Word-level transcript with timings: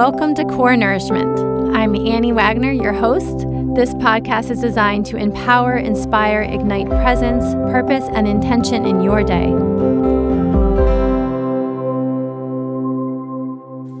Welcome 0.00 0.34
to 0.36 0.46
Core 0.46 0.78
Nourishment. 0.78 1.38
I'm 1.76 1.94
Annie 1.94 2.32
Wagner, 2.32 2.72
your 2.72 2.94
host. 2.94 3.40
This 3.74 3.92
podcast 3.92 4.50
is 4.50 4.58
designed 4.58 5.04
to 5.04 5.18
empower, 5.18 5.76
inspire, 5.76 6.40
ignite 6.40 6.86
presence, 6.86 7.44
purpose, 7.70 8.08
and 8.14 8.26
intention 8.26 8.86
in 8.86 9.02
your 9.02 9.22
day. 9.22 9.48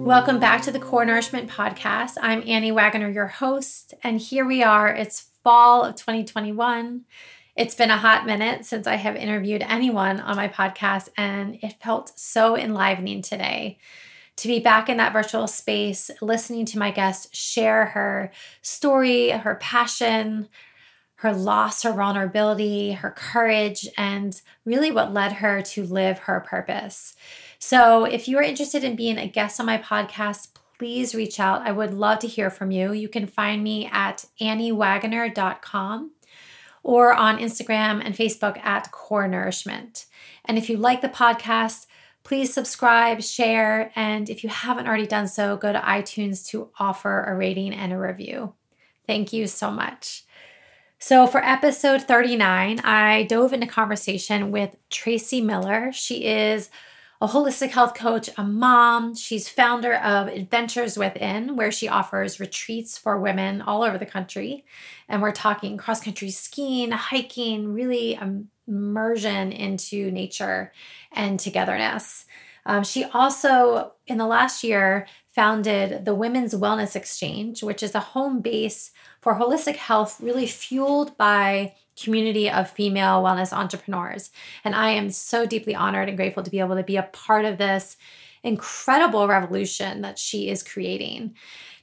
Welcome 0.02 0.40
back 0.40 0.62
to 0.62 0.70
the 0.70 0.80
Core 0.80 1.04
Nourishment 1.04 1.50
Podcast. 1.50 2.14
I'm 2.22 2.48
Annie 2.48 2.72
Wagner, 2.72 3.10
your 3.10 3.26
host, 3.26 3.92
and 4.02 4.18
here 4.18 4.46
we 4.46 4.62
are. 4.62 4.88
It's 4.88 5.28
fall 5.44 5.84
of 5.84 5.96
2021. 5.96 7.04
It's 7.56 7.74
been 7.74 7.90
a 7.90 7.98
hot 7.98 8.24
minute 8.24 8.64
since 8.64 8.86
I 8.86 8.94
have 8.94 9.16
interviewed 9.16 9.62
anyone 9.68 10.18
on 10.18 10.36
my 10.36 10.48
podcast, 10.48 11.10
and 11.18 11.58
it 11.60 11.74
felt 11.82 12.18
so 12.18 12.56
enlivening 12.56 13.20
today 13.20 13.76
to 14.40 14.48
be 14.48 14.58
back 14.58 14.88
in 14.88 14.96
that 14.96 15.12
virtual 15.12 15.46
space, 15.46 16.10
listening 16.22 16.64
to 16.64 16.78
my 16.78 16.90
guest 16.90 17.34
share 17.36 17.86
her 17.86 18.32
story, 18.62 19.28
her 19.28 19.56
passion, 19.56 20.48
her 21.16 21.34
loss, 21.34 21.82
her 21.82 21.92
vulnerability, 21.92 22.92
her 22.92 23.10
courage, 23.10 23.86
and 23.98 24.40
really 24.64 24.90
what 24.90 25.12
led 25.12 25.32
her 25.32 25.60
to 25.60 25.84
live 25.84 26.20
her 26.20 26.40
purpose. 26.40 27.14
So, 27.58 28.06
if 28.06 28.28
you 28.28 28.38
are 28.38 28.42
interested 28.42 28.82
in 28.82 28.96
being 28.96 29.18
a 29.18 29.28
guest 29.28 29.60
on 29.60 29.66
my 29.66 29.76
podcast, 29.76 30.48
please 30.78 31.14
reach 31.14 31.38
out. 31.38 31.60
I 31.60 31.72
would 31.72 31.92
love 31.92 32.20
to 32.20 32.26
hear 32.26 32.48
from 32.48 32.70
you. 32.70 32.94
You 32.94 33.10
can 33.10 33.26
find 33.26 33.62
me 33.62 33.90
at 33.92 34.24
anniewagner.com 34.40 36.12
or 36.82 37.12
on 37.12 37.38
Instagram 37.38 38.02
and 38.02 38.14
Facebook 38.14 38.56
at 38.64 38.90
Core 38.90 39.28
Nourishment. 39.28 40.06
And 40.46 40.56
if 40.56 40.70
you 40.70 40.78
like 40.78 41.02
the 41.02 41.10
podcast, 41.10 41.84
please 42.22 42.52
subscribe, 42.52 43.22
share, 43.22 43.90
and 43.96 44.28
if 44.28 44.44
you 44.44 44.50
haven't 44.50 44.86
already 44.86 45.06
done 45.06 45.26
so, 45.26 45.56
go 45.56 45.72
to 45.72 45.78
iTunes 45.80 46.46
to 46.48 46.70
offer 46.78 47.24
a 47.24 47.34
rating 47.34 47.72
and 47.72 47.92
a 47.92 47.98
review. 47.98 48.54
Thank 49.06 49.32
you 49.32 49.46
so 49.46 49.70
much. 49.70 50.24
So, 50.98 51.26
for 51.26 51.42
episode 51.42 52.02
39, 52.02 52.80
I 52.80 53.22
dove 53.22 53.54
into 53.54 53.66
conversation 53.66 54.50
with 54.50 54.76
Tracy 54.90 55.40
Miller. 55.40 55.90
She 55.92 56.26
is 56.26 56.68
a 57.20 57.28
holistic 57.28 57.70
health 57.70 57.94
coach, 57.94 58.30
a 58.38 58.42
mom. 58.42 59.14
She's 59.14 59.48
founder 59.48 59.94
of 59.96 60.28
Adventures 60.28 60.96
Within, 60.96 61.54
where 61.54 61.70
she 61.70 61.88
offers 61.88 62.40
retreats 62.40 62.96
for 62.96 63.20
women 63.20 63.60
all 63.60 63.82
over 63.82 63.98
the 63.98 64.06
country. 64.06 64.64
And 65.08 65.20
we're 65.20 65.32
talking 65.32 65.76
cross 65.76 66.00
country 66.02 66.30
skiing, 66.30 66.92
hiking, 66.92 67.74
really 67.74 68.18
immersion 68.66 69.52
into 69.52 70.10
nature 70.10 70.72
and 71.12 71.38
togetherness. 71.38 72.24
Um, 72.64 72.84
she 72.84 73.04
also, 73.04 73.92
in 74.06 74.18
the 74.18 74.26
last 74.26 74.64
year, 74.64 75.06
founded 75.34 76.04
the 76.04 76.14
Women's 76.14 76.54
Wellness 76.54 76.96
Exchange, 76.96 77.62
which 77.62 77.82
is 77.82 77.94
a 77.94 78.00
home 78.00 78.40
base 78.40 78.90
for 79.20 79.34
holistic 79.34 79.76
health, 79.76 80.20
really 80.20 80.46
fueled 80.46 81.16
by 81.16 81.74
community 82.00 82.50
of 82.50 82.70
female 82.70 83.22
wellness 83.22 83.52
entrepreneurs. 83.52 84.30
And 84.64 84.74
I 84.74 84.90
am 84.90 85.10
so 85.10 85.46
deeply 85.46 85.74
honored 85.74 86.08
and 86.08 86.16
grateful 86.16 86.42
to 86.42 86.50
be 86.50 86.60
able 86.60 86.76
to 86.76 86.82
be 86.82 86.96
a 86.96 87.04
part 87.04 87.44
of 87.44 87.58
this 87.58 87.96
incredible 88.42 89.28
revolution 89.28 90.00
that 90.00 90.18
she 90.18 90.48
is 90.48 90.62
creating. 90.62 91.34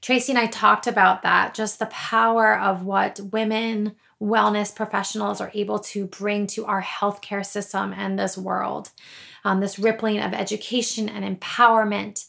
Tracy 0.02 0.31
and 0.31 0.40
I 0.40 0.48
talked 0.48 0.88
about 0.88 1.22
that, 1.22 1.53
just 1.53 1.80
the 1.80 1.86
power 1.88 2.59
of 2.59 2.84
what 2.84 3.20
women 3.31 3.95
wellness 4.21 4.73
professionals 4.73 5.39
are 5.39 5.51
able 5.53 5.79
to 5.79 6.05
bring 6.05 6.47
to 6.47 6.65
our 6.65 6.81
healthcare 6.81 7.45
system 7.45 7.93
and 7.93 8.17
this 8.17 8.37
world. 8.37 8.89
Um, 9.43 9.59
this 9.59 9.79
rippling 9.79 10.19
of 10.19 10.33
education 10.33 11.07
and 11.07 11.39
empowerment 11.39 12.25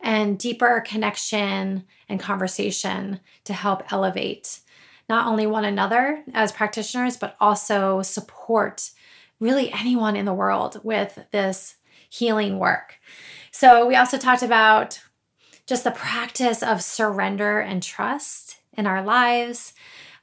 and 0.00 0.38
deeper 0.38 0.82
connection 0.86 1.84
and 2.08 2.20
conversation 2.20 3.20
to 3.44 3.52
help 3.52 3.92
elevate 3.92 4.60
not 5.08 5.26
only 5.26 5.46
one 5.46 5.64
another 5.64 6.24
as 6.32 6.52
practitioners, 6.52 7.16
but 7.16 7.36
also 7.40 8.02
support 8.02 8.90
really 9.40 9.72
anyone 9.72 10.16
in 10.16 10.24
the 10.24 10.32
world 10.32 10.80
with 10.84 11.18
this 11.32 11.76
healing 12.08 12.58
work. 12.58 12.98
So, 13.50 13.86
we 13.86 13.96
also 13.96 14.16
talked 14.16 14.42
about 14.42 15.00
just 15.66 15.84
the 15.84 15.90
practice 15.90 16.62
of 16.62 16.82
surrender 16.82 17.60
and 17.60 17.82
trust 17.82 18.58
in 18.76 18.86
our 18.86 19.02
lives. 19.02 19.74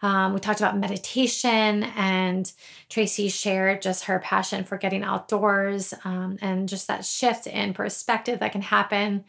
Um, 0.01 0.33
we 0.33 0.39
talked 0.39 0.59
about 0.59 0.77
meditation, 0.77 1.83
and 1.83 2.51
Tracy 2.87 3.27
shared 3.27 3.81
just 3.81 4.05
her 4.05 4.19
passion 4.19 4.63
for 4.63 4.77
getting 4.77 5.03
outdoors 5.03 5.93
um, 6.05 6.37
and 6.41 6.69
just 6.69 6.87
that 6.87 7.03
shift 7.03 7.47
in 7.47 7.73
perspective 7.73 8.39
that 8.39 8.53
can 8.53 8.61
happen 8.61 9.25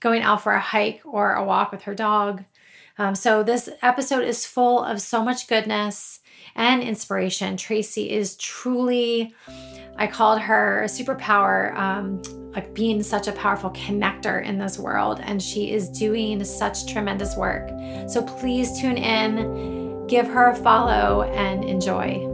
going 0.00 0.22
out 0.22 0.42
for 0.42 0.52
a 0.52 0.60
hike 0.60 1.02
or 1.04 1.34
a 1.34 1.44
walk 1.44 1.72
with 1.72 1.82
her 1.82 1.94
dog. 1.94 2.44
Um, 2.96 3.14
so, 3.14 3.42
this 3.42 3.68
episode 3.82 4.24
is 4.24 4.46
full 4.46 4.82
of 4.82 5.00
so 5.00 5.24
much 5.24 5.48
goodness 5.48 6.20
and 6.54 6.82
inspiration. 6.82 7.56
Tracy 7.56 8.10
is 8.10 8.36
truly, 8.36 9.34
I 9.96 10.06
called 10.06 10.40
her 10.40 10.84
a 10.84 10.86
superpower, 10.86 11.74
um, 11.76 12.22
like 12.52 12.72
being 12.72 13.02
such 13.02 13.26
a 13.26 13.32
powerful 13.32 13.70
connector 13.70 14.44
in 14.44 14.58
this 14.58 14.78
world, 14.78 15.20
and 15.24 15.42
she 15.42 15.72
is 15.72 15.88
doing 15.88 16.44
such 16.44 16.86
tremendous 16.86 17.36
work. 17.36 17.68
So, 18.08 18.22
please 18.22 18.80
tune 18.80 18.96
in, 18.96 19.83
give 20.08 20.26
her 20.26 20.50
a 20.50 20.54
follow, 20.54 21.22
and 21.22 21.64
enjoy. 21.64 22.30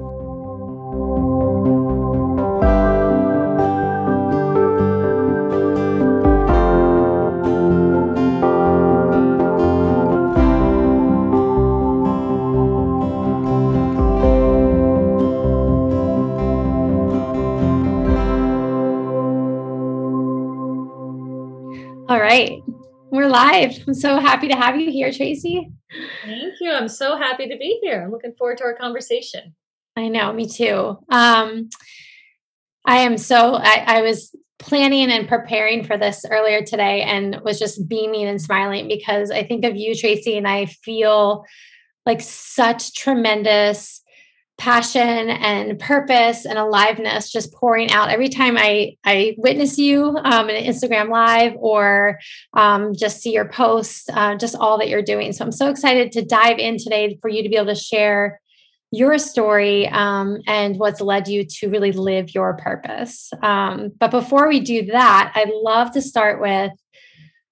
All 22.09 22.19
right. 22.19 22.61
We're 23.13 23.29
live. 23.29 23.77
I'm 23.87 23.95
so 23.95 24.19
happy 24.19 24.49
to 24.49 24.57
have 24.57 24.81
you 24.81 24.91
here, 24.91 25.13
Tracy. 25.13 25.71
Thank 26.25 26.55
you. 26.61 26.73
I'm 26.73 26.89
so 26.89 27.17
happy 27.17 27.49
to 27.49 27.57
be 27.57 27.79
here. 27.83 28.03
I'm 28.03 28.11
looking 28.11 28.35
forward 28.39 28.59
to 28.59 28.65
our 28.65 28.75
conversation. 28.75 29.55
I 29.97 30.09
know, 30.09 30.33
me 30.33 30.49
too. 30.49 30.99
Um, 31.11 31.69
I 32.85 32.99
am 32.99 33.19
so, 33.19 33.55
I, 33.55 33.85
I 33.87 34.03
was 34.03 34.35
planning 34.59 35.11
and 35.11 35.29
preparing 35.29 35.85
for 35.85 35.97
this 35.97 36.25
earlier 36.31 36.63
today 36.63 37.03
and 37.03 37.41
was 37.43 37.59
just 37.59 37.89
beaming 37.89 38.27
and 38.27 38.41
smiling 38.41 38.89
because 38.89 39.31
I 39.31 39.43
think 39.43 39.65
of 39.65 39.77
you, 39.77 39.95
Tracy, 39.95 40.37
and 40.37 40.47
I 40.47 40.67
feel 40.67 41.45
like 42.07 42.21
such 42.21 42.95
tremendous 42.95 44.03
passion 44.61 45.31
and 45.31 45.79
purpose 45.79 46.45
and 46.45 46.59
aliveness 46.59 47.33
just 47.33 47.51
pouring 47.55 47.91
out 47.91 48.11
every 48.11 48.29
time 48.29 48.59
I 48.59 48.99
I 49.05 49.35
witness 49.39 49.79
you 49.79 50.19
um, 50.19 50.51
in 50.51 50.57
an 50.57 50.71
Instagram 50.71 51.09
live 51.09 51.55
or 51.57 52.21
um, 52.53 52.95
just 52.95 53.23
see 53.23 53.33
your 53.33 53.49
posts, 53.49 54.07
uh, 54.13 54.37
just 54.37 54.55
all 54.55 54.77
that 54.77 54.91
you're 54.91 55.01
doing. 55.01 55.33
So 55.33 55.47
I'm 55.47 55.51
so 55.53 55.71
excited 55.71 56.13
to 56.13 56.23
dive 56.23 56.59
in 56.59 56.77
today 56.77 57.19
for 57.23 57.31
you 57.31 57.43
to 57.43 57.49
be 57.49 57.57
able 57.57 57.75
to 57.75 57.75
share 57.75 58.39
your 58.93 59.17
story 59.19 59.89
um, 59.89 60.39
and 60.47 60.79
what's 60.79 61.01
led 61.01 61.27
you 61.27 61.47
to 61.47 61.71
really 61.71 61.93
live 61.93 62.35
your 62.35 62.55
purpose. 62.59 63.31
Um, 63.43 63.93
but 63.99 64.11
before 64.11 64.47
we 64.47 64.61
do 64.61 64.87
that, 64.87 65.33
I'd 65.35 65.53
love 65.55 65.93
to 65.93 66.03
start 66.03 66.39
with 66.39 66.73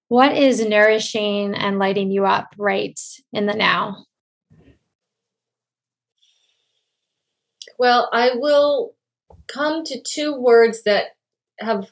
what 0.09 0.37
is 0.37 0.63
nourishing 0.63 1.55
and 1.55 1.79
lighting 1.79 2.11
you 2.11 2.27
up 2.27 2.55
right 2.59 2.99
in 3.33 3.47
the 3.47 3.55
now. 3.55 4.05
Well, 7.79 8.09
I 8.13 8.33
will 8.35 8.95
come 9.47 9.85
to 9.85 10.01
two 10.03 10.35
words 10.35 10.83
that 10.85 11.17
have 11.59 11.91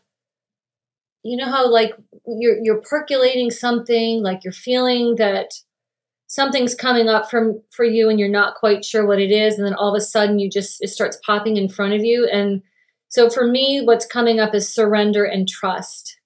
you 1.22 1.36
know 1.36 1.46
how 1.46 1.68
like 1.68 1.92
you're 2.26 2.58
you're 2.62 2.82
percolating 2.82 3.50
something, 3.50 4.22
like 4.22 4.44
you're 4.44 4.52
feeling 4.52 5.16
that 5.16 5.52
something's 6.28 6.74
coming 6.74 7.08
up 7.08 7.30
from 7.30 7.62
for 7.70 7.84
you 7.84 8.08
and 8.08 8.18
you're 8.18 8.28
not 8.28 8.56
quite 8.56 8.84
sure 8.84 9.06
what 9.06 9.20
it 9.20 9.30
is 9.30 9.56
and 9.56 9.66
then 9.66 9.74
all 9.74 9.94
of 9.94 9.96
a 9.96 10.04
sudden 10.04 10.38
you 10.38 10.50
just 10.50 10.82
it 10.82 10.88
starts 10.88 11.18
popping 11.24 11.56
in 11.56 11.68
front 11.68 11.94
of 11.94 12.04
you 12.04 12.28
and 12.32 12.62
so 13.08 13.30
for 13.30 13.46
me 13.46 13.80
what's 13.82 14.06
coming 14.06 14.40
up 14.40 14.54
is 14.54 14.72
surrender 14.72 15.24
and 15.24 15.48
trust. 15.48 16.18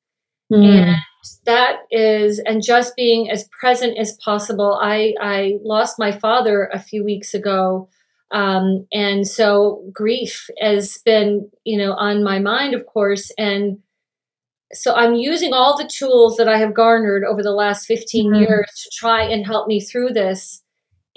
Mm. 0.53 0.65
And 0.65 0.97
that 1.45 1.81
is 1.91 2.41
and 2.41 2.63
just 2.63 2.97
being 2.97 3.31
as 3.31 3.49
present 3.61 3.99
as 3.99 4.19
possible. 4.25 4.79
I 4.83 5.15
I 5.21 5.59
lost 5.63 5.99
my 5.99 6.13
father 6.13 6.69
a 6.73 6.81
few 6.81 7.05
weeks 7.05 7.35
ago 7.35 7.89
um, 8.31 8.87
and 8.93 9.27
so 9.27 9.83
grief 9.93 10.49
has 10.61 10.99
been, 11.05 11.51
you 11.65 11.77
know, 11.77 11.93
on 11.93 12.23
my 12.23 12.39
mind, 12.39 12.75
of 12.75 12.87
course. 12.87 13.33
And 13.37 13.79
so 14.73 14.95
I'm 14.95 15.15
using 15.15 15.53
all 15.53 15.77
the 15.77 15.91
tools 15.93 16.37
that 16.37 16.49
I 16.49 16.59
have 16.59 16.75
garnered 16.75 17.25
over 17.25 17.43
the 17.43 17.53
last 17.53 17.87
15 17.87 18.31
mm-hmm. 18.31 18.43
years 18.43 18.71
to 18.83 18.91
try 18.93 19.23
and 19.23 19.45
help 19.45 19.67
me 19.67 19.81
through 19.81 20.11
this 20.11 20.63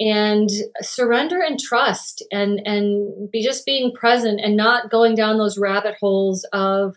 and 0.00 0.50
surrender 0.80 1.40
and 1.40 1.60
trust 1.60 2.20
and 2.32 2.60
and 2.64 3.30
be 3.30 3.44
just 3.44 3.64
being 3.64 3.92
present 3.94 4.40
and 4.42 4.56
not 4.56 4.90
going 4.90 5.14
down 5.14 5.38
those 5.38 5.56
rabbit 5.56 5.94
holes 6.00 6.44
of 6.52 6.96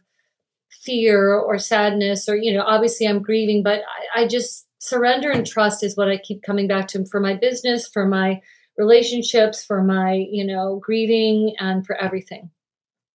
fear 0.71 1.35
or 1.35 1.59
sadness 1.59 2.27
or 2.27 2.35
you 2.35 2.51
know 2.51 2.63
obviously 2.63 3.05
i'm 3.05 3.21
grieving 3.21 3.61
but 3.61 3.83
I, 4.15 4.23
I, 4.23 4.27
just 4.27 4.67
surrender 4.79 5.31
and 5.31 5.45
trust 5.45 5.83
is 5.83 5.97
what 5.97 6.09
I 6.09 6.17
keep 6.17 6.43
coming 6.43 6.67
back 6.67 6.87
to 6.89 7.05
for 7.05 7.19
my 7.19 7.33
business, 7.33 7.87
for 7.87 8.05
my 8.05 8.41
relationships, 8.77 9.63
for 9.63 9.83
my, 9.83 10.13
you 10.13 10.45
know, 10.45 10.79
grieving 10.83 11.55
and 11.59 11.85
for 11.85 11.95
everything. 11.95 12.49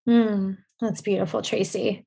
Mm, 0.09 0.59
that's 0.81 1.01
beautiful, 1.01 1.43
Tracy. 1.43 2.05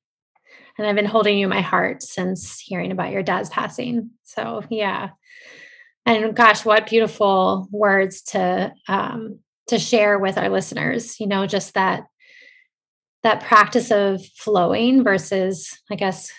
And 0.78 0.86
I've 0.86 0.96
been 0.96 1.06
holding 1.06 1.38
you 1.38 1.46
in 1.46 1.50
my 1.50 1.62
heart 1.62 2.02
since 2.02 2.60
hearing 2.60 2.92
about 2.92 3.12
your 3.12 3.22
dad's 3.22 3.48
passing. 3.48 4.10
So, 4.24 4.62
yeah. 4.68 5.10
And 6.04 6.36
gosh, 6.36 6.64
what 6.64 6.86
beautiful 6.86 7.68
words 7.70 8.22
to 8.22 8.72
um, 8.86 9.40
to 9.68 9.78
share 9.78 10.18
with 10.18 10.38
our 10.38 10.48
listeners. 10.48 11.18
You 11.18 11.26
know, 11.26 11.46
just 11.46 11.74
that 11.74 12.04
that 13.22 13.42
practice 13.42 13.90
of 13.90 14.24
flowing 14.36 15.02
versus, 15.02 15.76
I 15.90 15.96
guess, 15.96 16.30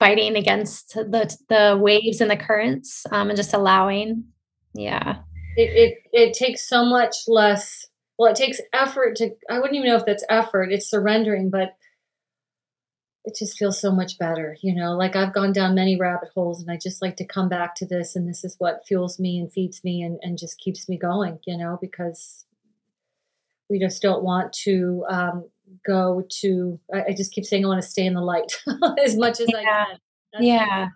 fighting 0.00 0.36
against 0.36 0.94
the 0.94 1.36
the 1.48 1.78
waves 1.80 2.20
and 2.20 2.30
the 2.30 2.36
currents, 2.36 3.06
um, 3.12 3.28
and 3.28 3.36
just 3.36 3.54
allowing. 3.54 4.24
Yeah, 4.74 5.18
it, 5.56 5.70
it 5.70 5.98
it 6.12 6.34
takes 6.34 6.68
so 6.68 6.84
much 6.84 7.14
less 7.26 7.86
well 8.18 8.30
it 8.30 8.36
takes 8.36 8.60
effort 8.72 9.16
to 9.16 9.30
i 9.50 9.58
wouldn't 9.58 9.76
even 9.76 9.88
know 9.88 9.96
if 9.96 10.06
that's 10.06 10.24
effort 10.28 10.72
it's 10.72 10.88
surrendering 10.88 11.50
but 11.50 11.76
it 13.24 13.34
just 13.38 13.56
feels 13.56 13.80
so 13.80 13.90
much 13.90 14.18
better 14.18 14.56
you 14.62 14.74
know? 14.74 14.92
Like 14.92 15.16
i've 15.16 15.32
gone 15.32 15.52
down 15.52 15.74
many 15.74 15.96
rabbit 15.96 16.30
holes 16.34 16.60
and 16.60 16.70
i 16.70 16.76
just 16.76 17.00
like 17.00 17.16
to 17.16 17.26
come 17.26 17.48
back 17.48 17.74
to 17.76 17.86
this 17.86 18.14
and 18.14 18.28
this 18.28 18.44
is 18.44 18.56
what 18.58 18.86
fuels 18.86 19.18
me 19.18 19.38
and 19.38 19.52
feeds 19.52 19.82
me 19.82 20.02
and, 20.02 20.18
and 20.22 20.38
just 20.38 20.58
keeps 20.58 20.88
me 20.88 20.98
going 20.98 21.38
you 21.46 21.56
know? 21.56 21.78
Because 21.80 22.44
we 23.70 23.78
just 23.78 24.02
don't 24.02 24.22
want 24.22 24.52
to 24.52 25.04
um, 25.08 25.48
go 25.86 26.22
to 26.40 26.78
I, 26.92 27.04
I, 27.08 27.14
just 27.16 27.32
keep 27.32 27.46
saying 27.46 27.64
i 27.64 27.68
want 27.68 27.82
to 27.82 27.88
stay 27.88 28.04
in 28.04 28.12
the 28.12 28.20
light 28.20 28.52
as 29.02 29.16
much 29.16 29.40
as 29.40 29.46
yeah. 29.48 29.58
i 29.58 29.62
can. 29.62 29.98
That's 30.32 30.44
yeah 30.44 30.88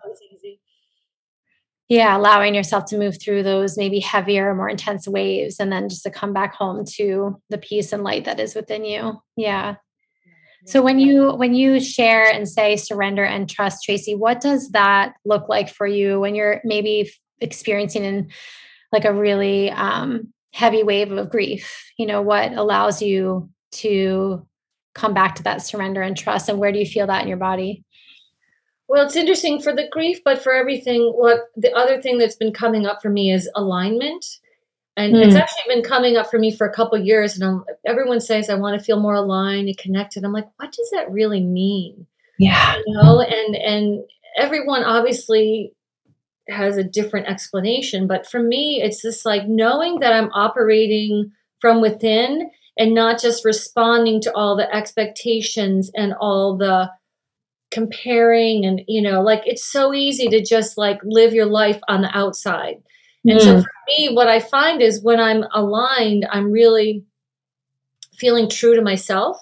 yeah 1.89 2.15
allowing 2.15 2.55
yourself 2.55 2.85
to 2.85 2.97
move 2.97 3.19
through 3.21 3.43
those 3.43 3.77
maybe 3.77 3.99
heavier 3.99 4.53
more 4.55 4.69
intense 4.69 5.07
waves 5.07 5.59
and 5.59 5.71
then 5.71 5.89
just 5.89 6.03
to 6.03 6.11
come 6.11 6.31
back 6.31 6.53
home 6.53 6.85
to 6.85 7.41
the 7.49 7.57
peace 7.57 7.91
and 7.91 8.03
light 8.03 8.25
that 8.25 8.39
is 8.39 8.55
within 8.55 8.85
you. 8.85 9.19
Yeah. 9.35 9.75
So 10.65 10.83
when 10.83 10.99
you 10.99 11.31
when 11.31 11.55
you 11.55 11.79
share 11.79 12.31
and 12.31 12.47
say 12.47 12.75
surrender 12.75 13.23
and 13.23 13.49
trust 13.49 13.83
tracy 13.83 14.13
what 14.13 14.39
does 14.39 14.69
that 14.71 15.13
look 15.25 15.49
like 15.49 15.69
for 15.69 15.87
you 15.87 16.19
when 16.19 16.35
you're 16.35 16.61
maybe 16.63 17.11
experiencing 17.41 18.03
in 18.03 18.29
like 18.91 19.05
a 19.05 19.13
really 19.13 19.71
um, 19.71 20.31
heavy 20.53 20.83
wave 20.83 21.11
of 21.11 21.29
grief? 21.31 21.91
You 21.97 22.05
know 22.05 22.21
what 22.21 22.53
allows 22.53 23.01
you 23.01 23.49
to 23.71 24.45
come 24.93 25.13
back 25.13 25.35
to 25.35 25.43
that 25.43 25.61
surrender 25.61 26.01
and 26.01 26.17
trust 26.17 26.49
and 26.49 26.59
where 26.59 26.71
do 26.71 26.79
you 26.79 26.85
feel 26.85 27.07
that 27.07 27.21
in 27.21 27.27
your 27.27 27.37
body 27.37 27.83
well, 28.89 29.05
it's 29.05 29.15
interesting 29.15 29.61
for 29.61 29.73
the 29.73 29.87
grief, 29.87 30.19
but 30.25 30.41
for 30.41 30.51
everything, 30.51 31.13
what 31.15 31.51
the 31.55 31.71
other 31.73 32.01
thing 32.01 32.17
that's 32.17 32.35
been 32.35 32.51
coming 32.51 32.87
up 32.87 33.03
for 33.03 33.09
me 33.09 33.31
is 33.31 33.47
alignment. 33.55 34.25
And 34.97 35.13
mm. 35.13 35.23
it's 35.23 35.35
hmm. 35.35 35.41
actually 35.41 35.75
been 35.75 35.83
coming 35.83 36.17
up 36.17 36.29
for 36.29 36.39
me 36.39 36.51
for 36.51 36.67
a 36.67 36.73
couple 36.73 36.97
years. 36.97 37.35
And 37.35 37.43
I'm, 37.43 37.63
everyone 37.85 38.19
says, 38.19 38.49
I 38.49 38.55
want 38.55 38.77
to 38.77 38.83
feel 38.83 38.99
more 38.99 39.13
aligned 39.13 39.67
and 39.67 39.77
connected. 39.77 40.25
I'm 40.25 40.33
like, 40.33 40.47
what 40.57 40.71
does 40.71 40.89
that 40.91 41.11
really 41.11 41.39
mean? 41.39 42.07
Yeah. 42.39 42.77
You 42.77 42.93
know, 42.95 43.21
and, 43.21 43.55
and 43.55 44.03
everyone 44.35 44.83
obviously 44.83 45.71
has 46.47 46.75
a 46.75 46.83
different 46.83 47.27
explanation. 47.27 48.07
But 48.07 48.25
for 48.25 48.41
me, 48.41 48.81
it's 48.81 49.03
just 49.03 49.23
like 49.23 49.47
knowing 49.47 49.99
that 49.99 50.13
I'm 50.13 50.31
operating 50.33 51.31
from 51.61 51.79
within 51.79 52.49
and 52.75 52.95
not 52.95 53.21
just 53.21 53.45
responding 53.45 54.19
to 54.21 54.33
all 54.33 54.57
the 54.57 54.73
expectations 54.73 55.91
and 55.95 56.15
all 56.19 56.57
the 56.57 56.89
comparing 57.71 58.65
and 58.65 58.81
you 58.87 59.01
know 59.01 59.21
like 59.21 59.43
it's 59.45 59.63
so 59.63 59.93
easy 59.93 60.27
to 60.27 60.43
just 60.43 60.77
like 60.77 60.99
live 61.03 61.33
your 61.33 61.45
life 61.45 61.79
on 61.87 62.01
the 62.01 62.17
outside. 62.17 62.81
And 63.25 63.39
mm. 63.39 63.43
so 63.43 63.61
for 63.61 63.71
me 63.87 64.09
what 64.13 64.27
i 64.27 64.39
find 64.39 64.81
is 64.81 65.03
when 65.03 65.19
i'm 65.19 65.43
aligned 65.53 66.25
i'm 66.31 66.51
really 66.51 67.03
feeling 68.17 68.49
true 68.49 68.75
to 68.75 68.81
myself. 68.81 69.37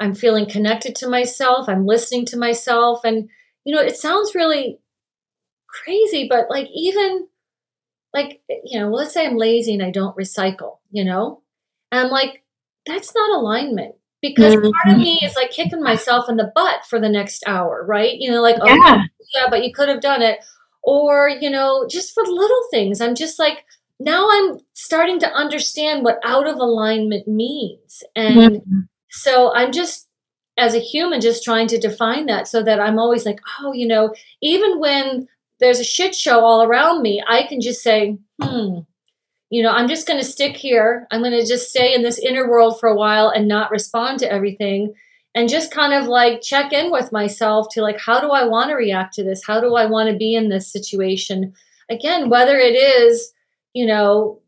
I'm 0.00 0.14
feeling 0.14 0.48
connected 0.48 0.94
to 0.96 1.08
myself. 1.08 1.68
I'm 1.68 1.84
listening 1.84 2.24
to 2.26 2.38
myself. 2.38 3.00
And 3.04 3.28
you 3.64 3.74
know 3.74 3.82
it 3.82 3.96
sounds 3.96 4.34
really 4.34 4.78
crazy 5.66 6.26
but 6.28 6.48
like 6.48 6.68
even 6.74 7.28
like 8.14 8.40
you 8.64 8.80
know 8.80 8.88
let's 8.88 9.12
say 9.12 9.26
i'm 9.26 9.36
lazy 9.36 9.74
and 9.74 9.82
i 9.82 9.90
don't 9.90 10.16
recycle 10.16 10.78
you 10.90 11.04
know? 11.04 11.42
And 11.92 12.00
i'm 12.00 12.10
like 12.10 12.42
that's 12.86 13.14
not 13.14 13.38
alignment 13.38 13.94
because 14.20 14.54
mm-hmm. 14.54 14.70
part 14.82 14.96
of 14.96 15.00
me 15.00 15.20
is 15.22 15.36
like 15.36 15.50
kicking 15.50 15.82
myself 15.82 16.28
in 16.28 16.36
the 16.36 16.52
butt 16.54 16.84
for 16.88 17.00
the 17.00 17.08
next 17.08 17.44
hour, 17.46 17.84
right? 17.86 18.14
You 18.18 18.30
know, 18.30 18.42
like, 18.42 18.56
oh, 18.60 18.66
yeah, 18.66 19.04
yeah 19.34 19.46
but 19.48 19.64
you 19.64 19.72
could 19.72 19.88
have 19.88 20.00
done 20.00 20.22
it. 20.22 20.40
Or, 20.82 21.28
you 21.28 21.50
know, 21.50 21.86
just 21.88 22.14
for 22.14 22.24
little 22.24 22.62
things. 22.70 23.00
I'm 23.00 23.14
just 23.14 23.38
like, 23.38 23.64
now 24.00 24.28
I'm 24.30 24.58
starting 24.72 25.18
to 25.20 25.32
understand 25.32 26.04
what 26.04 26.20
out 26.24 26.46
of 26.46 26.56
alignment 26.56 27.28
means. 27.28 28.02
And 28.16 28.36
mm-hmm. 28.36 28.80
so 29.10 29.54
I'm 29.54 29.72
just, 29.72 30.08
as 30.56 30.74
a 30.74 30.80
human, 30.80 31.20
just 31.20 31.44
trying 31.44 31.66
to 31.68 31.78
define 31.78 32.26
that 32.26 32.48
so 32.48 32.62
that 32.62 32.80
I'm 32.80 32.98
always 32.98 33.26
like, 33.26 33.40
oh, 33.60 33.72
you 33.72 33.86
know, 33.86 34.14
even 34.40 34.80
when 34.80 35.28
there's 35.60 35.80
a 35.80 35.84
shit 35.84 36.14
show 36.14 36.44
all 36.44 36.62
around 36.62 37.02
me, 37.02 37.22
I 37.28 37.42
can 37.42 37.60
just 37.60 37.82
say, 37.82 38.16
hmm, 38.40 38.80
you 39.50 39.62
know, 39.62 39.70
I'm 39.70 39.88
just 39.88 40.06
going 40.06 40.20
to 40.20 40.26
stick 40.26 40.56
here. 40.56 41.06
I'm 41.10 41.22
going 41.22 41.32
to 41.32 41.46
just 41.46 41.70
stay 41.70 41.94
in 41.94 42.02
this 42.02 42.18
inner 42.18 42.48
world 42.48 42.78
for 42.78 42.88
a 42.88 42.94
while 42.94 43.30
and 43.30 43.48
not 43.48 43.70
respond 43.70 44.18
to 44.20 44.30
everything 44.30 44.94
and 45.34 45.48
just 45.48 45.70
kind 45.70 45.92
of 45.92 46.06
like 46.06 46.42
check 46.42 46.72
in 46.72 46.90
with 46.90 47.12
myself 47.12 47.68
to 47.72 47.82
like, 47.82 47.98
how 48.00 48.20
do 48.20 48.30
I 48.30 48.44
want 48.44 48.70
to 48.70 48.76
react 48.76 49.14
to 49.14 49.24
this? 49.24 49.44
How 49.46 49.60
do 49.60 49.76
I 49.76 49.86
want 49.86 50.10
to 50.10 50.16
be 50.16 50.34
in 50.34 50.48
this 50.48 50.70
situation? 50.70 51.54
Again, 51.88 52.28
whether 52.28 52.56
it 52.56 52.74
is, 52.74 53.32
you 53.72 53.86
know, 53.86 54.40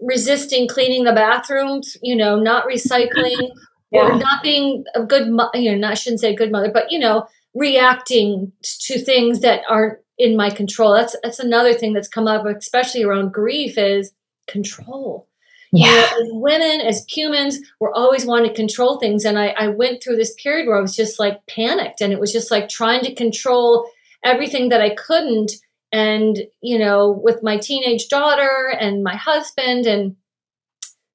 resisting 0.00 0.66
cleaning 0.66 1.04
the 1.04 1.12
bathrooms, 1.12 1.96
you 2.02 2.16
know, 2.16 2.36
not 2.36 2.66
recycling 2.66 3.50
yeah. 3.90 4.00
or 4.00 4.16
not 4.16 4.42
being 4.42 4.84
a 4.94 5.04
good, 5.04 5.28
mo- 5.28 5.50
you 5.54 5.70
know, 5.70 5.78
not, 5.78 5.92
I 5.92 5.94
shouldn't 5.94 6.20
say 6.20 6.34
good 6.34 6.50
mother, 6.50 6.70
but, 6.72 6.90
you 6.90 6.98
know, 6.98 7.26
reacting 7.54 8.50
to 8.62 8.98
things 8.98 9.40
that 9.40 9.62
aren't 9.68 9.98
in 10.18 10.36
my 10.36 10.50
control. 10.50 10.94
That's, 10.94 11.16
that's 11.22 11.38
another 11.38 11.74
thing 11.74 11.92
that's 11.92 12.08
come 12.08 12.26
up, 12.26 12.46
especially 12.46 13.02
around 13.02 13.32
grief 13.32 13.76
is, 13.76 14.12
control. 14.50 15.28
Yeah. 15.72 15.86
You 15.86 15.94
know, 15.94 16.02
as 16.02 16.28
women, 16.32 16.80
as 16.80 17.04
humans, 17.08 17.60
we're 17.78 17.94
always 17.94 18.26
wanting 18.26 18.50
to 18.50 18.56
control 18.56 18.98
things. 18.98 19.24
And 19.24 19.38
I, 19.38 19.48
I 19.48 19.68
went 19.68 20.02
through 20.02 20.16
this 20.16 20.34
period 20.34 20.66
where 20.66 20.76
I 20.76 20.80
was 20.80 20.96
just 20.96 21.20
like 21.20 21.46
panicked 21.46 22.00
and 22.00 22.12
it 22.12 22.18
was 22.18 22.32
just 22.32 22.50
like 22.50 22.68
trying 22.68 23.02
to 23.04 23.14
control 23.14 23.88
everything 24.24 24.70
that 24.70 24.80
I 24.80 24.90
couldn't. 24.90 25.52
And, 25.92 26.38
you 26.60 26.78
know, 26.78 27.10
with 27.10 27.42
my 27.42 27.56
teenage 27.56 28.08
daughter 28.08 28.72
and 28.78 29.02
my 29.02 29.16
husband. 29.16 29.86
And 29.86 30.16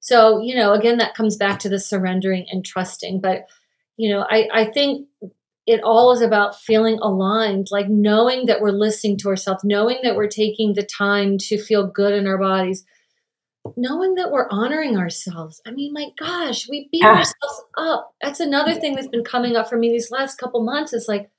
so, 0.00 0.40
you 0.40 0.54
know, 0.54 0.72
again, 0.72 0.98
that 0.98 1.14
comes 1.14 1.36
back 1.36 1.58
to 1.60 1.68
the 1.68 1.78
surrendering 1.78 2.46
and 2.50 2.64
trusting. 2.64 3.20
But, 3.20 3.46
you 3.96 4.10
know, 4.10 4.26
I, 4.28 4.48
I 4.52 4.64
think 4.66 5.06
it 5.66 5.82
all 5.82 6.12
is 6.12 6.20
about 6.20 6.60
feeling 6.60 6.98
aligned, 7.00 7.68
like 7.70 7.88
knowing 7.88 8.46
that 8.46 8.60
we're 8.60 8.70
listening 8.70 9.16
to 9.18 9.28
ourselves, 9.28 9.64
knowing 9.64 9.98
that 10.02 10.14
we're 10.14 10.28
taking 10.28 10.74
the 10.74 10.84
time 10.84 11.38
to 11.38 11.58
feel 11.58 11.86
good 11.86 12.12
in 12.12 12.26
our 12.26 12.38
bodies 12.38 12.84
knowing 13.76 14.14
that 14.16 14.30
we're 14.30 14.48
honoring 14.50 14.96
ourselves. 14.96 15.60
I 15.66 15.70
mean, 15.70 15.92
my 15.92 16.08
gosh, 16.18 16.68
we 16.68 16.88
beat 16.90 17.02
yeah. 17.02 17.16
ourselves 17.16 17.64
up. 17.76 18.14
That's 18.22 18.40
another 18.40 18.74
thing 18.74 18.94
that's 18.94 19.08
been 19.08 19.24
coming 19.24 19.56
up 19.56 19.68
for 19.68 19.76
me 19.76 19.90
these 19.90 20.10
last 20.10 20.38
couple 20.38 20.62
months. 20.64 20.92
Is 20.92 21.08
like, 21.08 21.30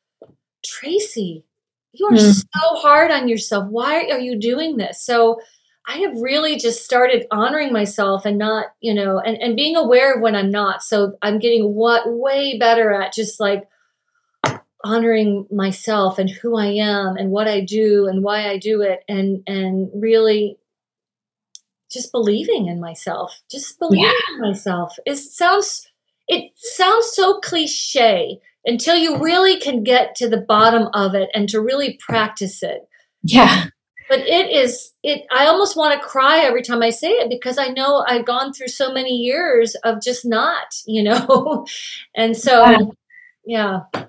Tracy, 0.65 1.43
you 1.93 2.07
are 2.07 2.13
mm. 2.13 2.33
so 2.33 2.75
hard 2.75 3.11
on 3.11 3.27
yourself. 3.27 3.67
Why 3.69 4.09
are 4.11 4.19
you 4.19 4.39
doing 4.39 4.77
this? 4.77 5.01
So 5.01 5.39
I 5.87 5.99
have 5.99 6.19
really 6.19 6.57
just 6.57 6.83
started 6.83 7.27
honoring 7.31 7.71
myself 7.71 8.25
and 8.25 8.37
not, 8.37 8.67
you 8.81 8.93
know, 8.93 9.19
and, 9.19 9.41
and 9.41 9.55
being 9.55 9.77
aware 9.77 10.15
of 10.15 10.21
when 10.21 10.35
I'm 10.35 10.51
not. 10.51 10.83
So 10.83 11.13
I'm 11.21 11.39
getting 11.39 11.73
what 11.73 12.03
way 12.11 12.57
better 12.57 12.91
at 12.91 13.13
just 13.13 13.39
like 13.39 13.67
honoring 14.83 15.47
myself 15.51 16.19
and 16.19 16.29
who 16.29 16.57
I 16.57 16.67
am 16.67 17.15
and 17.15 17.31
what 17.31 17.47
I 17.47 17.61
do 17.61 18.07
and 18.07 18.23
why 18.23 18.49
I 18.49 18.57
do 18.57 18.81
it 18.81 18.99
and 19.07 19.43
and 19.47 19.89
really 19.93 20.57
just 21.91 22.11
believing 22.11 22.67
in 22.67 22.79
myself, 22.79 23.41
just 23.49 23.79
believing 23.79 24.05
yeah. 24.05 24.35
in 24.35 24.41
myself. 24.41 24.95
It 25.05 25.17
sounds 25.17 25.87
it 26.27 26.51
sounds 26.55 27.11
so 27.13 27.39
cliche 27.39 28.39
until 28.65 28.97
you 28.97 29.17
really 29.17 29.59
can 29.59 29.83
get 29.83 30.15
to 30.15 30.27
the 30.27 30.41
bottom 30.41 30.89
of 30.93 31.15
it 31.15 31.29
and 31.33 31.47
to 31.49 31.61
really 31.61 31.97
practice 32.05 32.61
it. 32.61 32.87
Yeah. 33.23 33.67
But 34.09 34.19
it 34.19 34.51
is 34.51 34.93
it 35.03 35.25
I 35.31 35.47
almost 35.47 35.75
want 35.75 35.99
to 35.99 36.07
cry 36.07 36.39
every 36.39 36.61
time 36.61 36.81
I 36.81 36.89
say 36.89 37.11
it 37.11 37.29
because 37.29 37.57
I 37.57 37.67
know 37.67 38.05
I've 38.07 38.25
gone 38.25 38.53
through 38.53 38.69
so 38.69 38.93
many 38.93 39.15
years 39.15 39.75
of 39.83 40.01
just 40.01 40.25
not, 40.25 40.75
you 40.85 41.03
know. 41.03 41.65
and 42.15 42.35
so 42.35 42.91
yeah. 43.45 43.81
yeah. 43.93 44.05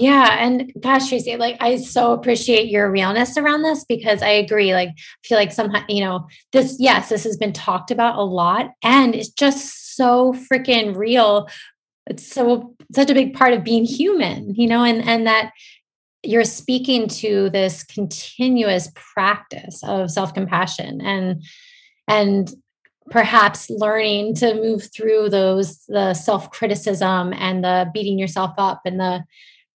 Yeah. 0.00 0.36
And 0.38 0.72
gosh, 0.80 1.08
Tracy, 1.08 1.36
like 1.36 1.56
I 1.60 1.76
so 1.76 2.12
appreciate 2.12 2.68
your 2.68 2.88
realness 2.88 3.36
around 3.36 3.62
this 3.62 3.84
because 3.84 4.22
I 4.22 4.28
agree. 4.28 4.72
Like, 4.72 4.90
I 4.90 5.26
feel 5.26 5.38
like 5.38 5.50
somehow, 5.50 5.84
you 5.88 6.04
know, 6.04 6.28
this, 6.52 6.76
yes, 6.78 7.08
this 7.08 7.24
has 7.24 7.36
been 7.36 7.52
talked 7.52 7.90
about 7.90 8.16
a 8.16 8.22
lot 8.22 8.70
and 8.84 9.14
it's 9.14 9.30
just 9.30 9.96
so 9.96 10.34
freaking 10.34 10.94
real. 10.94 11.48
It's 12.06 12.26
so 12.26 12.76
such 12.94 13.10
a 13.10 13.14
big 13.14 13.34
part 13.34 13.54
of 13.54 13.64
being 13.64 13.84
human, 13.84 14.54
you 14.54 14.68
know, 14.68 14.84
and 14.84 15.02
and 15.02 15.26
that 15.26 15.50
you're 16.22 16.44
speaking 16.44 17.08
to 17.08 17.50
this 17.50 17.82
continuous 17.82 18.90
practice 18.94 19.82
of 19.82 20.10
self-compassion 20.10 21.00
and 21.00 21.42
and 22.06 22.54
perhaps 23.10 23.68
learning 23.68 24.34
to 24.36 24.54
move 24.54 24.88
through 24.94 25.28
those 25.28 25.84
the 25.88 26.14
self-criticism 26.14 27.32
and 27.36 27.64
the 27.64 27.90
beating 27.92 28.18
yourself 28.18 28.52
up 28.58 28.82
and 28.84 29.00
the 29.00 29.24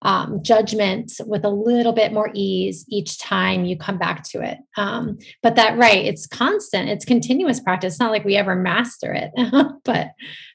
um, 0.04 0.42
judgment 0.42 1.12
with 1.26 1.44
a 1.44 1.50
little 1.50 1.92
bit 1.92 2.12
more 2.12 2.30
ease 2.34 2.84
each 2.88 3.18
time 3.18 3.64
you 3.64 3.76
come 3.76 3.98
back 3.98 4.22
to 4.24 4.42
it. 4.42 4.58
Um, 4.76 5.18
but 5.42 5.56
that, 5.56 5.78
right, 5.78 6.04
it's 6.04 6.26
constant, 6.26 6.90
it's 6.90 7.04
continuous 7.04 7.58
practice. 7.58 7.94
It's 7.94 8.00
not 8.00 8.12
like 8.12 8.24
we 8.24 8.36
ever 8.36 8.54
master 8.54 9.12
it, 9.12 9.32
but 9.84 10.12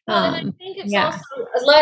well, 0.10 0.34
I 0.34 0.40
um, 0.40 0.54
think 0.54 0.78
it's 0.80 0.92
yeah. 0.92 1.06
also 1.06 1.22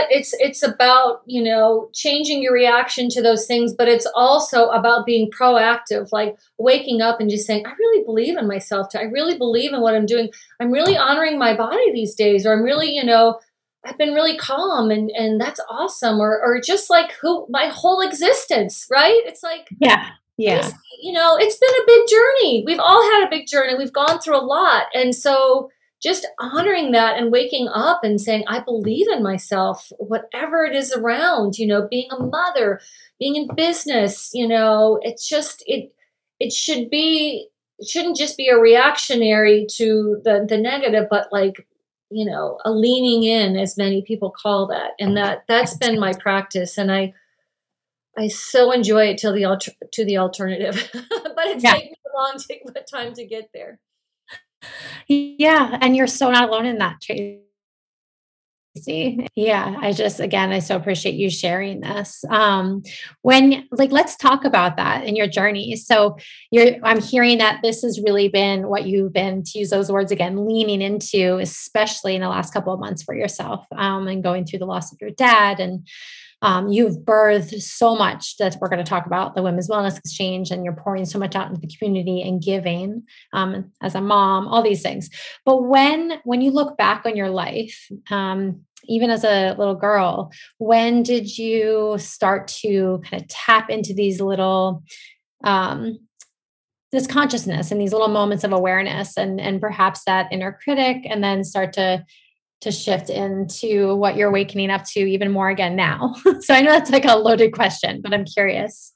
it's 0.09 0.33
it's 0.39 0.61
about 0.61 1.21
you 1.25 1.41
know 1.41 1.89
changing 1.93 2.41
your 2.41 2.53
reaction 2.53 3.07
to 3.09 3.21
those 3.21 3.45
things, 3.45 3.73
but 3.73 3.87
it's 3.87 4.07
also 4.15 4.67
about 4.67 5.05
being 5.05 5.31
proactive, 5.31 6.09
like 6.11 6.35
waking 6.57 7.01
up 7.01 7.21
and 7.21 7.29
just 7.29 7.47
saying, 7.47 7.65
"I 7.65 7.71
really 7.71 8.03
believe 8.03 8.37
in 8.37 8.45
myself. 8.45 8.87
I 8.95 9.03
really 9.03 9.37
believe 9.37 9.73
in 9.73 9.79
what 9.79 9.95
I'm 9.95 10.05
doing. 10.05 10.29
I'm 10.59 10.71
really 10.71 10.97
honoring 10.97 11.39
my 11.39 11.55
body 11.55 11.93
these 11.93 12.15
days, 12.15 12.45
or 12.45 12.51
I'm 12.51 12.63
really 12.63 12.93
you 12.93 13.03
know 13.03 13.39
I've 13.87 13.97
been 13.97 14.13
really 14.13 14.37
calm 14.37 14.91
and 14.91 15.09
and 15.11 15.39
that's 15.39 15.59
awesome 15.69 16.19
or 16.19 16.41
or 16.43 16.59
just 16.59 16.89
like 16.89 17.13
who 17.13 17.47
my 17.49 17.67
whole 17.67 18.01
existence, 18.01 18.85
right? 18.91 19.21
It's 19.25 19.43
like 19.43 19.67
Yeah. 19.79 20.09
Yeah. 20.37 20.69
You 21.01 21.13
know, 21.13 21.35
it's 21.39 21.57
been 21.57 21.69
a 21.69 21.87
big 21.87 22.07
journey. 22.07 22.63
We've 22.65 22.79
all 22.79 23.01
had 23.13 23.25
a 23.25 23.29
big 23.29 23.47
journey. 23.47 23.75
We've 23.75 23.93
gone 23.93 24.19
through 24.19 24.37
a 24.37 24.45
lot. 24.45 24.83
And 24.93 25.15
so 25.15 25.69
just 26.01 26.27
honoring 26.39 26.91
that 26.91 27.17
and 27.17 27.31
waking 27.31 27.67
up 27.69 28.03
and 28.03 28.21
saying 28.21 28.43
I 28.47 28.59
believe 28.59 29.07
in 29.09 29.23
myself 29.23 29.91
whatever 29.97 30.63
it 30.63 30.75
is 30.75 30.93
around, 30.93 31.57
you 31.57 31.65
know, 31.65 31.87
being 31.89 32.09
a 32.11 32.21
mother, 32.21 32.81
being 33.19 33.35
in 33.35 33.55
business, 33.55 34.29
you 34.33 34.47
know, 34.47 34.99
it's 35.01 35.27
just 35.27 35.63
it 35.65 35.91
it 36.39 36.53
should 36.53 36.89
be 36.89 37.47
it 37.79 37.87
shouldn't 37.87 38.17
just 38.17 38.37
be 38.37 38.49
a 38.49 38.57
reactionary 38.57 39.65
to 39.77 40.21
the 40.23 40.45
the 40.47 40.57
negative 40.57 41.05
but 41.09 41.29
like 41.31 41.67
you 42.09 42.25
know 42.25 42.59
a 42.65 42.71
leaning 42.71 43.23
in 43.23 43.57
as 43.57 43.77
many 43.77 44.01
people 44.01 44.31
call 44.31 44.67
that. 44.67 44.91
And 44.99 45.17
that 45.17 45.43
that's 45.47 45.75
been 45.75 45.99
my 45.99 46.13
practice. 46.13 46.77
And 46.77 46.91
i 46.91 47.13
i 48.17 48.27
so 48.27 48.71
enjoy 48.71 49.05
it 49.05 49.17
till 49.17 49.33
the 49.33 49.45
alter, 49.45 49.71
to 49.93 50.05
the 50.05 50.17
alternative. 50.17 50.89
But 51.37 51.47
it's 51.49 51.63
yeah. 51.63 51.73
taken 51.73 51.93
a 51.93 52.17
long 52.17 52.39
time 52.91 53.13
to 53.13 53.25
get 53.25 53.49
there. 53.53 53.79
Yeah. 55.07 55.77
And 55.81 55.95
you're 55.95 56.07
so 56.07 56.31
not 56.31 56.49
alone 56.49 56.65
in 56.65 56.79
that 56.79 56.99
Tracy 58.83 59.27
yeah 59.35 59.75
i 59.81 59.91
just 59.91 60.19
again 60.19 60.51
i 60.51 60.59
so 60.59 60.75
appreciate 60.75 61.15
you 61.15 61.29
sharing 61.29 61.81
this. 61.81 62.23
Um 62.29 62.83
when 63.21 63.67
like 63.71 63.91
let's 63.91 64.15
talk 64.15 64.45
about 64.45 64.77
that 64.77 65.03
in 65.05 65.15
your 65.15 65.27
journey. 65.27 65.75
So 65.75 66.17
you're 66.51 66.75
i'm 66.83 67.01
hearing 67.01 67.37
that 67.39 67.61
this 67.61 67.81
has 67.81 68.01
really 68.01 68.29
been 68.29 68.67
what 68.67 68.85
you've 68.85 69.13
been 69.13 69.43
to 69.43 69.59
use 69.59 69.69
those 69.69 69.91
words 69.91 70.11
again 70.11 70.45
leaning 70.47 70.81
into 70.81 71.37
especially 71.37 72.15
in 72.15 72.21
the 72.21 72.29
last 72.29 72.53
couple 72.53 72.73
of 72.73 72.79
months 72.79 73.03
for 73.03 73.15
yourself 73.15 73.65
um 73.75 74.07
and 74.07 74.23
going 74.23 74.45
through 74.45 74.59
the 74.59 74.65
loss 74.65 74.91
of 74.91 74.97
your 75.01 75.11
dad. 75.11 75.59
And 75.59 75.87
um, 76.41 76.67
you've 76.67 76.97
birthed 76.97 77.61
so 77.61 77.95
much 77.95 78.37
that 78.37 78.57
we're 78.61 78.69
going 78.69 78.83
to 78.83 78.89
talk 78.89 79.05
about 79.05 79.33
the 79.33 79.41
women's 79.41 79.69
wellness 79.69 79.97
exchange 79.97 80.51
and 80.51 80.63
you're 80.63 80.73
pouring 80.73 81.05
so 81.05 81.17
much 81.17 81.35
out 81.35 81.49
into 81.49 81.61
the 81.61 81.75
community 81.75 82.21
and 82.21 82.43
giving 82.43 83.03
um, 83.33 83.71
as 83.81 83.95
a 83.95 84.01
mom 84.01 84.47
all 84.47 84.61
these 84.61 84.83
things. 84.83 85.09
But 85.45 85.63
when 85.63 86.19
when 86.23 86.41
you 86.41 86.51
look 86.51 86.77
back 86.77 87.05
on 87.05 87.15
your 87.15 87.29
life 87.29 87.89
um, 88.11 88.61
even 88.85 89.09
as 89.09 89.23
a 89.23 89.53
little 89.57 89.75
girl 89.75 90.31
when 90.59 91.03
did 91.03 91.37
you 91.37 91.95
start 91.97 92.47
to 92.47 93.01
kind 93.05 93.21
of 93.21 93.27
tap 93.27 93.69
into 93.69 93.93
these 93.93 94.21
little 94.21 94.83
um, 95.43 95.99
this 96.91 97.07
consciousness 97.07 97.71
and 97.71 97.81
these 97.81 97.91
little 97.91 98.07
moments 98.07 98.43
of 98.43 98.53
awareness 98.53 99.17
and 99.17 99.41
and 99.41 99.59
perhaps 99.59 100.03
that 100.05 100.31
inner 100.31 100.57
critic 100.63 101.05
and 101.09 101.23
then 101.23 101.43
start 101.43 101.73
to 101.73 102.03
to 102.61 102.71
shift 102.71 103.09
into 103.09 103.95
what 103.95 104.15
you're 104.15 104.31
wakening 104.31 104.71
up 104.71 104.83
to 104.83 104.99
even 104.99 105.31
more 105.31 105.49
again 105.49 105.75
now? 105.75 106.15
so 106.41 106.53
I 106.53 106.61
know 106.61 106.71
that's 106.71 106.89
like 106.89 107.05
a 107.05 107.15
loaded 107.15 107.53
question, 107.53 108.01
but 108.01 108.13
I'm 108.13 108.25
curious. 108.25 108.93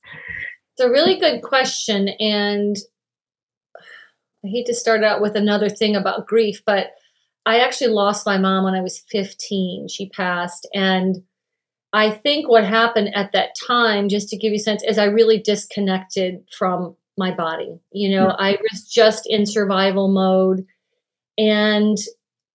It's 0.74 0.86
a 0.86 0.90
really 0.90 1.20
good 1.20 1.42
question. 1.44 2.10
And 2.20 2.76
I 4.44 4.48
hate 4.48 4.66
to 4.66 4.74
start 4.74 5.04
out 5.04 5.22
with 5.22 5.36
another 5.36 5.70
thing 5.70 5.96
about 5.96 6.26
grief, 6.26 6.64
but 6.66 6.92
I 7.46 7.60
actually 7.60 7.92
lost 7.92 8.26
my 8.26 8.38
mom 8.38 8.64
when 8.64 8.76
I 8.76 8.82
was 8.82 9.04
15. 9.10 9.88
She 9.88 10.10
passed. 10.10 10.68
And 10.74 11.24
I 11.94 12.12
think 12.12 12.48
what 12.48 12.64
happened 12.64 13.16
at 13.16 13.32
that 13.34 13.56
time, 13.68 14.10
just 14.10 14.30
to 14.30 14.38
give 14.38 14.52
you 14.52 14.58
a 14.58 14.60
sense, 14.60 14.84
is 14.84 14.98
I 14.98 15.06
really 15.06 15.40
disconnected 15.40 16.44
from 16.58 16.96
my 17.18 17.32
body. 17.32 17.80
You 17.92 18.16
know, 18.16 18.28
mm-hmm. 18.28 18.42
I 18.42 18.58
was 18.72 18.88
just 18.88 19.26
in 19.28 19.46
survival 19.46 20.08
mode. 20.08 20.66
And 21.38 21.98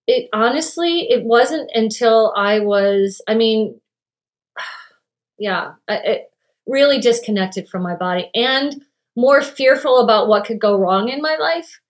it 0.06 0.28
honestly, 0.32 1.10
it 1.10 1.24
wasn't 1.24 1.70
until 1.74 2.32
I 2.36 2.60
was, 2.60 3.20
I 3.26 3.34
mean, 3.34 3.80
yeah, 5.38 5.72
it 5.88 6.30
really 6.66 7.00
disconnected 7.00 7.68
from 7.68 7.82
my 7.82 7.96
body 7.96 8.30
and 8.34 8.82
more 9.16 9.42
fearful 9.42 10.00
about 10.00 10.28
what 10.28 10.44
could 10.44 10.60
go 10.60 10.76
wrong 10.76 11.08
in 11.08 11.22
my 11.22 11.36
life 11.36 11.80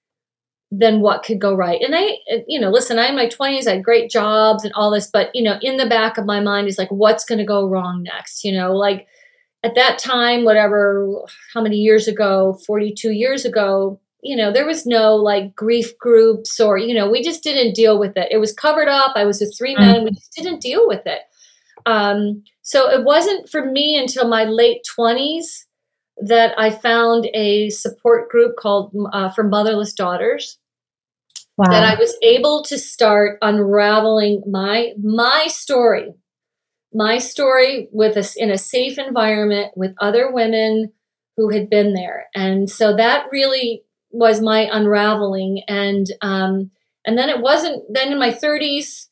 than 0.70 1.00
what 1.00 1.22
could 1.22 1.40
go 1.40 1.54
right. 1.54 1.80
And 1.80 1.94
I, 1.94 2.18
you 2.48 2.58
know, 2.58 2.70
listen, 2.70 2.98
I'm 2.98 3.10
in 3.10 3.16
my 3.16 3.28
20s, 3.28 3.66
I 3.66 3.76
had 3.76 3.84
great 3.84 4.10
jobs 4.10 4.64
and 4.64 4.72
all 4.74 4.90
this, 4.90 5.08
but, 5.12 5.30
you 5.32 5.42
know, 5.42 5.58
in 5.62 5.76
the 5.76 5.86
back 5.86 6.18
of 6.18 6.26
my 6.26 6.40
mind 6.40 6.66
is 6.66 6.78
like, 6.78 6.90
what's 6.90 7.24
going 7.24 7.38
to 7.38 7.44
go 7.44 7.68
wrong 7.68 8.02
next? 8.02 8.42
You 8.42 8.52
know, 8.52 8.72
like 8.72 9.06
at 9.62 9.76
that 9.76 9.98
time, 9.98 10.44
whatever, 10.44 11.08
how 11.54 11.62
many 11.62 11.76
years 11.76 12.08
ago, 12.08 12.58
42 12.66 13.12
years 13.12 13.44
ago, 13.44 14.00
you 14.22 14.34
know, 14.34 14.52
there 14.52 14.66
was 14.66 14.86
no 14.86 15.14
like 15.14 15.54
grief 15.54 15.96
groups 15.98 16.58
or, 16.58 16.76
you 16.78 16.94
know, 16.94 17.08
we 17.08 17.22
just 17.22 17.44
didn't 17.44 17.74
deal 17.74 17.98
with 17.98 18.16
it. 18.16 18.28
It 18.32 18.38
was 18.38 18.52
covered 18.52 18.88
up. 18.88 19.12
I 19.14 19.24
was 19.24 19.40
with 19.40 19.56
three 19.56 19.76
mm. 19.76 19.80
men. 19.80 20.04
We 20.04 20.10
just 20.10 20.32
didn't 20.32 20.60
deal 20.60 20.88
with 20.88 21.02
it. 21.06 21.20
Um, 21.86 22.42
so 22.62 22.90
it 22.90 23.04
wasn't 23.04 23.48
for 23.48 23.64
me 23.64 23.96
until 23.96 24.28
my 24.28 24.44
late 24.44 24.84
20s 24.98 25.65
that 26.18 26.58
I 26.58 26.70
found 26.70 27.28
a 27.34 27.70
support 27.70 28.30
group 28.30 28.56
called 28.56 28.94
uh, 29.12 29.30
for 29.30 29.44
Motherless 29.44 29.92
Daughters. 29.92 30.58
Wow. 31.56 31.70
That 31.70 31.84
I 31.84 31.98
was 31.98 32.14
able 32.22 32.62
to 32.64 32.78
start 32.78 33.38
unraveling 33.40 34.42
my 34.46 34.92
my 35.02 35.46
story, 35.48 36.12
my 36.92 37.16
story 37.18 37.88
with 37.92 38.16
us 38.16 38.36
in 38.36 38.50
a 38.50 38.58
safe 38.58 38.98
environment 38.98 39.72
with 39.74 39.94
other 39.98 40.30
women 40.30 40.92
who 41.38 41.50
had 41.50 41.70
been 41.70 41.94
there, 41.94 42.26
and 42.34 42.68
so 42.68 42.94
that 42.96 43.26
really 43.32 43.84
was 44.10 44.40
my 44.40 44.68
unraveling 44.72 45.62
and 45.68 46.06
um 46.22 46.70
and 47.04 47.18
then 47.18 47.28
it 47.28 47.40
wasn't 47.40 47.82
then 47.92 48.12
in 48.12 48.18
my 48.18 48.30
30s 48.30 49.08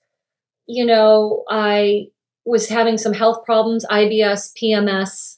you 0.67 0.87
know 0.87 1.45
i 1.51 2.07
was 2.47 2.69
having 2.69 2.97
some 2.97 3.13
health 3.13 3.45
problems 3.45 3.85
ibs 3.91 4.51
pms 4.57 5.37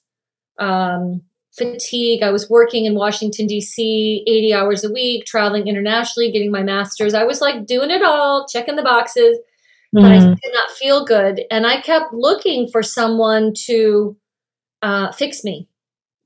um, 0.59 1.23
fatigue 1.57 2.23
i 2.23 2.31
was 2.31 2.49
working 2.51 2.85
in 2.85 2.95
washington 2.95 3.47
d.c 3.47 4.25
80 4.27 4.55
hours 4.55 4.85
a 4.85 4.93
week 4.93 5.25
traveling 5.25 5.67
internationally 5.67 6.31
getting 6.31 6.51
my 6.51 6.63
master's 6.63 7.15
i 7.15 7.25
was 7.25 7.41
like 7.41 7.67
doing 7.67 7.91
it 7.91 8.03
all 8.03 8.47
checking 8.47 8.77
the 8.77 8.83
boxes 8.83 9.39
mm-hmm. 9.39 10.03
but 10.03 10.13
i 10.13 10.19
mm-hmm. 10.19 10.35
did 10.35 10.53
not 10.53 10.71
feel 10.73 11.05
good 11.05 11.43
and 11.51 11.67
i 11.67 11.81
kept 11.81 12.13
looking 12.13 12.69
for 12.69 12.83
someone 12.83 13.53
to 13.55 14.17
uh, 14.83 15.11
fix 15.13 15.43
me 15.43 15.69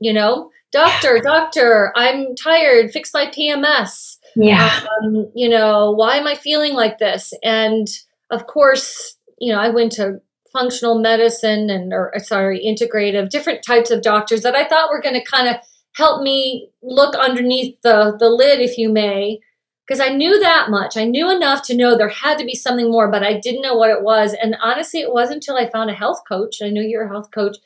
you 0.00 0.12
know 0.12 0.50
doctor, 0.72 1.20
doctor, 1.22 1.92
I'm 1.96 2.34
tired, 2.36 2.92
fix 2.92 3.12
my 3.12 3.26
PMS. 3.26 4.18
Yeah. 4.36 4.80
Um, 5.02 5.30
you 5.34 5.48
know, 5.48 5.92
why 5.92 6.16
am 6.16 6.26
I 6.26 6.34
feeling 6.34 6.74
like 6.74 6.98
this? 6.98 7.32
And 7.42 7.88
of 8.30 8.46
course, 8.46 9.16
you 9.38 9.52
know, 9.52 9.58
I 9.58 9.70
went 9.70 9.92
to 9.92 10.20
functional 10.52 10.98
medicine 10.98 11.70
and, 11.70 11.92
or 11.92 12.14
uh, 12.14 12.18
sorry, 12.18 12.60
integrative, 12.64 13.30
different 13.30 13.62
types 13.64 13.90
of 13.90 14.02
doctors 14.02 14.42
that 14.42 14.54
I 14.54 14.66
thought 14.66 14.90
were 14.90 15.02
going 15.02 15.14
to 15.14 15.24
kind 15.24 15.48
of 15.48 15.56
help 15.94 16.22
me 16.22 16.70
look 16.82 17.14
underneath 17.14 17.80
the, 17.82 18.16
the 18.18 18.28
lid, 18.28 18.60
if 18.60 18.78
you 18.78 18.88
may, 18.88 19.40
because 19.86 20.00
I 20.00 20.14
knew 20.14 20.38
that 20.40 20.70
much. 20.70 20.96
I 20.96 21.04
knew 21.04 21.30
enough 21.30 21.62
to 21.64 21.76
know 21.76 21.96
there 21.96 22.08
had 22.08 22.38
to 22.38 22.44
be 22.44 22.54
something 22.54 22.90
more, 22.90 23.10
but 23.10 23.24
I 23.24 23.38
didn't 23.38 23.62
know 23.62 23.74
what 23.74 23.90
it 23.90 24.02
was. 24.02 24.34
And 24.40 24.56
honestly, 24.62 25.00
it 25.00 25.12
wasn't 25.12 25.36
until 25.36 25.56
I 25.56 25.70
found 25.70 25.90
a 25.90 25.94
health 25.94 26.22
coach. 26.28 26.62
I 26.62 26.68
know 26.70 26.80
you're 26.80 27.06
a 27.06 27.08
health 27.08 27.30
coach 27.32 27.56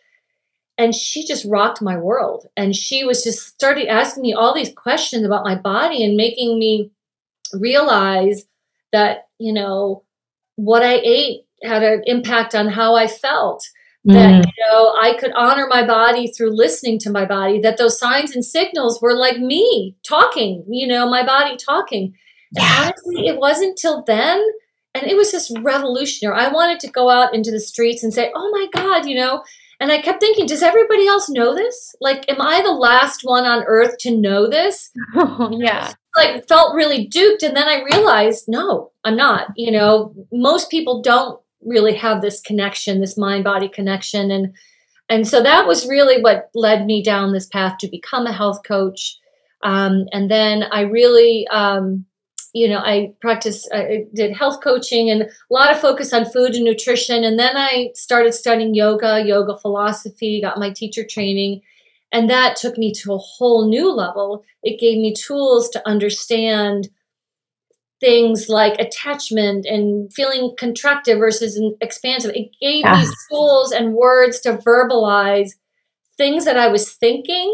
and 0.76 0.94
she 0.94 1.26
just 1.26 1.44
rocked 1.44 1.80
my 1.80 1.96
world 1.96 2.46
and 2.56 2.74
she 2.74 3.04
was 3.04 3.22
just 3.22 3.46
started 3.46 3.88
asking 3.88 4.22
me 4.22 4.32
all 4.32 4.54
these 4.54 4.72
questions 4.74 5.24
about 5.24 5.44
my 5.44 5.54
body 5.54 6.04
and 6.04 6.16
making 6.16 6.58
me 6.58 6.90
realize 7.52 8.44
that 8.92 9.28
you 9.38 9.52
know 9.52 10.02
what 10.56 10.82
i 10.82 10.94
ate 11.04 11.43
had 11.62 11.82
an 11.82 12.02
impact 12.06 12.54
on 12.54 12.68
how 12.68 12.94
i 12.94 13.06
felt 13.06 13.64
mm. 14.06 14.12
that 14.12 14.44
you 14.46 14.64
know 14.66 14.94
i 15.00 15.16
could 15.18 15.32
honor 15.32 15.66
my 15.68 15.86
body 15.86 16.28
through 16.28 16.56
listening 16.56 16.98
to 16.98 17.10
my 17.10 17.24
body 17.24 17.60
that 17.60 17.78
those 17.78 17.98
signs 17.98 18.34
and 18.34 18.44
signals 18.44 19.00
were 19.00 19.14
like 19.14 19.38
me 19.38 19.96
talking 20.06 20.64
you 20.68 20.86
know 20.86 21.08
my 21.08 21.24
body 21.24 21.56
talking 21.56 22.14
yeah. 22.52 22.76
honestly 22.80 23.26
it 23.26 23.38
wasn't 23.38 23.76
till 23.76 24.02
then 24.06 24.44
and 24.94 25.04
it 25.06 25.16
was 25.16 25.30
just 25.30 25.56
revolutionary 25.60 26.38
i 26.38 26.48
wanted 26.48 26.80
to 26.80 26.90
go 26.90 27.10
out 27.10 27.34
into 27.34 27.50
the 27.50 27.60
streets 27.60 28.02
and 28.02 28.12
say 28.12 28.30
oh 28.34 28.50
my 28.50 28.80
god 28.80 29.06
you 29.06 29.14
know 29.14 29.42
And 29.80 29.90
I 29.90 30.00
kept 30.00 30.20
thinking, 30.20 30.46
does 30.46 30.62
everybody 30.62 31.06
else 31.06 31.28
know 31.28 31.54
this? 31.54 31.94
Like, 32.00 32.30
am 32.30 32.40
I 32.40 32.62
the 32.62 32.72
last 32.72 33.22
one 33.22 33.44
on 33.44 33.64
earth 33.66 33.98
to 34.00 34.16
know 34.16 34.48
this? 34.48 34.90
yeah. 35.50 35.92
Like, 36.16 36.46
felt 36.46 36.74
really 36.74 37.06
duped. 37.06 37.42
And 37.42 37.56
then 37.56 37.68
I 37.68 37.82
realized, 37.82 38.44
no, 38.46 38.92
I'm 39.04 39.16
not. 39.16 39.48
You 39.56 39.72
know, 39.72 40.14
most 40.32 40.70
people 40.70 41.02
don't 41.02 41.40
really 41.64 41.94
have 41.94 42.20
this 42.20 42.40
connection, 42.40 43.00
this 43.00 43.16
mind 43.16 43.44
body 43.44 43.68
connection. 43.68 44.30
And, 44.30 44.54
and 45.08 45.26
so 45.26 45.42
that 45.42 45.66
was 45.66 45.88
really 45.88 46.20
what 46.20 46.50
led 46.54 46.86
me 46.86 47.02
down 47.02 47.32
this 47.32 47.46
path 47.46 47.78
to 47.78 47.88
become 47.88 48.26
a 48.26 48.32
health 48.32 48.60
coach. 48.66 49.18
Um, 49.62 50.06
and 50.12 50.30
then 50.30 50.64
I 50.70 50.82
really, 50.82 51.46
um, 51.48 52.04
you 52.52 52.68
know, 52.68 52.78
I 52.78 53.12
practiced, 53.20 53.68
I 53.72 54.06
did 54.14 54.36
health 54.36 54.62
coaching 54.62 55.10
and 55.10 55.22
a 55.22 55.28
lot 55.50 55.72
of 55.72 55.80
focus 55.80 56.12
on 56.12 56.30
food 56.30 56.54
and 56.54 56.64
nutrition. 56.64 57.24
And 57.24 57.38
then 57.38 57.56
I 57.56 57.90
started 57.94 58.32
studying 58.32 58.74
yoga, 58.74 59.24
yoga 59.24 59.56
philosophy, 59.58 60.40
got 60.40 60.58
my 60.58 60.70
teacher 60.70 61.04
training. 61.04 61.62
And 62.12 62.30
that 62.30 62.56
took 62.56 62.78
me 62.78 62.92
to 63.02 63.14
a 63.14 63.18
whole 63.18 63.68
new 63.68 63.90
level. 63.90 64.44
It 64.62 64.78
gave 64.78 64.98
me 64.98 65.14
tools 65.14 65.68
to 65.70 65.88
understand 65.88 66.88
things 68.04 68.50
like 68.50 68.78
attachment 68.78 69.64
and 69.64 70.12
feeling 70.12 70.54
contractive 70.60 71.18
versus 71.18 71.58
expansive. 71.80 72.32
It 72.34 72.50
gave 72.60 72.80
yeah. 72.84 73.00
me 73.00 73.08
tools 73.30 73.72
and 73.72 73.94
words 73.94 74.40
to 74.40 74.58
verbalize 74.58 75.52
things 76.18 76.44
that 76.44 76.58
I 76.58 76.68
was 76.68 76.92
thinking 76.92 77.50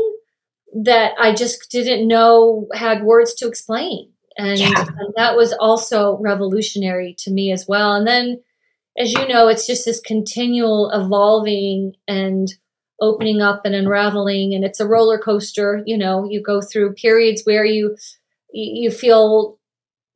that 0.83 1.13
I 1.21 1.35
just 1.35 1.71
didn't 1.71 2.09
know 2.09 2.67
had 2.75 3.05
words 3.05 3.33
to 3.35 3.47
explain. 3.47 4.11
And, 4.37 4.59
yeah. 4.59 4.87
and 4.99 5.15
that 5.17 5.37
was 5.37 5.53
also 5.53 6.19
revolutionary 6.19 7.15
to 7.21 7.31
me 7.31 7.53
as 7.53 7.67
well. 7.69 7.93
And 7.93 8.07
then, 8.07 8.43
as 8.99 9.13
you 9.13 9.29
know, 9.29 9.47
it's 9.47 9.69
just 9.69 9.85
this 9.85 10.01
continual 10.01 10.91
evolving 10.93 11.93
and 12.09 12.49
opening 13.01 13.41
up 13.41 13.65
and 13.65 13.75
unraveling 13.75 14.53
and 14.53 14.63
it's 14.63 14.79
a 14.79 14.87
roller 14.87 15.19
coaster 15.19 15.83
you 15.87 15.97
know 15.97 16.29
you 16.29 16.43
go 16.43 16.61
through 16.61 16.93
periods 16.93 17.41
where 17.47 17.65
you 17.65 17.97
you 18.53 18.91
feel 18.91 19.59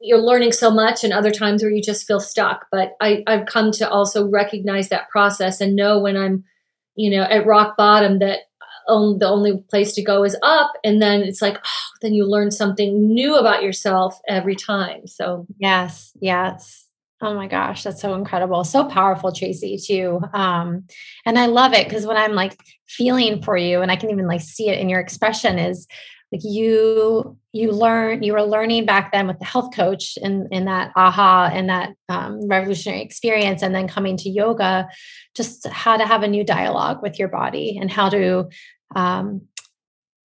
you're 0.05 0.21
learning 0.21 0.53
so 0.53 0.71
much 0.71 1.03
and 1.03 1.13
other 1.13 1.31
times 1.31 1.63
where 1.63 1.73
you 1.73 1.83
just 1.83 2.07
feel 2.07 2.21
stuck 2.21 2.67
but 2.71 2.93
I, 3.01 3.23
i've 3.27 3.47
come 3.47 3.73
to 3.73 3.89
also 3.89 4.29
recognize 4.29 4.89
that 4.91 5.09
process 5.09 5.61
and 5.61 5.75
know 5.75 5.99
when 5.99 6.17
i'm 6.17 6.45
you 6.95 7.11
know 7.11 7.23
at 7.23 7.47
rock 7.47 7.77
bottom 7.77 8.19
that 8.21 8.41
um, 8.87 9.19
the 9.19 9.29
only 9.29 9.65
place 9.71 9.95
to 9.95 10.03
go 10.03 10.25
is 10.25 10.37
up 10.43 10.73
and 10.85 11.01
then 11.01 11.23
it's 11.23 11.41
like 11.41 11.57
oh, 11.57 11.97
then 12.03 12.13
you 12.13 12.27
learn 12.27 12.51
something 12.51 13.15
new 13.15 13.35
about 13.37 13.63
yourself 13.63 14.21
every 14.29 14.57
time 14.57 15.07
so. 15.07 15.47
Yes 15.59 16.13
yes. 16.21 16.87
Oh 17.23 17.35
my 17.35 17.47
gosh 17.47 17.83
that's 17.85 18.03
so 18.03 18.15
incredible. 18.15 18.63
So 18.65 18.85
powerful 18.85 19.33
tracy 19.33 19.79
too 19.79 20.21
um 20.35 20.85
and 21.25 21.39
i 21.39 21.47
love 21.47 21.73
it 21.73 21.89
because 21.89 22.07
when 22.07 22.19
i'm 22.19 22.35
like 22.35 22.59
feeling 22.87 23.43
for 23.43 23.57
you 23.57 23.81
and 23.81 23.91
i 23.91 23.97
can 23.97 24.11
even 24.11 24.27
like 24.27 24.43
see 24.43 24.69
it 24.69 24.79
in 24.79 24.91
your 24.91 25.01
expression 25.01 25.59
is 25.59 25.87
like 26.35 26.43
you 26.43 27.39
you 27.53 27.71
learn 27.71 28.25
you 28.25 28.33
were 28.33 28.43
learning 28.43 28.85
back 28.85 29.13
then 29.13 29.29
with 29.29 29.39
the 29.39 29.45
health 29.45 29.73
coach 29.73 30.19
in 30.21 30.49
in 30.51 30.65
that 30.65 30.91
aha 30.97 31.49
and 31.53 31.69
that 31.69 31.95
um, 32.09 32.49
revolutionary 32.49 33.01
experience 33.01 33.63
and 33.63 33.73
then 33.73 33.87
coming 33.87 34.17
to 34.17 34.29
yoga 34.29 34.89
just 35.37 35.67
how 35.69 35.97
to 35.97 36.05
have 36.05 36.25
a 36.25 36.29
new 36.29 36.43
dialogue 36.43 37.01
with 37.03 37.19
your 37.19 37.29
body 37.29 37.79
and 37.81 37.91
how 37.91 38.09
to 38.09 38.49
um, 38.97 39.43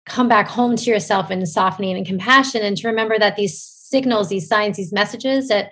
come 0.05 0.27
back 0.27 0.47
home 0.47 0.75
to 0.75 0.91
yourself 0.91 1.31
and 1.31 1.49
softening 1.49 1.97
and 1.97 2.05
compassion 2.05 2.61
and 2.61 2.77
to 2.77 2.87
remember 2.87 3.17
that 3.17 3.35
these 3.35 3.59
signals 3.59 4.29
these 4.29 4.47
signs 4.47 4.77
these 4.77 4.93
messages 4.93 5.47
that 5.47 5.71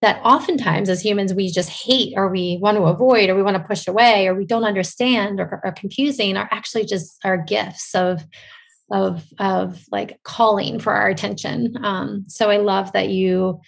that 0.00 0.20
oftentimes 0.24 0.88
as 0.88 1.04
humans 1.04 1.34
we 1.34 1.50
just 1.50 1.70
hate 1.70 2.12
or 2.16 2.28
we 2.28 2.56
want 2.62 2.76
to 2.76 2.84
avoid 2.84 3.28
or 3.28 3.34
we 3.34 3.42
want 3.42 3.56
to 3.56 3.64
push 3.64 3.88
away 3.88 4.28
or 4.28 4.34
we 4.36 4.46
don't 4.46 4.62
understand 4.62 5.40
or 5.40 5.60
are 5.64 5.72
confusing 5.72 6.36
are 6.36 6.48
actually 6.52 6.84
just 6.84 7.16
our 7.24 7.36
gifts 7.36 7.96
of 7.96 8.24
of 8.90 9.24
of 9.38 9.84
like 9.90 10.18
calling 10.22 10.78
for 10.78 10.92
our 10.92 11.08
attention 11.08 11.76
um, 11.84 12.24
so 12.26 12.50
i 12.50 12.56
love 12.56 12.92
that 12.92 13.08
you 13.08 13.60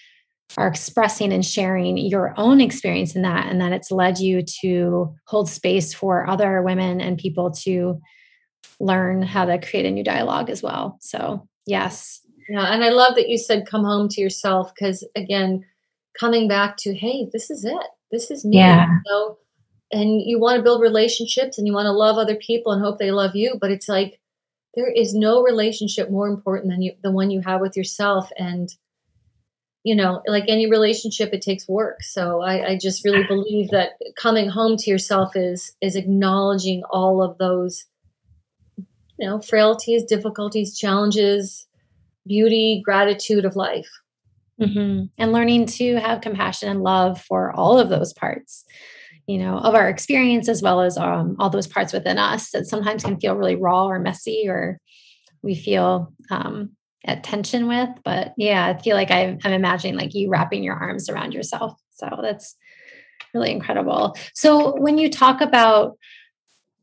are 0.56 0.66
expressing 0.66 1.32
and 1.32 1.44
sharing 1.44 1.96
your 1.96 2.34
own 2.36 2.60
experience 2.60 3.14
in 3.14 3.22
that 3.22 3.46
and 3.46 3.60
that 3.60 3.72
it's 3.72 3.90
led 3.90 4.18
you 4.18 4.42
to 4.42 5.14
hold 5.26 5.48
space 5.48 5.94
for 5.94 6.28
other 6.28 6.62
women 6.62 7.00
and 7.00 7.18
people 7.18 7.50
to 7.50 8.00
learn 8.80 9.22
how 9.22 9.44
to 9.44 9.58
create 9.58 9.86
a 9.86 9.90
new 9.90 10.02
dialogue 10.02 10.50
as 10.50 10.62
well 10.62 10.96
so 11.00 11.46
yes 11.66 12.20
yeah 12.48 12.72
and 12.72 12.82
i 12.82 12.88
love 12.88 13.14
that 13.14 13.28
you 13.28 13.38
said 13.38 13.66
come 13.66 13.84
home 13.84 14.08
to 14.08 14.20
yourself 14.20 14.72
because 14.74 15.06
again 15.14 15.64
coming 16.18 16.48
back 16.48 16.76
to 16.76 16.94
hey 16.94 17.28
this 17.32 17.50
is 17.50 17.64
it 17.64 17.86
this 18.10 18.30
is 18.30 18.44
me 18.44 18.56
yeah. 18.56 18.86
you 18.88 19.00
know? 19.06 19.36
and 19.92 20.22
you 20.22 20.38
want 20.38 20.56
to 20.56 20.62
build 20.62 20.80
relationships 20.80 21.58
and 21.58 21.66
you 21.66 21.72
want 21.72 21.86
to 21.86 21.92
love 21.92 22.16
other 22.16 22.36
people 22.36 22.72
and 22.72 22.82
hope 22.82 22.98
they 22.98 23.10
love 23.10 23.36
you 23.36 23.56
but 23.60 23.70
it's 23.70 23.88
like 23.88 24.19
there 24.74 24.90
is 24.90 25.14
no 25.14 25.42
relationship 25.42 26.10
more 26.10 26.28
important 26.28 26.70
than 26.70 26.82
you 26.82 26.92
the 27.02 27.10
one 27.10 27.30
you 27.30 27.40
have 27.40 27.60
with 27.60 27.76
yourself. 27.76 28.30
And 28.38 28.68
you 29.82 29.94
know 29.94 30.22
like 30.26 30.44
any 30.48 30.70
relationship 30.70 31.32
it 31.32 31.42
takes 31.42 31.68
work. 31.68 32.02
So 32.02 32.42
I, 32.42 32.70
I 32.70 32.78
just 32.78 33.04
really 33.04 33.24
believe 33.24 33.70
that 33.70 33.92
coming 34.16 34.48
home 34.48 34.76
to 34.76 34.90
yourself 34.90 35.34
is 35.34 35.74
is 35.80 35.96
acknowledging 35.96 36.82
all 36.90 37.22
of 37.22 37.38
those 37.38 37.86
you 38.76 39.28
know 39.28 39.40
frailties 39.40 40.04
difficulties 40.04 40.78
challenges 40.78 41.66
beauty 42.26 42.82
gratitude 42.84 43.44
of 43.44 43.56
life. 43.56 43.88
Mm-hmm. 44.60 45.06
and 45.16 45.32
learning 45.32 45.64
to 45.64 45.94
have 45.94 46.20
compassion 46.20 46.68
and 46.68 46.82
love 46.82 47.18
for 47.18 47.50
all 47.52 47.78
of 47.78 47.88
those 47.88 48.12
parts 48.12 48.66
you 49.30 49.38
know, 49.38 49.58
of 49.58 49.76
our 49.76 49.88
experience 49.88 50.48
as 50.48 50.60
well 50.60 50.80
as 50.80 50.98
um, 50.98 51.36
all 51.38 51.50
those 51.50 51.68
parts 51.68 51.92
within 51.92 52.18
us 52.18 52.50
that 52.50 52.66
sometimes 52.66 53.04
can 53.04 53.20
feel 53.20 53.36
really 53.36 53.54
raw 53.54 53.86
or 53.86 54.00
messy 54.00 54.46
or 54.48 54.80
we 55.40 55.54
feel 55.54 56.12
um, 56.30 56.70
at 57.04 57.22
tension 57.22 57.68
with. 57.68 57.90
But 58.04 58.34
yeah, 58.36 58.66
I 58.66 58.82
feel 58.82 58.96
like 58.96 59.12
I, 59.12 59.38
I'm 59.44 59.52
imagining 59.52 59.96
like 59.96 60.14
you 60.14 60.30
wrapping 60.30 60.64
your 60.64 60.74
arms 60.74 61.08
around 61.08 61.32
yourself. 61.32 61.80
So 61.92 62.18
that's 62.20 62.56
really 63.32 63.52
incredible. 63.52 64.16
So 64.34 64.76
when 64.80 64.98
you 64.98 65.08
talk 65.08 65.40
about 65.40 65.96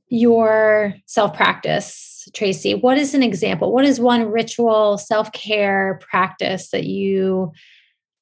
your 0.08 0.96
self 1.06 1.36
practice, 1.36 2.30
Tracy, 2.34 2.76
what 2.76 2.98
is 2.98 3.14
an 3.14 3.24
example? 3.24 3.74
What 3.74 3.84
is 3.84 4.00
one 4.00 4.32
ritual 4.32 4.98
self 4.98 5.34
care 5.34 6.00
practice 6.10 6.70
that 6.70 6.86
you 6.86 7.52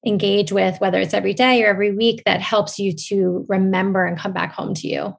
engage 0.06 0.52
with, 0.52 0.80
whether 0.80 1.00
it's 1.00 1.14
every 1.14 1.34
day 1.34 1.64
or 1.64 1.68
every 1.68 1.96
week, 1.96 2.24
that 2.26 2.42
helps 2.42 2.80
you 2.80 2.94
to 3.08 3.46
remember 3.50 4.06
and 4.06 4.18
come 4.18 4.34
back 4.34 4.54
home 4.54 4.74
to 4.76 4.88
you? 4.88 5.18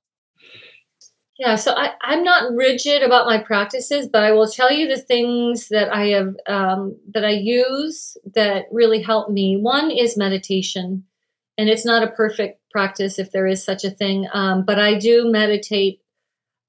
Yeah, 1.38 1.56
so 1.56 1.72
I, 1.72 1.92
I'm 2.00 2.24
not 2.24 2.54
rigid 2.54 3.02
about 3.02 3.26
my 3.26 3.38
practices, 3.38 4.08
but 4.10 4.24
I 4.24 4.32
will 4.32 4.48
tell 4.48 4.72
you 4.72 4.88
the 4.88 5.00
things 5.00 5.68
that 5.68 5.92
I 5.92 6.06
have 6.08 6.34
um, 6.48 6.98
that 7.12 7.26
I 7.26 7.32
use 7.32 8.16
that 8.34 8.66
really 8.72 9.02
help 9.02 9.30
me. 9.30 9.58
One 9.58 9.90
is 9.90 10.16
meditation, 10.16 11.04
and 11.58 11.68
it's 11.68 11.84
not 11.84 12.02
a 12.02 12.10
perfect 12.10 12.60
practice 12.70 13.18
if 13.18 13.32
there 13.32 13.46
is 13.46 13.62
such 13.62 13.84
a 13.84 13.90
thing, 13.90 14.26
um, 14.32 14.64
but 14.64 14.78
I 14.78 14.98
do 14.98 15.30
meditate 15.30 16.00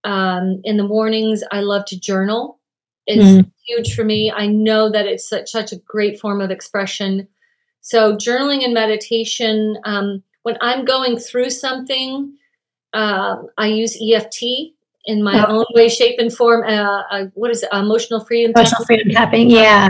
um, 0.04 0.60
in 0.66 0.76
the 0.76 0.88
mornings. 0.88 1.44
I 1.50 1.62
love 1.62 1.86
to 1.86 2.00
journal. 2.00 2.60
It's 3.06 3.24
mm. 3.24 3.52
huge 3.66 3.96
for 3.96 4.04
me. 4.04 4.34
I 4.36 4.48
know 4.48 4.90
that 4.92 5.06
it's 5.06 5.30
such, 5.30 5.50
such 5.50 5.72
a 5.72 5.78
great 5.78 6.20
form 6.20 6.42
of 6.42 6.52
expression. 6.52 7.30
So, 7.82 8.16
journaling 8.16 8.64
and 8.64 8.74
meditation, 8.74 9.78
um, 9.86 10.24
when 10.44 10.58
I'm 10.62 10.86
going 10.86 11.18
through 11.18 11.50
something, 11.50 12.36
uh, 12.94 13.38
I 13.58 13.68
use 13.68 13.98
EFT 14.02 14.74
in 15.06 15.24
my 15.24 15.46
oh. 15.46 15.60
own 15.60 15.66
way, 15.74 15.90
shape, 15.90 16.20
and 16.20 16.34
form. 16.34 16.64
Uh, 16.68 17.04
uh, 17.12 17.26
what 17.34 17.52
is 17.52 17.64
it? 17.64 17.70
Emotional 17.72 18.20
freedom. 18.24 18.52
Emotional 18.56 18.86
freedom 18.86 19.10
tapping. 19.10 19.50
Yeah. 19.50 19.90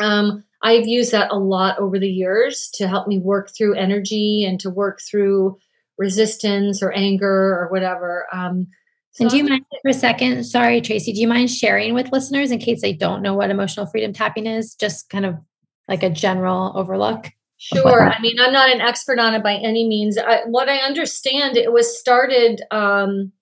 Um, 0.00 0.44
I've 0.62 0.86
used 0.86 1.12
that 1.12 1.30
a 1.30 1.38
lot 1.38 1.78
over 1.78 1.98
the 1.98 2.10
years 2.10 2.70
to 2.74 2.88
help 2.88 3.08
me 3.08 3.18
work 3.18 3.50
through 3.56 3.74
energy 3.74 4.44
and 4.44 4.60
to 4.60 4.70
work 4.70 5.00
through 5.00 5.58
resistance 5.98 6.82
or 6.82 6.92
anger 6.92 7.58
or 7.58 7.68
whatever. 7.70 8.26
Um, 8.32 8.66
so 9.12 9.24
and 9.24 9.30
do 9.30 9.36
you 9.38 9.44
mind 9.44 9.64
for 9.82 9.90
a 9.90 9.94
second? 9.94 10.44
Sorry, 10.44 10.80
Tracy. 10.80 11.12
Do 11.12 11.20
you 11.20 11.28
mind 11.28 11.50
sharing 11.50 11.94
with 11.94 12.12
listeners 12.12 12.50
in 12.50 12.58
case 12.58 12.80
they 12.80 12.92
don't 12.92 13.22
know 13.22 13.34
what 13.34 13.50
emotional 13.50 13.86
freedom 13.86 14.12
tapping 14.12 14.46
is? 14.46 14.74
Just 14.74 15.10
kind 15.10 15.26
of 15.26 15.36
like 15.90 16.02
a 16.02 16.08
general 16.08 16.72
overlook? 16.74 17.30
Sure. 17.58 18.08
I 18.08 18.18
mean, 18.22 18.40
I'm 18.40 18.54
not 18.54 18.70
an 18.70 18.80
expert 18.80 19.18
on 19.18 19.34
it 19.34 19.42
by 19.42 19.56
any 19.56 19.86
means. 19.86 20.16
I, 20.16 20.44
what 20.46 20.70
I 20.70 20.78
understand, 20.78 21.58
it 21.58 21.74
was 21.74 21.98
started 21.98 22.62
um, 22.70 23.32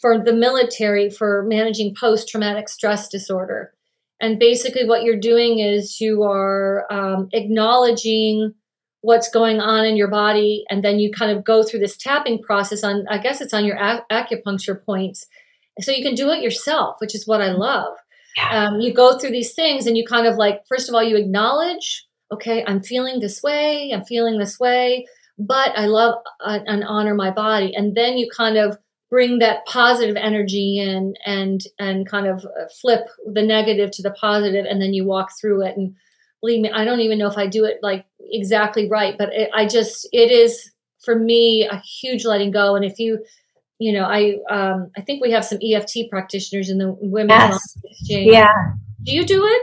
for 0.00 0.22
the 0.22 0.32
military 0.32 1.10
for 1.10 1.44
managing 1.48 1.96
post 1.98 2.28
traumatic 2.28 2.68
stress 2.68 3.08
disorder. 3.08 3.72
And 4.20 4.38
basically, 4.38 4.86
what 4.86 5.02
you're 5.02 5.18
doing 5.18 5.58
is 5.58 6.00
you 6.00 6.22
are 6.22 6.86
um, 6.92 7.28
acknowledging 7.32 8.54
what's 9.00 9.28
going 9.28 9.60
on 9.60 9.84
in 9.84 9.96
your 9.96 10.06
body, 10.06 10.64
and 10.70 10.84
then 10.84 11.00
you 11.00 11.10
kind 11.10 11.36
of 11.36 11.42
go 11.42 11.64
through 11.64 11.80
this 11.80 11.96
tapping 11.96 12.40
process 12.40 12.84
on, 12.84 13.04
I 13.10 13.18
guess 13.18 13.40
it's 13.40 13.52
on 13.52 13.64
your 13.64 13.76
acupuncture 13.76 14.80
points. 14.84 15.26
So 15.80 15.90
you 15.90 16.04
can 16.04 16.14
do 16.14 16.30
it 16.30 16.42
yourself, 16.42 16.96
which 17.00 17.12
is 17.12 17.26
what 17.26 17.42
I 17.42 17.50
love. 17.50 17.94
Yeah. 18.36 18.66
Um, 18.66 18.80
you 18.80 18.94
go 18.94 19.18
through 19.18 19.32
these 19.32 19.54
things 19.54 19.86
and 19.86 19.96
you 19.96 20.04
kind 20.06 20.26
of 20.26 20.36
like, 20.36 20.62
first 20.68 20.88
of 20.88 20.94
all, 20.94 21.02
you 21.02 21.16
acknowledge, 21.16 22.06
okay, 22.32 22.64
I'm 22.66 22.82
feeling 22.82 23.20
this 23.20 23.42
way, 23.42 23.92
I'm 23.92 24.04
feeling 24.04 24.38
this 24.38 24.58
way, 24.58 25.06
but 25.38 25.76
I 25.76 25.86
love 25.86 26.14
uh, 26.44 26.60
and 26.66 26.84
honor 26.84 27.14
my 27.14 27.30
body. 27.30 27.74
And 27.74 27.94
then 27.94 28.16
you 28.16 28.28
kind 28.34 28.56
of 28.56 28.78
bring 29.12 29.40
that 29.40 29.66
positive 29.66 30.16
energy 30.16 30.78
in 30.78 31.12
and 31.26 31.60
and 31.78 32.08
kind 32.08 32.26
of 32.26 32.46
uh, 32.46 32.64
flip 32.80 33.02
the 33.34 33.42
negative 33.42 33.90
to 33.90 34.02
the 34.02 34.10
positive 34.12 34.64
and 34.64 34.80
then 34.80 34.94
you 34.94 35.04
walk 35.04 35.28
through 35.38 35.62
it 35.62 35.76
and 35.76 35.94
believe 36.40 36.62
me 36.62 36.70
i 36.70 36.82
don't 36.82 37.00
even 37.00 37.18
know 37.18 37.28
if 37.28 37.36
i 37.36 37.46
do 37.46 37.66
it 37.66 37.76
like 37.82 38.06
exactly 38.30 38.88
right 38.88 39.18
but 39.18 39.28
it, 39.34 39.50
i 39.52 39.66
just 39.66 40.08
it 40.12 40.30
is 40.30 40.72
for 41.04 41.14
me 41.14 41.68
a 41.70 41.76
huge 41.80 42.24
letting 42.24 42.50
go 42.50 42.74
and 42.74 42.86
if 42.86 42.98
you 42.98 43.22
you 43.82 43.92
know 43.92 44.04
i 44.04 44.36
um 44.48 44.90
i 44.96 45.00
think 45.00 45.20
we 45.20 45.32
have 45.32 45.44
some 45.44 45.58
eft 45.62 45.96
practitioners 46.08 46.70
in 46.70 46.78
the 46.78 46.96
women's 47.00 47.30
yes. 47.30 47.78
exchange. 47.84 48.32
Yeah. 48.32 48.72
Do 49.02 49.12
you 49.12 49.26
do 49.26 49.44
it? 49.44 49.62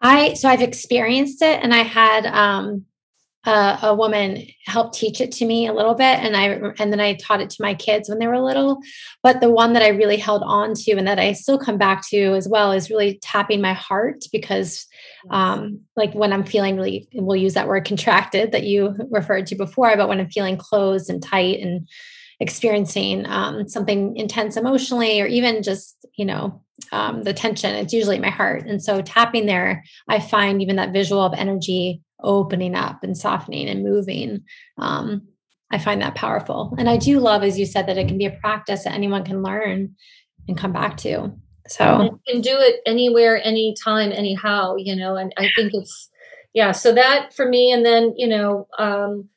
I 0.00 0.34
so 0.34 0.48
i've 0.48 0.62
experienced 0.62 1.42
it 1.42 1.60
and 1.62 1.74
i 1.74 1.82
had 1.82 2.26
um 2.26 2.86
uh, 3.44 3.78
a 3.82 3.94
woman 3.94 4.44
helped 4.66 4.98
teach 4.98 5.22
it 5.22 5.32
to 5.32 5.46
me 5.46 5.66
a 5.66 5.72
little 5.72 5.94
bit 5.94 6.18
and 6.18 6.36
i 6.36 6.48
and 6.78 6.92
then 6.92 7.00
i 7.00 7.14
taught 7.14 7.40
it 7.40 7.48
to 7.48 7.62
my 7.62 7.72
kids 7.72 8.08
when 8.08 8.18
they 8.18 8.26
were 8.26 8.38
little. 8.38 8.78
But 9.22 9.40
the 9.40 9.50
one 9.50 9.72
that 9.72 9.82
i 9.82 9.88
really 9.88 10.18
held 10.18 10.42
on 10.44 10.74
to 10.74 10.92
and 10.92 11.06
that 11.06 11.18
i 11.18 11.32
still 11.32 11.58
come 11.58 11.78
back 11.78 12.06
to 12.08 12.34
as 12.34 12.48
well 12.48 12.72
is 12.72 12.90
really 12.90 13.18
tapping 13.22 13.60
my 13.62 13.72
heart 13.72 14.24
because 14.32 14.86
um 15.30 15.80
like 15.96 16.12
when 16.14 16.32
i'm 16.32 16.44
feeling 16.44 16.76
really 16.76 17.08
we'll 17.14 17.36
use 17.36 17.54
that 17.54 17.68
word 17.68 17.86
contracted 17.86 18.52
that 18.52 18.64
you 18.64 18.94
referred 19.10 19.46
to 19.46 19.54
before 19.54 19.96
but 19.96 20.08
when 20.08 20.20
i'm 20.20 20.30
feeling 20.30 20.58
closed 20.58 21.08
and 21.08 21.22
tight 21.22 21.60
and 21.60 21.88
experiencing 22.40 23.26
um, 23.26 23.68
something 23.68 24.16
intense 24.16 24.56
emotionally 24.56 25.20
or 25.20 25.26
even 25.26 25.62
just 25.62 26.06
you 26.16 26.24
know 26.24 26.62
um, 26.92 27.22
the 27.22 27.32
tension 27.32 27.74
it's 27.74 27.92
usually 27.92 28.18
my 28.18 28.30
heart 28.30 28.64
and 28.66 28.82
so 28.82 29.02
tapping 29.02 29.46
there 29.46 29.82
i 30.08 30.20
find 30.20 30.62
even 30.62 30.76
that 30.76 30.92
visual 30.92 31.22
of 31.22 31.34
energy 31.34 32.00
opening 32.22 32.74
up 32.74 33.02
and 33.02 33.16
softening 33.16 33.68
and 33.68 33.84
moving. 33.84 34.44
Um, 34.76 35.28
I 35.70 35.78
find 35.78 36.00
that 36.02 36.14
powerful. 36.14 36.74
And 36.78 36.88
I 36.88 36.96
do 36.96 37.20
love, 37.20 37.42
as 37.42 37.58
you 37.58 37.66
said, 37.66 37.86
that 37.86 37.98
it 37.98 38.08
can 38.08 38.18
be 38.18 38.26
a 38.26 38.30
practice 38.30 38.84
that 38.84 38.94
anyone 38.94 39.24
can 39.24 39.42
learn 39.42 39.94
and 40.48 40.56
come 40.56 40.72
back 40.72 40.96
to. 40.98 41.32
So 41.68 42.02
you 42.02 42.20
can 42.26 42.40
do 42.40 42.56
it 42.56 42.80
anywhere, 42.86 43.40
anytime, 43.44 44.10
anyhow, 44.10 44.76
you 44.76 44.96
know, 44.96 45.16
and 45.16 45.34
I 45.36 45.50
think 45.54 45.72
it's, 45.74 46.08
yeah, 46.54 46.72
so 46.72 46.94
that 46.94 47.34
for 47.34 47.46
me, 47.46 47.70
and 47.70 47.84
then, 47.84 48.14
you 48.16 48.26
know, 48.26 48.66
um, 48.78 49.28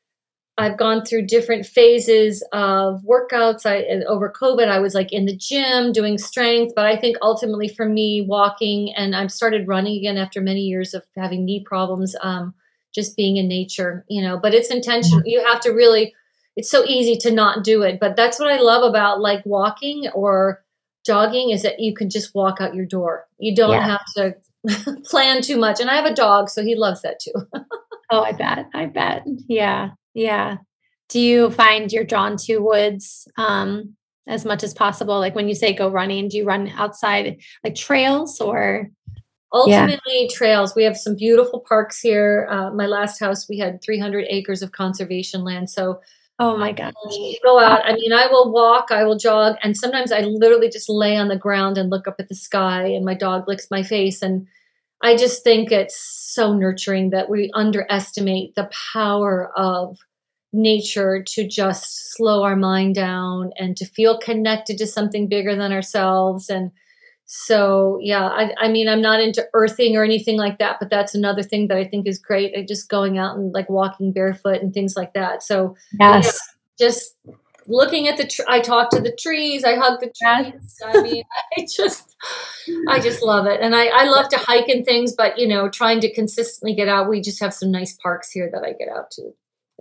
I've 0.61 0.77
gone 0.77 1.03
through 1.03 1.27
different 1.27 1.65
phases 1.65 2.43
of 2.53 3.01
workouts. 3.01 3.65
I 3.65 4.03
over 4.05 4.31
COVID, 4.31 4.67
I 4.67 4.79
was 4.79 4.93
like 4.93 5.11
in 5.11 5.25
the 5.25 5.35
gym 5.35 5.91
doing 5.91 6.17
strength, 6.17 6.73
but 6.75 6.85
I 6.85 6.95
think 6.95 7.17
ultimately 7.21 7.67
for 7.67 7.87
me, 7.87 8.21
walking 8.21 8.93
and 8.93 9.15
I've 9.15 9.31
started 9.31 9.67
running 9.67 9.97
again 9.97 10.17
after 10.17 10.41
many 10.41 10.61
years 10.61 10.93
of 10.93 11.03
having 11.15 11.45
knee 11.45 11.63
problems. 11.65 12.15
Um, 12.21 12.53
just 12.93 13.15
being 13.15 13.37
in 13.37 13.47
nature, 13.47 14.05
you 14.09 14.21
know, 14.21 14.37
but 14.37 14.53
it's 14.53 14.69
intentional. 14.69 15.21
You 15.25 15.43
have 15.45 15.61
to 15.61 15.71
really, 15.71 16.13
it's 16.55 16.69
so 16.69 16.83
easy 16.85 17.15
to 17.17 17.31
not 17.31 17.63
do 17.63 17.83
it. 17.83 17.99
But 17.99 18.15
that's 18.15 18.39
what 18.39 18.51
I 18.51 18.59
love 18.59 18.83
about 18.83 19.21
like 19.21 19.45
walking 19.45 20.09
or 20.13 20.63
jogging 21.05 21.51
is 21.51 21.63
that 21.63 21.79
you 21.79 21.95
can 21.95 22.09
just 22.09 22.35
walk 22.35 22.59
out 22.59 22.75
your 22.75 22.85
door. 22.85 23.27
You 23.39 23.55
don't 23.55 23.71
yeah. 23.71 23.97
have 23.97 24.05
to 24.17 25.01
plan 25.05 25.41
too 25.41 25.57
much. 25.57 25.79
And 25.79 25.89
I 25.89 25.95
have 25.95 26.05
a 26.05 26.13
dog, 26.13 26.49
so 26.49 26.63
he 26.63 26.75
loves 26.75 27.01
that 27.01 27.19
too. 27.19 27.33
oh, 28.11 28.23
I 28.23 28.33
bet. 28.33 28.65
I 28.73 28.85
bet. 28.87 29.25
Yeah. 29.47 29.91
Yeah. 30.13 30.57
Do 31.09 31.19
you 31.19 31.51
find 31.51 31.91
you're 31.91 32.03
drawn 32.03 32.37
to 32.37 32.59
woods 32.59 33.27
um, 33.37 33.95
as 34.27 34.45
much 34.45 34.63
as 34.63 34.73
possible? 34.73 35.19
Like 35.19 35.35
when 35.35 35.49
you 35.49 35.55
say 35.55 35.73
go 35.73 35.89
running, 35.89 36.29
do 36.29 36.37
you 36.37 36.45
run 36.45 36.69
outside 36.69 37.37
like 37.63 37.75
trails 37.75 38.39
or? 38.39 38.89
ultimately 39.53 40.23
yeah. 40.23 40.27
trails 40.31 40.75
we 40.75 40.83
have 40.83 40.97
some 40.97 41.15
beautiful 41.15 41.59
parks 41.67 41.99
here 41.99 42.47
uh, 42.49 42.71
my 42.71 42.85
last 42.85 43.19
house 43.19 43.49
we 43.49 43.57
had 43.57 43.81
300 43.81 44.25
acres 44.29 44.61
of 44.61 44.71
conservation 44.71 45.43
land 45.43 45.69
so 45.69 45.99
oh 46.39 46.57
my 46.57 46.71
gosh 46.71 46.93
go 47.43 47.59
out 47.59 47.81
i 47.85 47.93
mean 47.93 48.13
i 48.13 48.27
will 48.27 48.51
walk 48.51 48.87
i 48.91 49.03
will 49.03 49.17
jog 49.17 49.55
and 49.61 49.75
sometimes 49.75 50.11
i 50.11 50.21
literally 50.21 50.69
just 50.69 50.89
lay 50.89 51.17
on 51.17 51.27
the 51.27 51.35
ground 51.35 51.77
and 51.77 51.89
look 51.89 52.07
up 52.07 52.15
at 52.19 52.29
the 52.29 52.35
sky 52.35 52.85
and 52.85 53.05
my 53.05 53.13
dog 53.13 53.47
licks 53.47 53.69
my 53.69 53.83
face 53.83 54.21
and 54.21 54.47
i 55.03 55.15
just 55.15 55.43
think 55.43 55.71
it's 55.71 55.97
so 55.99 56.53
nurturing 56.53 57.09
that 57.09 57.29
we 57.29 57.51
underestimate 57.53 58.55
the 58.55 58.69
power 58.93 59.51
of 59.57 59.97
nature 60.53 61.23
to 61.25 61.47
just 61.47 62.13
slow 62.13 62.43
our 62.43 62.55
mind 62.55 62.95
down 62.95 63.51
and 63.57 63.77
to 63.77 63.85
feel 63.85 64.17
connected 64.17 64.77
to 64.77 64.85
something 64.85 65.27
bigger 65.27 65.55
than 65.55 65.71
ourselves 65.71 66.49
and 66.49 66.71
so 67.33 67.97
yeah, 68.01 68.27
I, 68.27 68.53
I, 68.57 68.67
mean, 68.67 68.89
I'm 68.89 68.99
not 68.99 69.21
into 69.21 69.47
earthing 69.53 69.95
or 69.95 70.03
anything 70.03 70.37
like 70.37 70.59
that, 70.59 70.79
but 70.81 70.89
that's 70.89 71.15
another 71.15 71.43
thing 71.43 71.69
that 71.69 71.77
I 71.77 71.85
think 71.85 72.05
is 72.05 72.19
great. 72.19 72.67
Just 72.67 72.89
going 72.89 73.17
out 73.17 73.37
and 73.37 73.53
like 73.53 73.69
walking 73.69 74.11
barefoot 74.11 74.61
and 74.61 74.73
things 74.73 74.97
like 74.97 75.13
that. 75.13 75.41
So 75.41 75.77
yes, 75.97 76.25
yeah, 76.77 76.87
just 76.87 77.15
looking 77.67 78.07
at 78.07 78.17
the. 78.17 78.27
Tr- 78.27 78.41
I 78.47 78.59
talk 78.59 78.89
to 78.91 79.01
the 79.01 79.15
trees. 79.15 79.63
I 79.63 79.75
hug 79.75 79.99
the 79.99 80.11
trees. 80.21 80.77
I 80.85 81.01
mean, 81.01 81.23
I 81.57 81.65
just, 81.69 82.15
I 82.89 82.99
just 82.99 83.23
love 83.23 83.45
it, 83.45 83.61
and 83.61 83.75
I, 83.75 83.87
I 83.87 84.03
love 84.05 84.29
to 84.29 84.37
hike 84.37 84.67
and 84.67 84.85
things. 84.85 85.13
But 85.13 85.37
you 85.37 85.47
know, 85.47 85.69
trying 85.69 85.99
to 86.01 86.13
consistently 86.13 86.75
get 86.75 86.87
out. 86.87 87.09
We 87.09 87.21
just 87.21 87.39
have 87.41 87.53
some 87.53 87.71
nice 87.71 87.97
parks 88.01 88.31
here 88.31 88.49
that 88.53 88.63
I 88.63 88.73
get 88.73 88.89
out 88.89 89.11
to. 89.11 89.31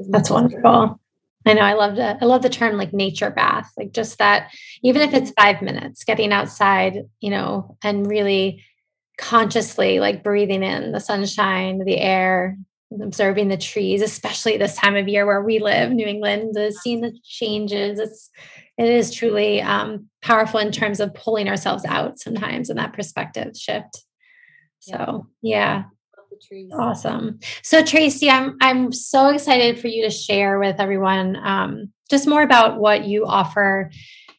That's 0.08 0.30
wonderful. 0.30 1.00
I 1.46 1.54
know 1.54 1.62
I 1.62 1.72
love 1.72 1.96
the 1.96 2.18
I 2.20 2.24
love 2.26 2.42
the 2.42 2.50
term 2.50 2.76
like 2.76 2.92
nature 2.92 3.30
bath, 3.30 3.70
like 3.76 3.92
just 3.92 4.18
that 4.18 4.52
even 4.82 5.02
if 5.02 5.14
it's 5.14 5.32
5 5.32 5.62
minutes, 5.62 6.04
getting 6.04 6.32
outside, 6.32 6.98
you 7.20 7.30
know, 7.30 7.76
and 7.82 8.06
really 8.06 8.62
consciously 9.18 10.00
like 10.00 10.22
breathing 10.22 10.62
in 10.62 10.92
the 10.92 11.00
sunshine, 11.00 11.82
the 11.84 11.98
air, 11.98 12.58
observing 13.02 13.48
the 13.48 13.56
trees, 13.56 14.02
especially 14.02 14.56
this 14.56 14.76
time 14.76 14.96
of 14.96 15.08
year 15.08 15.26
where 15.26 15.42
we 15.42 15.58
live, 15.58 15.92
New 15.92 16.06
England, 16.06 16.56
seeing 16.82 17.00
the 17.00 17.16
changes. 17.24 17.98
It's 17.98 18.30
it 18.76 18.88
is 18.88 19.14
truly 19.14 19.60
um, 19.60 20.08
powerful 20.22 20.58
in 20.58 20.72
terms 20.72 21.00
of 21.00 21.14
pulling 21.14 21.48
ourselves 21.48 21.84
out 21.84 22.18
sometimes 22.18 22.70
in 22.70 22.76
that 22.76 22.94
perspective 22.94 23.54
shift. 23.56 24.04
So 24.80 25.26
yeah, 25.42 25.84
trees. 26.40 26.72
Awesome. 26.72 27.38
So 27.62 27.84
Tracy, 27.84 28.30
I'm 28.30 28.56
I'm 28.60 28.92
so 28.92 29.28
excited 29.28 29.78
for 29.78 29.88
you 29.88 30.04
to 30.04 30.10
share 30.10 30.58
with 30.58 30.80
everyone 30.80 31.36
um, 31.36 31.92
just 32.10 32.26
more 32.26 32.42
about 32.42 32.78
what 32.78 33.04
you 33.04 33.26
offer. 33.26 33.90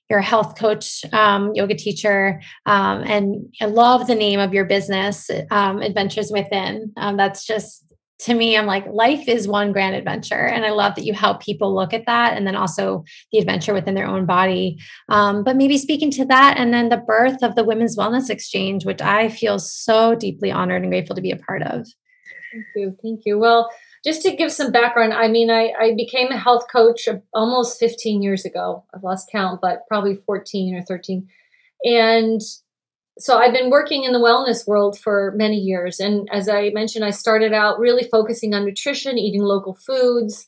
You're 0.10 0.20
health 0.20 0.60
coach, 0.60 1.06
um, 1.14 1.54
yoga 1.56 1.74
teacher, 1.74 2.42
um, 2.66 3.02
and 3.04 3.54
I 3.62 3.66
love 3.66 4.08
the 4.08 4.16
name 4.16 4.42
of 4.42 4.54
your 4.54 4.66
business, 4.66 5.30
um, 5.52 5.82
Adventures 5.82 6.32
Within. 6.32 6.92
Um, 6.98 7.16
that's 7.16 7.46
just 7.46 7.91
to 8.22 8.36
me, 8.36 8.56
I'm 8.56 8.68
like, 8.68 8.86
life 8.88 9.28
is 9.28 9.48
one 9.48 9.72
grand 9.72 9.96
adventure. 9.96 10.46
And 10.46 10.64
I 10.64 10.70
love 10.70 10.96
that 10.96 11.06
you 11.06 11.14
help 11.14 11.42
people 11.42 11.74
look 11.74 11.92
at 11.92 12.06
that 12.06 12.38
and 12.38 12.46
then 12.46 12.56
also 12.56 13.04
the 13.32 13.40
adventure 13.40 13.74
within 13.74 13.96
their 13.96 14.08
own 14.08 14.28
body. 14.28 14.78
Um, 15.10 15.44
but 15.44 15.56
maybe 15.56 15.78
speaking 15.78 16.12
to 16.12 16.26
that 16.26 16.58
and 16.58 16.72
then 16.74 16.90
the 16.90 16.98
birth 16.98 17.42
of 17.42 17.56
the 17.56 17.64
Women's 17.64 17.98
Wellness 17.98 18.30
Exchange, 18.30 18.86
which 18.86 19.02
I 19.02 19.30
feel 19.30 19.58
so 19.58 20.14
deeply 20.14 20.52
honored 20.52 20.84
and 20.84 20.92
grateful 20.92 21.16
to 21.16 21.22
be 21.22 21.32
a 21.32 21.38
part 21.38 21.64
of. 21.64 21.88
Thank 22.52 22.66
you. 22.76 22.98
Thank 23.02 23.22
you. 23.26 23.40
Well, 23.40 23.70
just 24.06 24.22
to 24.24 24.36
give 24.36 24.52
some 24.52 24.72
background, 24.72 25.14
I 25.14 25.28
mean, 25.28 25.50
I, 25.50 25.74
I 25.80 25.94
became 25.96 26.32
a 26.32 26.38
health 26.38 26.66
coach 26.72 27.08
almost 27.34 27.80
15 27.80 28.22
years 28.22 28.46
ago. 28.46 28.86
I've 28.94 29.04
lost 29.04 29.30
count, 29.32 29.62
but 29.62 29.82
probably 29.88 30.20
14 30.26 30.76
or 30.76 30.84
13. 30.84 31.28
And 31.86 32.42
so 33.22 33.38
I've 33.38 33.54
been 33.54 33.70
working 33.70 34.04
in 34.04 34.14
the 34.14 34.20
wellness 34.20 34.68
world 34.68 34.98
for 35.00 35.34
many 35.36 35.58
years. 35.58 36.00
And 36.00 36.28
as 36.32 36.50
I 36.50 36.70
mentioned, 36.72 37.06
I 37.06 37.12
started 37.12 37.54
out 37.54 37.80
really 37.80 38.08
focusing 38.12 38.54
on 38.54 38.66
nutrition, 38.66 39.18
eating 39.18 39.42
local 39.42 39.76
foods, 39.76 40.48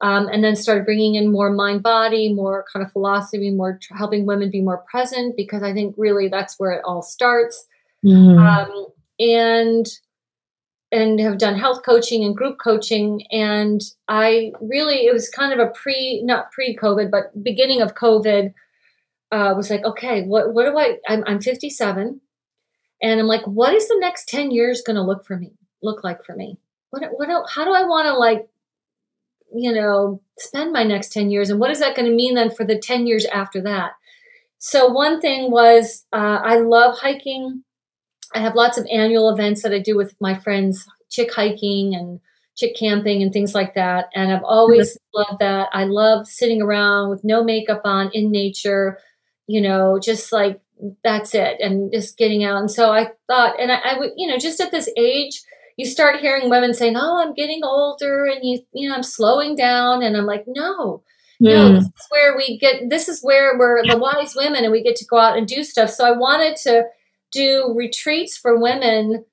um, 0.00 0.28
and 0.28 0.42
then 0.42 0.56
started 0.56 0.84
bringing 0.84 1.14
in 1.14 1.30
more 1.30 1.50
mind 1.50 1.82
body, 1.82 2.32
more 2.32 2.64
kind 2.72 2.84
of 2.84 2.92
philosophy, 2.92 3.50
more 3.50 3.78
tr- 3.80 3.94
helping 3.94 4.26
women 4.26 4.50
be 4.50 4.62
more 4.62 4.84
present 4.90 5.36
because 5.36 5.62
I 5.62 5.72
think 5.72 5.94
really 5.96 6.28
that's 6.28 6.58
where 6.58 6.72
it 6.72 6.82
all 6.84 7.02
starts. 7.02 7.66
Mm. 8.04 8.38
Um, 8.38 8.86
and 9.18 9.86
and 10.92 11.18
have 11.18 11.38
done 11.38 11.58
health 11.58 11.82
coaching 11.84 12.24
and 12.24 12.36
group 12.36 12.58
coaching 12.62 13.22
and 13.30 13.80
i 14.08 14.52
really 14.60 15.06
it 15.06 15.12
was 15.12 15.28
kind 15.28 15.52
of 15.52 15.58
a 15.58 15.70
pre 15.70 16.22
not 16.24 16.50
pre 16.52 16.76
covid 16.76 17.10
but 17.10 17.42
beginning 17.42 17.80
of 17.80 17.94
covid 17.94 18.52
uh, 19.34 19.54
was 19.54 19.70
like 19.70 19.84
okay 19.84 20.22
what 20.22 20.52
what 20.54 20.64
do 20.64 20.78
i 20.78 20.98
i'm, 21.08 21.24
I'm 21.26 21.40
57 21.40 22.20
and 23.02 23.20
i'm 23.20 23.26
like 23.26 23.46
what 23.46 23.74
is 23.74 23.88
the 23.88 23.98
next 24.00 24.28
10 24.28 24.50
years 24.50 24.82
going 24.82 24.96
to 24.96 25.02
look 25.02 25.26
for 25.26 25.36
me 25.36 25.52
look 25.82 26.04
like 26.04 26.24
for 26.24 26.36
me 26.36 26.58
what 26.90 27.02
what 27.12 27.28
how 27.50 27.64
do 27.64 27.72
i 27.72 27.82
want 27.82 28.06
to 28.06 28.14
like 28.14 28.48
you 29.54 29.72
know 29.72 30.20
spend 30.38 30.72
my 30.72 30.84
next 30.84 31.12
10 31.12 31.30
years 31.30 31.50
and 31.50 31.58
what 31.58 31.70
is 31.70 31.80
that 31.80 31.96
going 31.96 32.08
to 32.08 32.14
mean 32.14 32.34
then 32.34 32.50
for 32.50 32.64
the 32.64 32.78
10 32.78 33.06
years 33.06 33.24
after 33.26 33.60
that 33.60 33.92
so 34.58 34.86
one 34.86 35.20
thing 35.20 35.50
was 35.50 36.06
uh, 36.12 36.40
i 36.42 36.56
love 36.58 36.98
hiking 36.98 37.64
I 38.34 38.40
have 38.40 38.56
lots 38.56 38.76
of 38.76 38.86
annual 38.90 39.30
events 39.30 39.62
that 39.62 39.72
I 39.72 39.78
do 39.78 39.96
with 39.96 40.14
my 40.20 40.34
friends, 40.34 40.86
chick 41.08 41.32
hiking 41.32 41.94
and 41.94 42.20
chick 42.56 42.76
camping 42.76 43.22
and 43.22 43.32
things 43.32 43.54
like 43.54 43.74
that. 43.74 44.08
And 44.14 44.32
I've 44.32 44.44
always 44.44 44.94
mm-hmm. 44.94 45.20
loved 45.20 45.40
that. 45.40 45.68
I 45.72 45.84
love 45.84 46.26
sitting 46.26 46.60
around 46.60 47.10
with 47.10 47.24
no 47.24 47.44
makeup 47.44 47.82
on 47.84 48.10
in 48.12 48.30
nature, 48.30 48.98
you 49.46 49.60
know, 49.60 49.98
just 50.02 50.32
like 50.32 50.60
that's 51.02 51.34
it 51.34 51.60
and 51.60 51.92
just 51.92 52.18
getting 52.18 52.44
out. 52.44 52.58
And 52.58 52.70
so 52.70 52.92
I 52.92 53.10
thought, 53.28 53.60
and 53.60 53.70
I, 53.70 53.76
I 53.76 53.98
would, 53.98 54.10
you 54.16 54.26
know, 54.26 54.38
just 54.38 54.60
at 54.60 54.70
this 54.70 54.88
age, 54.96 55.42
you 55.76 55.86
start 55.86 56.20
hearing 56.20 56.50
women 56.50 56.72
saying, 56.72 56.96
"Oh, 56.96 57.20
I'm 57.20 57.34
getting 57.34 57.60
older, 57.64 58.26
and 58.26 58.40
you, 58.42 58.60
you 58.72 58.88
know, 58.88 58.94
I'm 58.94 59.02
slowing 59.02 59.56
down." 59.56 60.02
And 60.02 60.16
I'm 60.16 60.26
like, 60.26 60.44
"No, 60.46 61.02
mm. 61.42 61.48
you 61.48 61.56
know, 61.56 61.68
hmm. 61.68 61.74
this 61.74 61.84
is 61.84 62.06
where 62.10 62.36
we 62.36 62.58
get, 62.58 62.90
this 62.90 63.08
is 63.08 63.20
where 63.22 63.58
we're 63.58 63.84
the 63.86 63.98
wise 63.98 64.34
women 64.36 64.64
and 64.64 64.72
we 64.72 64.82
get 64.82 64.96
to 64.96 65.06
go 65.06 65.18
out 65.18 65.36
and 65.36 65.46
do 65.46 65.64
stuff. 65.64 65.90
So 65.90 66.06
I 66.06 66.12
wanted 66.12 66.56
to 66.58 66.84
do 67.32 67.74
retreats 67.76 68.36
for 68.36 68.60
women 68.60 69.24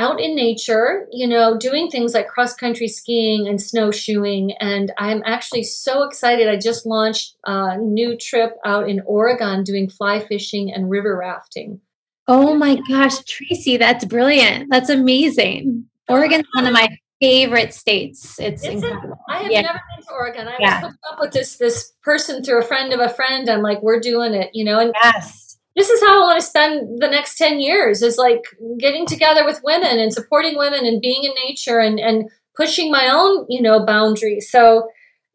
out 0.00 0.18
in 0.18 0.34
nature, 0.34 1.06
you 1.12 1.26
know, 1.26 1.58
doing 1.58 1.90
things 1.90 2.14
like 2.14 2.26
cross 2.26 2.54
country 2.54 2.88
skiing 2.88 3.46
and 3.46 3.60
snowshoeing. 3.60 4.52
And 4.52 4.90
I'm 4.96 5.22
actually 5.26 5.64
so 5.64 6.04
excited. 6.04 6.48
I 6.48 6.56
just 6.56 6.86
launched 6.86 7.36
a 7.44 7.76
new 7.76 8.16
trip 8.16 8.56
out 8.64 8.88
in 8.88 9.02
Oregon 9.04 9.62
doing 9.62 9.90
fly 9.90 10.18
fishing 10.20 10.72
and 10.72 10.88
river 10.88 11.18
rafting. 11.18 11.80
Oh 12.26 12.54
my 12.54 12.80
gosh, 12.88 13.18
Tracy, 13.24 13.76
that's 13.76 14.06
brilliant. 14.06 14.70
That's 14.70 14.88
amazing. 14.88 15.84
Oregon's 16.08 16.46
one 16.54 16.66
of 16.66 16.72
my 16.72 16.96
favorite 17.20 17.74
states. 17.74 18.40
It's 18.40 18.64
Is 18.64 18.82
incredible. 18.82 19.18
It? 19.28 19.32
I 19.32 19.42
have 19.42 19.52
yeah. 19.52 19.60
never 19.60 19.80
been 19.94 20.06
to 20.06 20.12
Oregon. 20.12 20.48
I 20.48 20.56
yeah. 20.58 20.80
was 20.80 20.90
hooked 20.92 21.04
up 21.12 21.20
with 21.20 21.32
this 21.32 21.58
this 21.58 21.92
person 22.02 22.42
through 22.42 22.60
a 22.60 22.66
friend 22.66 22.94
of 22.94 23.00
a 23.00 23.10
friend. 23.10 23.50
I'm 23.50 23.62
like, 23.62 23.82
we're 23.82 24.00
doing 24.00 24.32
it, 24.32 24.50
you 24.54 24.64
know. 24.64 24.80
And 24.80 24.92
yes 25.02 25.49
this 25.76 25.88
is 25.88 26.00
how 26.00 26.22
I 26.22 26.26
want 26.26 26.40
to 26.40 26.46
spend 26.46 27.00
the 27.00 27.08
next 27.08 27.36
10 27.36 27.60
years 27.60 28.02
is 28.02 28.18
like 28.18 28.42
getting 28.78 29.06
together 29.06 29.44
with 29.44 29.62
women 29.62 29.98
and 29.98 30.12
supporting 30.12 30.58
women 30.58 30.84
and 30.84 31.00
being 31.00 31.24
in 31.24 31.32
nature 31.46 31.78
and, 31.78 32.00
and 32.00 32.28
pushing 32.56 32.90
my 32.90 33.08
own, 33.08 33.46
you 33.48 33.62
know, 33.62 33.84
boundaries. 33.84 34.50
So, 34.50 34.88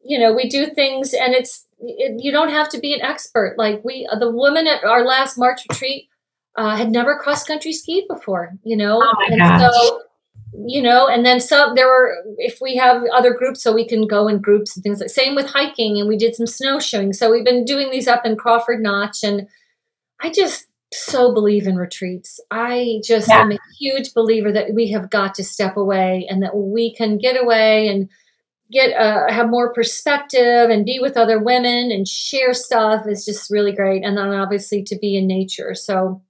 you 0.04 0.18
know, 0.18 0.32
we 0.32 0.48
do 0.48 0.66
things 0.66 1.14
and 1.14 1.34
it's, 1.34 1.66
it, 1.80 2.22
you 2.22 2.32
don't 2.32 2.50
have 2.50 2.68
to 2.70 2.78
be 2.78 2.92
an 2.92 3.02
expert. 3.02 3.56
Like 3.56 3.82
we, 3.84 4.06
the 4.18 4.30
woman 4.30 4.66
at 4.66 4.84
our 4.84 5.04
last 5.04 5.38
March 5.38 5.62
retreat 5.68 6.08
uh, 6.56 6.76
had 6.76 6.90
never 6.90 7.18
cross 7.18 7.44
country 7.44 7.72
skied 7.72 8.04
before, 8.08 8.54
you 8.62 8.76
know? 8.76 9.00
Oh 9.02 9.26
and 9.26 9.38
gosh. 9.38 9.72
so, 9.72 10.02
you 10.66 10.82
know, 10.82 11.08
and 11.08 11.24
then 11.24 11.40
some, 11.40 11.74
there 11.74 11.88
were, 11.88 12.14
if 12.36 12.58
we 12.60 12.76
have 12.76 13.02
other 13.12 13.34
groups, 13.34 13.62
so 13.62 13.74
we 13.74 13.88
can 13.88 14.06
go 14.06 14.28
in 14.28 14.40
groups 14.40 14.76
and 14.76 14.82
things 14.82 15.00
like, 15.00 15.10
same 15.10 15.34
with 15.34 15.46
hiking 15.46 15.98
and 15.98 16.08
we 16.08 16.16
did 16.16 16.34
some 16.34 16.46
snowshoeing. 16.46 17.14
So 17.14 17.30
we've 17.30 17.44
been 17.44 17.64
doing 17.64 17.90
these 17.90 18.06
up 18.06 18.26
in 18.26 18.36
Crawford 18.36 18.82
Notch 18.82 19.24
and, 19.24 19.48
I 20.20 20.30
just 20.30 20.66
so 20.92 21.34
believe 21.34 21.66
in 21.66 21.76
retreats. 21.76 22.40
I 22.50 23.00
just 23.04 23.28
yeah. 23.28 23.40
am 23.40 23.52
a 23.52 23.58
huge 23.78 24.14
believer 24.14 24.52
that 24.52 24.72
we 24.72 24.90
have 24.90 25.10
got 25.10 25.34
to 25.36 25.44
step 25.44 25.76
away 25.76 26.26
and 26.28 26.42
that 26.42 26.56
we 26.56 26.94
can 26.94 27.18
get 27.18 27.40
away 27.42 27.88
and 27.88 28.08
get 28.70 28.96
uh, 28.96 29.30
have 29.30 29.48
more 29.48 29.72
perspective 29.72 30.70
and 30.70 30.84
be 30.84 30.98
with 31.00 31.16
other 31.16 31.38
women 31.38 31.90
and 31.90 32.06
share 32.06 32.54
stuff 32.54 33.06
is 33.06 33.24
just 33.24 33.50
really 33.50 33.72
great. 33.72 34.04
And 34.04 34.16
then 34.16 34.28
obviously 34.28 34.82
to 34.84 34.98
be 34.98 35.16
in 35.16 35.26
nature. 35.26 35.74
So 35.74 36.22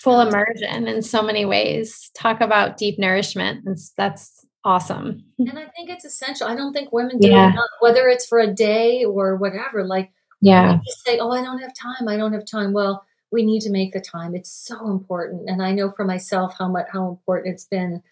full 0.00 0.20
immersion 0.20 0.88
in 0.88 1.02
so 1.02 1.22
many 1.22 1.44
ways. 1.44 2.10
Talk 2.16 2.40
about 2.40 2.76
deep 2.76 2.98
nourishment. 2.98 3.64
That's, 3.64 3.92
that's 3.96 4.44
awesome. 4.64 5.24
And 5.38 5.58
I 5.58 5.66
think 5.76 5.90
it's 5.90 6.04
essential. 6.04 6.46
I 6.46 6.56
don't 6.56 6.72
think 6.72 6.92
women 6.92 7.18
do 7.18 7.28
yeah. 7.28 7.52
enough, 7.52 7.70
whether 7.80 8.08
it's 8.08 8.26
for 8.26 8.38
a 8.38 8.52
day 8.52 9.04
or 9.04 9.36
whatever. 9.36 9.84
Like, 9.84 10.12
yeah, 10.40 10.80
just 10.84 11.04
say, 11.04 11.20
"Oh, 11.20 11.30
I 11.30 11.40
don't 11.40 11.60
have 11.60 11.72
time. 11.72 12.08
I 12.08 12.16
don't 12.16 12.32
have 12.32 12.44
time." 12.44 12.72
Well, 12.72 13.04
we 13.32 13.44
need 13.44 13.60
to 13.62 13.70
make 13.70 13.92
the 13.92 14.00
time. 14.00 14.34
It's 14.34 14.52
so 14.52 14.90
important. 14.90 15.48
And 15.48 15.62
I 15.62 15.72
know 15.72 15.90
for 15.90 16.04
myself 16.04 16.54
how 16.58 16.68
much 16.68 16.86
how 16.92 17.08
important 17.08 17.54
it's 17.54 17.64
been. 17.64 18.02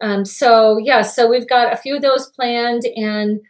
Um, 0.00 0.24
so 0.24 0.78
yeah, 0.78 1.02
so 1.02 1.28
we've 1.28 1.48
got 1.48 1.72
a 1.72 1.76
few 1.76 1.96
of 1.96 2.02
those 2.02 2.30
planned 2.30 2.84
and 2.96 3.40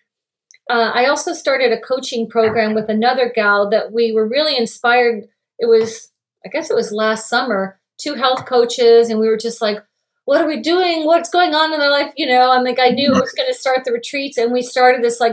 uh, 0.71 0.93
I 0.95 1.07
also 1.07 1.33
started 1.33 1.73
a 1.73 1.81
coaching 1.81 2.29
program 2.29 2.75
with 2.75 2.89
another 2.89 3.33
gal 3.35 3.69
that 3.71 3.91
we 3.93 4.13
were 4.13 4.29
really 4.29 4.57
inspired. 4.57 5.25
It 5.59 5.67
was, 5.67 6.13
I 6.47 6.49
guess 6.49 6.71
it 6.71 6.77
was 6.77 6.93
last 6.93 7.29
summer, 7.29 7.81
two 7.99 8.15
health 8.15 8.47
coaches, 8.47 9.11
and 9.11 9.19
we 9.19 9.27
were 9.27 9.37
just 9.37 9.61
like, 9.61 9.79
what 10.27 10.41
are 10.41 10.47
we 10.47 10.61
doing? 10.61 11.07
What's 11.07 11.29
going 11.29 11.55
on 11.55 11.75
in 11.75 11.81
our 11.81 11.91
life? 11.91 12.13
You 12.17 12.27
know, 12.27 12.53
I'm 12.53 12.63
like, 12.63 12.79
I 12.79 12.91
knew 12.91 13.13
it 13.13 13.21
was 13.21 13.33
going 13.33 13.53
to 13.53 13.59
start 13.59 13.85
the 13.85 13.91
retreats, 13.91 14.39
and 14.39 14.53
we 14.53 14.63
started 14.63 15.03
this 15.03 15.19
like, 15.19 15.33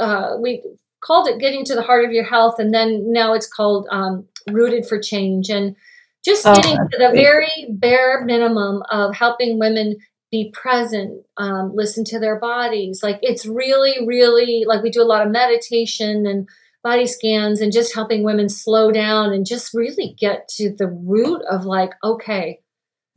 uh, 0.00 0.36
we 0.40 0.64
called 1.00 1.28
it 1.28 1.40
getting 1.40 1.64
to 1.64 1.74
the 1.74 1.82
heart 1.82 2.04
of 2.04 2.12
your 2.12 2.24
health, 2.24 2.58
and 2.58 2.72
then 2.72 3.12
now 3.12 3.32
it's 3.34 3.48
called 3.48 3.86
um, 3.90 4.26
rooted 4.50 4.86
for 4.86 4.98
change 5.00 5.48
and 5.48 5.76
just 6.24 6.46
oh, 6.46 6.54
getting 6.54 6.76
to 6.76 6.98
the 6.98 7.10
very 7.12 7.68
bare 7.70 8.24
minimum 8.24 8.82
of 8.90 9.14
helping 9.14 9.58
women 9.58 9.96
be 10.30 10.52
present 10.52 11.24
um, 11.38 11.72
listen 11.74 12.04
to 12.04 12.20
their 12.20 12.38
bodies 12.38 13.00
like 13.02 13.18
it's 13.22 13.44
really 13.44 14.06
really 14.06 14.64
like 14.66 14.82
we 14.82 14.90
do 14.90 15.02
a 15.02 15.04
lot 15.04 15.26
of 15.26 15.32
meditation 15.32 16.24
and 16.26 16.48
body 16.84 17.06
scans 17.06 17.60
and 17.60 17.72
just 17.72 17.94
helping 17.94 18.22
women 18.22 18.48
slow 18.48 18.92
down 18.92 19.32
and 19.32 19.44
just 19.44 19.74
really 19.74 20.14
get 20.18 20.48
to 20.48 20.74
the 20.78 20.86
root 20.86 21.42
of 21.50 21.64
like 21.64 21.90
okay 22.04 22.60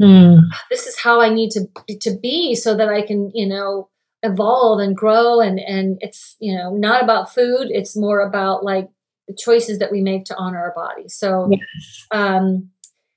mm. 0.02 0.40
this 0.72 0.88
is 0.88 1.00
how 1.00 1.22
i 1.22 1.30
need 1.30 1.52
to 1.52 1.68
to 2.02 2.18
be 2.18 2.56
so 2.56 2.76
that 2.76 2.90
i 2.90 3.02
can 3.02 3.30
you 3.34 3.48
know 3.48 3.90
evolve 4.24 4.80
and 4.80 4.96
grow 4.96 5.40
and 5.40 5.60
and 5.60 5.98
it's 6.02 6.36
you 6.40 6.56
know 6.56 6.76
not 6.76 7.04
about 7.04 7.34
food 7.34 7.68
it's 7.70 7.96
more 7.96 8.22
about 8.22 8.64
like 8.64 8.90
the 9.28 9.36
choices 9.36 9.80
that 9.80 9.92
we 9.92 10.02
make 10.02 10.26
to 10.26 10.36
honor 10.36 10.60
our 10.60 10.74
body. 10.76 11.08
So, 11.08 11.50
yes. 11.50 12.08
um, 12.12 12.70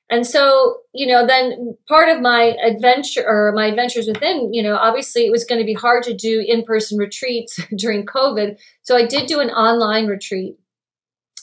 and 0.08 0.24
so, 0.24 0.78
you 0.94 1.06
know, 1.06 1.26
then 1.26 1.76
part 1.88 2.08
of 2.08 2.20
my 2.20 2.56
adventure 2.64 3.24
or 3.26 3.52
my 3.52 3.66
adventures 3.66 4.06
within, 4.06 4.54
you 4.54 4.62
know, 4.62 4.76
obviously 4.76 5.26
it 5.26 5.32
was 5.32 5.44
going 5.44 5.60
to 5.60 5.66
be 5.66 5.74
hard 5.74 6.04
to 6.04 6.14
do 6.14 6.44
in 6.46 6.62
person 6.62 6.96
retreats 6.96 7.60
during 7.76 8.06
COVID. 8.06 8.56
So 8.82 8.96
I 8.96 9.04
did 9.04 9.26
do 9.26 9.40
an 9.40 9.50
online 9.50 10.06
retreat 10.06 10.56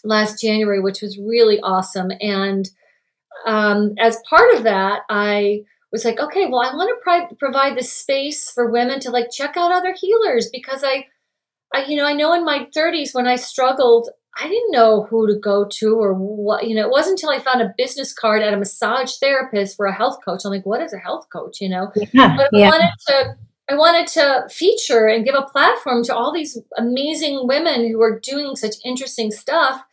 last 0.05 0.39
January, 0.39 0.79
which 0.79 1.01
was 1.01 1.17
really 1.17 1.59
awesome. 1.59 2.09
And 2.21 2.69
um, 3.45 3.95
as 3.99 4.21
part 4.29 4.53
of 4.55 4.63
that, 4.63 5.01
I 5.09 5.63
was 5.93 6.03
like, 6.03 6.19
okay, 6.19 6.47
well, 6.47 6.59
I 6.59 6.75
want 6.75 6.89
to 6.89 7.01
pri- 7.03 7.29
provide 7.39 7.77
the 7.77 7.83
space 7.83 8.49
for 8.49 8.69
women 8.69 8.99
to 9.01 9.11
like 9.11 9.27
check 9.31 9.55
out 9.55 9.71
other 9.71 9.95
healers 9.97 10.49
because 10.51 10.83
I, 10.83 11.05
I, 11.73 11.85
you 11.85 11.95
know, 11.95 12.05
I 12.05 12.13
know 12.13 12.33
in 12.33 12.43
my 12.43 12.67
30s 12.75 13.13
when 13.13 13.27
I 13.27 13.35
struggled, 13.35 14.09
I 14.35 14.47
didn't 14.47 14.71
know 14.71 15.03
who 15.03 15.27
to 15.27 15.39
go 15.39 15.67
to 15.69 15.95
or 15.95 16.13
what, 16.15 16.67
you 16.67 16.75
know, 16.75 16.81
it 16.81 16.89
wasn't 16.89 17.21
until 17.21 17.29
I 17.29 17.39
found 17.39 17.61
a 17.61 17.73
business 17.77 18.11
card 18.11 18.41
at 18.41 18.53
a 18.53 18.57
massage 18.57 19.17
therapist 19.17 19.77
for 19.77 19.85
a 19.85 19.93
health 19.93 20.17
coach. 20.25 20.41
I'm 20.43 20.51
like, 20.51 20.65
what 20.65 20.81
is 20.81 20.93
a 20.93 20.97
health 20.97 21.27
coach, 21.31 21.61
you 21.61 21.69
know? 21.69 21.91
Yeah, 22.11 22.35
but 22.35 22.47
I 22.47 22.57
yeah. 22.57 22.69
wanted 22.69 22.91
to, 23.07 23.35
I 23.69 23.75
wanted 23.75 24.07
to 24.13 24.47
feature 24.49 25.05
and 25.05 25.23
give 25.23 25.35
a 25.35 25.43
platform 25.43 26.03
to 26.05 26.15
all 26.15 26.33
these 26.33 26.57
amazing 26.77 27.47
women 27.47 27.87
who 27.87 28.01
are 28.01 28.19
doing 28.19 28.55
such 28.55 28.75
interesting 28.83 29.29
stuff. 29.31 29.83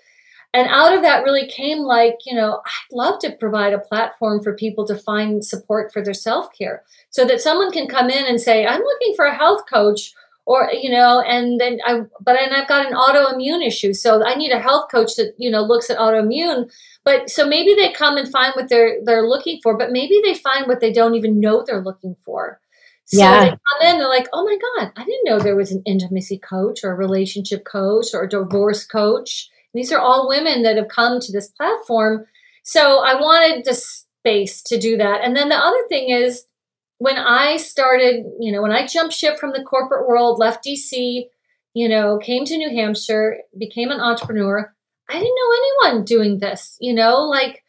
And 0.53 0.69
out 0.69 0.95
of 0.95 1.03
that 1.03 1.23
really 1.23 1.47
came 1.47 1.79
like, 1.79 2.19
you 2.27 2.35
know, 2.35 2.61
I'd 2.67 2.97
love 2.97 3.21
to 3.21 3.37
provide 3.39 3.73
a 3.73 3.79
platform 3.79 4.43
for 4.43 4.55
people 4.55 4.85
to 4.87 4.97
find 4.97 5.45
support 5.45 5.93
for 5.93 6.03
their 6.03 6.15
self 6.15 6.49
care 6.57 6.83
so 7.11 7.25
that 7.25 7.41
someone 7.41 7.71
can 7.71 7.87
come 7.87 8.11
in 8.11 8.27
and 8.27 8.41
say, 8.41 8.67
I'm 8.67 8.81
looking 8.81 9.15
for 9.15 9.27
a 9.27 9.35
health 9.35 9.63
coach 9.73 10.13
or 10.47 10.69
you 10.73 10.91
know 10.91 11.21
and 11.21 11.61
then 11.61 11.79
i 11.85 12.01
but 12.21 12.33
then 12.33 12.53
i've 12.53 12.67
got 12.67 12.87
an 12.87 12.95
autoimmune 12.95 13.65
issue. 13.65 13.93
So 13.93 14.25
i 14.25 14.35
need 14.35 14.51
a 14.51 14.59
health 14.59 14.91
coach 14.91 15.15
that 15.17 15.35
you 15.39 15.51
know 15.51 15.63
looks 15.63 15.91
at 15.91 15.99
autoimmune. 15.99 16.71
But 17.05 17.31
so 17.31 17.47
maybe 17.47 17.75
they 17.75 17.93
come 17.93 18.17
and 18.17 18.31
find 18.31 18.53
what 18.55 18.69
they're 18.69 18.97
they're 19.05 19.29
looking 19.29 19.61
for 19.63 19.77
but 19.77 19.93
maybe 19.93 20.21
they 20.25 20.35
find 20.35 20.67
what 20.67 20.81
they 20.81 20.93
don't 20.93 21.15
even 21.15 21.39
know 21.41 21.63
they're 21.63 21.85
looking 21.85 22.17
for. 22.25 22.61
So 23.05 23.19
yeah. 23.19 23.41
they 23.41 23.51
come 23.51 23.89
in 23.89 23.99
they're 23.99 24.09
like 24.09 24.29
oh 24.33 24.45
my 24.45 24.59
god 24.59 24.93
i 24.97 25.05
didn't 25.05 25.25
know 25.25 25.39
there 25.39 25.57
was 25.57 25.73
an 25.73 25.83
intimacy 25.85 26.39
coach 26.39 26.81
or 26.83 26.93
a 26.93 26.97
relationship 26.97 27.65
coach 27.65 28.07
or 28.15 28.25
a 28.25 28.29
divorce 28.29 28.85
coach 28.87 29.51
these 29.75 29.93
are 29.93 30.01
all 30.01 30.29
women 30.29 30.63
that 30.63 30.77
have 30.77 30.89
come 30.89 31.21
to 31.21 31.33
this 31.33 31.49
platform 31.49 32.27
so 32.63 33.03
i 33.05 33.15
wanted 33.15 33.65
the 33.65 33.75
space 33.75 34.63
to 34.63 34.79
do 34.79 34.97
that 34.97 35.23
and 35.23 35.37
then 35.37 35.49
the 35.49 35.57
other 35.57 35.83
thing 35.89 36.11
is 36.11 36.45
when 37.01 37.17
I 37.17 37.57
started, 37.57 38.27
you 38.39 38.53
know, 38.53 38.61
when 38.61 38.73
I 38.73 38.87
jumped 38.87 39.15
ship 39.15 39.39
from 39.39 39.53
the 39.53 39.63
corporate 39.63 40.07
world, 40.07 40.39
left 40.39 40.67
DC, 40.67 41.25
you 41.73 41.89
know, 41.89 42.19
came 42.19 42.45
to 42.45 42.59
New 42.59 42.69
Hampshire, 42.69 43.39
became 43.59 43.91
an 43.91 44.01
entrepreneur, 44.01 44.71
I 45.09 45.15
didn't 45.15 45.35
know 45.35 45.89
anyone 45.89 46.05
doing 46.05 46.39
this, 46.41 46.77
you 46.79 46.93
know, 46.93 47.23
like 47.23 47.65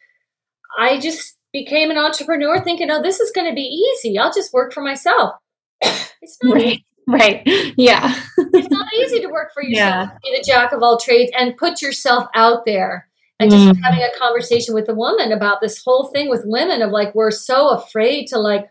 I 0.78 1.00
just 1.00 1.38
became 1.50 1.90
an 1.90 1.96
entrepreneur 1.96 2.62
thinking, 2.62 2.90
oh, 2.90 3.02
this 3.02 3.20
is 3.20 3.32
going 3.32 3.48
to 3.48 3.54
be 3.54 3.62
easy. 3.62 4.18
I'll 4.18 4.32
just 4.32 4.52
work 4.52 4.74
for 4.74 4.82
myself. 4.82 5.34
it's 5.80 6.38
not 6.42 6.54
right. 6.54 6.66
Easy. 6.66 6.86
Right. 7.06 7.42
Yeah. 7.76 8.14
it's 8.38 8.70
not 8.70 8.92
easy 8.94 9.20
to 9.20 9.28
work 9.28 9.52
for 9.52 9.62
yourself, 9.62 10.08
yeah. 10.10 10.18
be 10.22 10.36
the 10.36 10.44
jack 10.44 10.72
of 10.72 10.82
all 10.82 10.98
trades 10.98 11.32
and 11.36 11.56
put 11.56 11.82
yourself 11.82 12.28
out 12.34 12.64
there. 12.64 13.08
And 13.40 13.50
just 13.50 13.66
mm. 13.66 13.80
having 13.82 14.02
a 14.02 14.18
conversation 14.18 14.72
with 14.72 14.88
a 14.88 14.94
woman 14.94 15.32
about 15.32 15.60
this 15.60 15.82
whole 15.82 16.10
thing 16.14 16.30
with 16.30 16.42
women 16.44 16.80
of 16.80 16.92
like, 16.92 17.12
we're 17.14 17.32
so 17.32 17.70
afraid 17.70 18.26
to 18.28 18.38
like, 18.38 18.70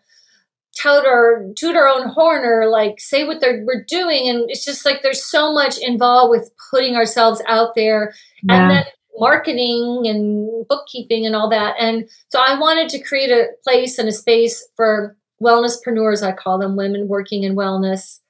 tout 0.80 1.06
our 1.06 1.48
toot 1.56 1.76
our 1.76 1.88
own 1.88 2.08
horn 2.08 2.46
or 2.46 2.70
like 2.70 3.00
say 3.00 3.26
what 3.26 3.42
they're 3.42 3.64
we're 3.66 3.84
doing 3.84 4.30
and 4.30 4.50
it's 4.50 4.64
just 4.64 4.86
like 4.86 5.02
there's 5.02 5.24
so 5.24 5.54
much 5.54 5.78
involved 5.78 6.30
with 6.30 6.50
putting 6.72 6.96
ourselves 6.96 7.42
out 7.46 7.76
there 7.76 8.14
yeah. 8.44 8.62
and 8.62 8.72
then 8.72 8.84
marketing 9.18 10.04
and 10.06 10.66
bookkeeping 10.70 11.26
and 11.26 11.36
all 11.36 11.50
that 11.50 11.76
and 11.78 12.10
so 12.30 12.40
i 12.40 12.58
wanted 12.58 12.88
to 12.88 13.04
create 13.04 13.30
a 13.30 13.48
place 13.66 13.98
and 13.98 14.08
a 14.08 14.14
space 14.14 14.66
for 14.78 15.18
wellnesspreneurs 15.44 16.24
i 16.24 16.32
call 16.32 16.58
them 16.58 16.78
women 16.78 17.10
working 17.10 17.44
in 17.44 17.54
wellness 17.54 18.21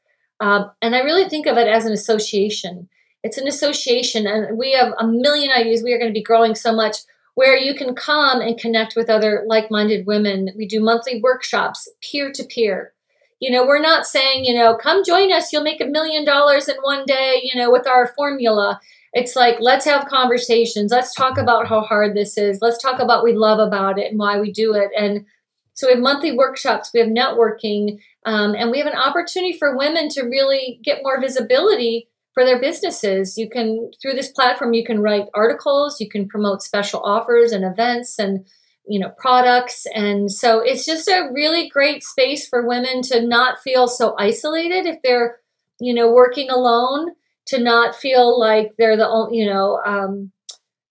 um, 0.41 0.69
and 0.81 0.95
i 0.95 0.99
really 0.99 1.29
think 1.29 1.47
of 1.47 1.57
it 1.57 1.67
as 1.67 1.85
an 1.85 1.93
association 1.93 2.89
it's 3.23 3.37
an 3.37 3.47
association 3.47 4.27
and 4.27 4.57
we 4.57 4.73
have 4.73 4.93
a 4.99 5.07
million 5.07 5.51
ideas 5.51 5.81
we 5.81 5.93
are 5.93 5.99
going 5.99 6.11
to 6.11 6.19
be 6.19 6.23
growing 6.23 6.55
so 6.55 6.73
much 6.75 6.97
where 7.35 7.57
you 7.57 7.73
can 7.73 7.95
come 7.95 8.41
and 8.41 8.59
connect 8.59 8.95
with 8.95 9.09
other 9.09 9.43
like 9.47 9.71
minded 9.71 10.05
women. 10.05 10.49
We 10.55 10.67
do 10.67 10.81
monthly 10.81 11.21
workshops, 11.21 11.87
peer 12.01 12.31
to 12.31 12.43
peer. 12.43 12.93
you 13.39 13.49
know, 13.49 13.65
we're 13.65 13.81
not 13.81 14.05
saying, 14.05 14.45
you 14.45 14.53
know, 14.53 14.77
come 14.77 15.03
join 15.03 15.31
us, 15.31 15.51
you'll 15.51 15.63
make 15.63 15.81
a 15.81 15.87
million 15.87 16.23
dollars 16.23 16.67
in 16.67 16.75
one 16.83 17.03
day, 17.07 17.41
you 17.41 17.59
know, 17.59 17.71
with 17.71 17.87
our 17.87 18.13
formula. 18.15 18.79
It's 19.13 19.35
like, 19.35 19.57
let's 19.59 19.85
have 19.85 20.07
conversations. 20.07 20.91
Let's 20.91 21.15
talk 21.15 21.39
about 21.39 21.67
how 21.67 21.81
hard 21.81 22.15
this 22.15 22.37
is. 22.37 22.59
Let's 22.61 22.77
talk 22.77 22.99
about 22.99 23.23
we 23.23 23.33
love 23.33 23.57
about 23.57 23.97
it 23.97 24.11
and 24.11 24.19
why 24.19 24.39
we 24.39 24.51
do 24.51 24.75
it. 24.75 24.91
And 24.95 25.25
so 25.73 25.87
we 25.87 25.93
have 25.93 26.01
monthly 26.01 26.31
workshops, 26.31 26.91
we 26.93 26.99
have 26.99 27.09
networking, 27.09 27.99
um, 28.25 28.55
and 28.55 28.71
we 28.71 28.77
have 28.79 28.87
an 28.87 28.97
opportunity 28.97 29.57
for 29.57 29.77
women 29.77 30.09
to 30.09 30.23
really 30.23 30.79
get 30.83 31.01
more 31.03 31.19
visibility 31.19 32.07
for 32.33 32.45
their 32.45 32.59
businesses. 32.59 33.37
You 33.37 33.49
can, 33.49 33.91
through 34.01 34.13
this 34.13 34.29
platform, 34.29 34.73
you 34.73 34.85
can 34.85 35.01
write 35.01 35.27
articles, 35.33 35.99
you 35.99 36.09
can 36.09 36.27
promote 36.27 36.61
special 36.61 37.01
offers 37.03 37.51
and 37.51 37.65
events 37.65 38.19
and 38.19 38.45
you 38.87 38.99
know 38.99 39.11
products 39.17 39.85
and 39.93 40.31
so 40.31 40.59
it's 40.59 40.85
just 40.85 41.07
a 41.07 41.29
really 41.31 41.69
great 41.69 42.03
space 42.03 42.47
for 42.47 42.67
women 42.67 43.01
to 43.03 43.25
not 43.25 43.59
feel 43.59 43.87
so 43.87 44.15
isolated 44.17 44.87
if 44.87 44.97
they're 45.03 45.37
you 45.79 45.93
know 45.93 46.11
working 46.11 46.49
alone 46.49 47.11
to 47.45 47.61
not 47.61 47.95
feel 47.95 48.39
like 48.39 48.71
they're 48.77 48.97
the 48.97 49.07
only 49.07 49.37
you 49.37 49.45
know 49.45 49.79
um, 49.85 50.31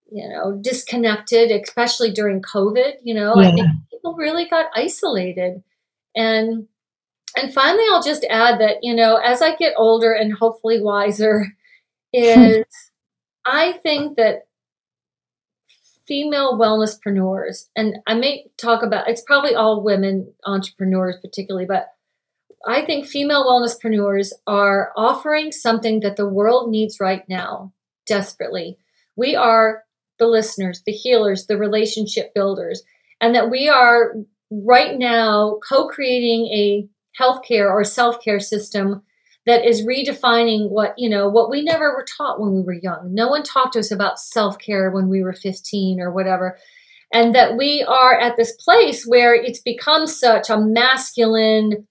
you 0.09 0.27
know 0.27 0.57
disconnected 0.61 1.51
especially 1.51 2.11
during 2.11 2.41
covid 2.41 2.93
you 3.03 3.13
know 3.13 3.33
yeah. 3.35 3.49
i 3.49 3.51
think 3.51 3.67
people 4.01 4.15
really 4.15 4.47
got 4.47 4.71
isolated. 4.75 5.63
And 6.15 6.67
and 7.37 7.53
finally 7.53 7.85
i'll 7.89 8.03
just 8.03 8.25
add 8.29 8.59
that 8.59 8.79
you 8.81 8.93
know 8.93 9.15
as 9.15 9.41
i 9.41 9.55
get 9.55 9.73
older 9.77 10.11
and 10.11 10.33
hopefully 10.33 10.81
wiser 10.81 11.47
is 12.13 12.65
i 13.45 13.71
think 13.83 14.17
that 14.17 14.47
female 16.05 16.59
wellnesspreneurs 16.59 17.69
and 17.73 17.99
i 18.05 18.13
may 18.13 18.47
talk 18.57 18.83
about 18.83 19.07
it's 19.07 19.23
probably 19.25 19.55
all 19.55 19.81
women 19.81 20.33
entrepreneurs 20.45 21.15
particularly 21.21 21.65
but 21.65 21.93
i 22.67 22.83
think 22.83 23.05
female 23.05 23.45
wellnesspreneurs 23.45 24.33
are 24.45 24.91
offering 24.97 25.53
something 25.53 26.01
that 26.01 26.17
the 26.17 26.27
world 26.27 26.69
needs 26.69 26.99
right 26.99 27.23
now 27.29 27.71
desperately. 28.05 28.77
We 29.15 29.35
are 29.35 29.83
the 30.19 30.27
listeners, 30.27 30.83
the 30.85 30.91
healers, 30.91 31.47
the 31.47 31.57
relationship 31.57 32.33
builders, 32.33 32.83
and 33.21 33.35
that 33.35 33.49
we 33.49 33.69
are 33.69 34.15
right 34.51 34.97
now 34.97 35.59
co 35.67 35.87
creating 35.87 36.47
a 36.47 36.87
healthcare 37.19 37.69
or 37.69 37.83
self 37.83 38.21
care 38.23 38.39
system 38.39 39.03
that 39.45 39.65
is 39.65 39.85
redefining 39.85 40.69
what 40.69 40.93
you 40.97 41.09
know 41.09 41.27
what 41.29 41.49
we 41.49 41.61
never 41.61 41.93
were 41.93 42.05
taught 42.17 42.39
when 42.39 42.53
we 42.53 42.61
were 42.61 42.79
young. 42.81 43.09
No 43.13 43.27
one 43.27 43.43
talked 43.43 43.73
to 43.73 43.79
us 43.79 43.91
about 43.91 44.19
self-care 44.19 44.91
when 44.91 45.07
we 45.07 45.23
were 45.23 45.33
15 45.33 45.99
or 45.99 46.11
whatever. 46.11 46.57
And 47.13 47.35
that 47.35 47.57
we 47.57 47.83
are 47.83 48.17
at 48.17 48.37
this 48.37 48.53
place 48.53 49.03
where 49.05 49.35
it's 49.35 49.59
become 49.59 50.07
such 50.07 50.49
a 50.49 50.57
masculine 50.57 51.87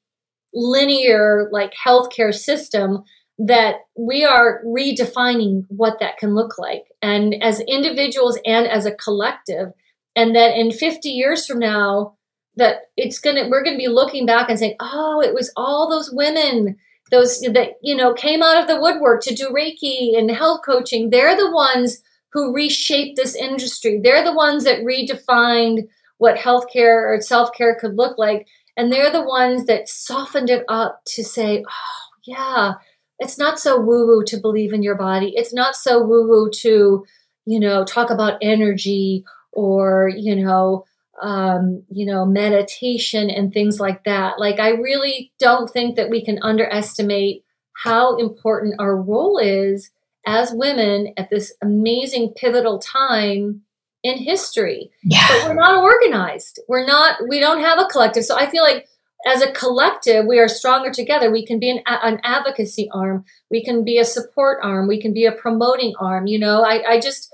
linear 0.54 1.48
like 1.52 1.72
healthcare 1.74 2.34
system 2.34 3.04
that 3.38 3.76
we 3.96 4.24
are 4.24 4.62
redefining 4.66 5.64
what 5.68 5.98
that 6.00 6.18
can 6.18 6.34
look 6.34 6.58
like. 6.58 6.84
And 7.02 7.42
as 7.42 7.60
individuals 7.60 8.38
and 8.46 8.66
as 8.66 8.86
a 8.86 8.94
collective 8.94 9.68
and 10.16 10.34
that 10.34 10.56
in 10.56 10.72
50 10.72 11.08
years 11.08 11.46
from 11.46 11.58
now 11.58 12.16
that 12.56 12.82
it's 12.96 13.18
gonna 13.18 13.48
we're 13.48 13.64
gonna 13.64 13.76
be 13.76 13.88
looking 13.88 14.26
back 14.26 14.50
and 14.50 14.58
saying 14.58 14.74
oh 14.80 15.22
it 15.24 15.34
was 15.34 15.52
all 15.56 15.88
those 15.88 16.10
women 16.12 16.76
those 17.10 17.40
that 17.40 17.72
you 17.82 17.94
know 17.94 18.14
came 18.14 18.42
out 18.42 18.60
of 18.60 18.68
the 18.68 18.80
woodwork 18.80 19.22
to 19.22 19.34
do 19.34 19.48
reiki 19.48 20.16
and 20.16 20.30
health 20.30 20.60
coaching. 20.64 21.10
They're 21.10 21.36
the 21.36 21.50
ones 21.50 22.00
who 22.32 22.54
reshaped 22.54 23.16
this 23.16 23.34
industry. 23.34 24.00
They're 24.02 24.24
the 24.24 24.34
ones 24.34 24.64
that 24.64 24.80
redefined 24.80 25.88
what 26.18 26.36
healthcare 26.36 27.08
or 27.08 27.20
self-care 27.20 27.78
could 27.80 27.96
look 27.96 28.18
like. 28.18 28.46
And 28.76 28.92
they're 28.92 29.10
the 29.10 29.24
ones 29.24 29.66
that 29.66 29.88
softened 29.88 30.50
it 30.50 30.64
up 30.68 31.00
to 31.14 31.24
say 31.24 31.64
oh 31.68 32.08
yeah 32.24 32.74
it's 33.18 33.38
not 33.38 33.58
so 33.58 33.78
woo 33.78 34.06
woo 34.06 34.24
to 34.24 34.38
believe 34.38 34.72
in 34.72 34.82
your 34.82 34.96
body. 34.96 35.34
It's 35.36 35.52
not 35.52 35.76
so 35.76 36.02
woo 36.02 36.26
woo 36.26 36.50
to, 36.60 37.04
you 37.44 37.60
know, 37.60 37.84
talk 37.84 38.08
about 38.08 38.38
energy 38.40 39.24
or, 39.52 40.10
you 40.14 40.36
know, 40.36 40.84
um, 41.22 41.82
you 41.90 42.06
know, 42.06 42.24
meditation 42.24 43.28
and 43.28 43.52
things 43.52 43.78
like 43.78 44.04
that. 44.04 44.38
Like, 44.38 44.58
I 44.58 44.70
really 44.70 45.32
don't 45.38 45.68
think 45.68 45.96
that 45.96 46.08
we 46.08 46.24
can 46.24 46.38
underestimate 46.42 47.44
how 47.84 48.16
important 48.16 48.74
our 48.78 48.96
role 48.96 49.38
is 49.38 49.90
as 50.26 50.52
women 50.52 51.12
at 51.16 51.30
this 51.30 51.52
amazing 51.62 52.32
pivotal 52.36 52.78
time 52.78 53.62
in 54.02 54.18
history. 54.18 54.90
Yeah. 55.02 55.26
But 55.28 55.48
we're 55.48 55.54
not 55.54 55.82
organized. 55.82 56.60
We're 56.68 56.86
not, 56.86 57.18
we 57.28 57.38
don't 57.38 57.60
have 57.60 57.78
a 57.78 57.86
collective. 57.86 58.24
So 58.24 58.36
I 58.36 58.48
feel 58.48 58.62
like 58.62 58.86
as 59.26 59.42
a 59.42 59.52
collective, 59.52 60.24
we 60.26 60.38
are 60.38 60.48
stronger 60.48 60.90
together. 60.90 61.30
We 61.30 61.44
can 61.44 61.58
be 61.58 61.70
an, 61.70 61.80
an 61.86 62.20
advocacy 62.22 62.88
arm. 62.92 63.24
We 63.50 63.62
can 63.62 63.84
be 63.84 63.98
a 63.98 64.04
support 64.04 64.60
arm. 64.62 64.88
We 64.88 65.00
can 65.00 65.12
be 65.12 65.26
a 65.26 65.32
promoting 65.32 65.92
arm. 66.00 66.26
You 66.26 66.38
know, 66.38 66.64
I, 66.64 66.82
I 66.92 67.00
just, 67.00 67.30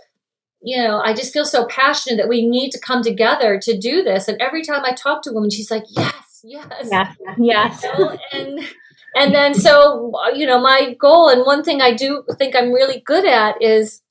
you 0.67 0.83
know, 0.83 0.99
I 0.99 1.15
just 1.15 1.33
feel 1.33 1.45
so 1.45 1.65
passionate 1.67 2.17
that 2.17 2.29
we 2.29 2.45
need 2.45 2.73
to 2.73 2.81
come 2.81 3.01
together 3.01 3.57
to 3.63 3.79
do 3.79 4.03
this. 4.03 4.27
And 4.27 4.43
every 4.43 4.65
time 4.65 4.85
I 4.85 4.91
talk 4.91 5.23
to 5.23 5.31
a 5.31 5.33
woman, 5.33 5.49
she's 5.49 5.71
like, 5.71 5.85
yes, 5.91 6.41
yes, 6.43 6.67
yes, 6.91 7.17
yes. 7.39 7.85
You 7.85 7.99
know? 7.99 8.19
and 8.33 8.61
and 9.15 9.33
then 9.33 9.55
so 9.55 10.13
you 10.35 10.45
know, 10.45 10.61
my 10.61 10.95
goal 10.95 11.29
and 11.29 11.47
one 11.47 11.63
thing 11.63 11.81
I 11.81 11.95
do 11.95 12.25
think 12.37 12.57
I'm 12.57 12.73
really 12.73 13.01
good 13.07 13.25
at 13.25 13.63
is 13.63 14.03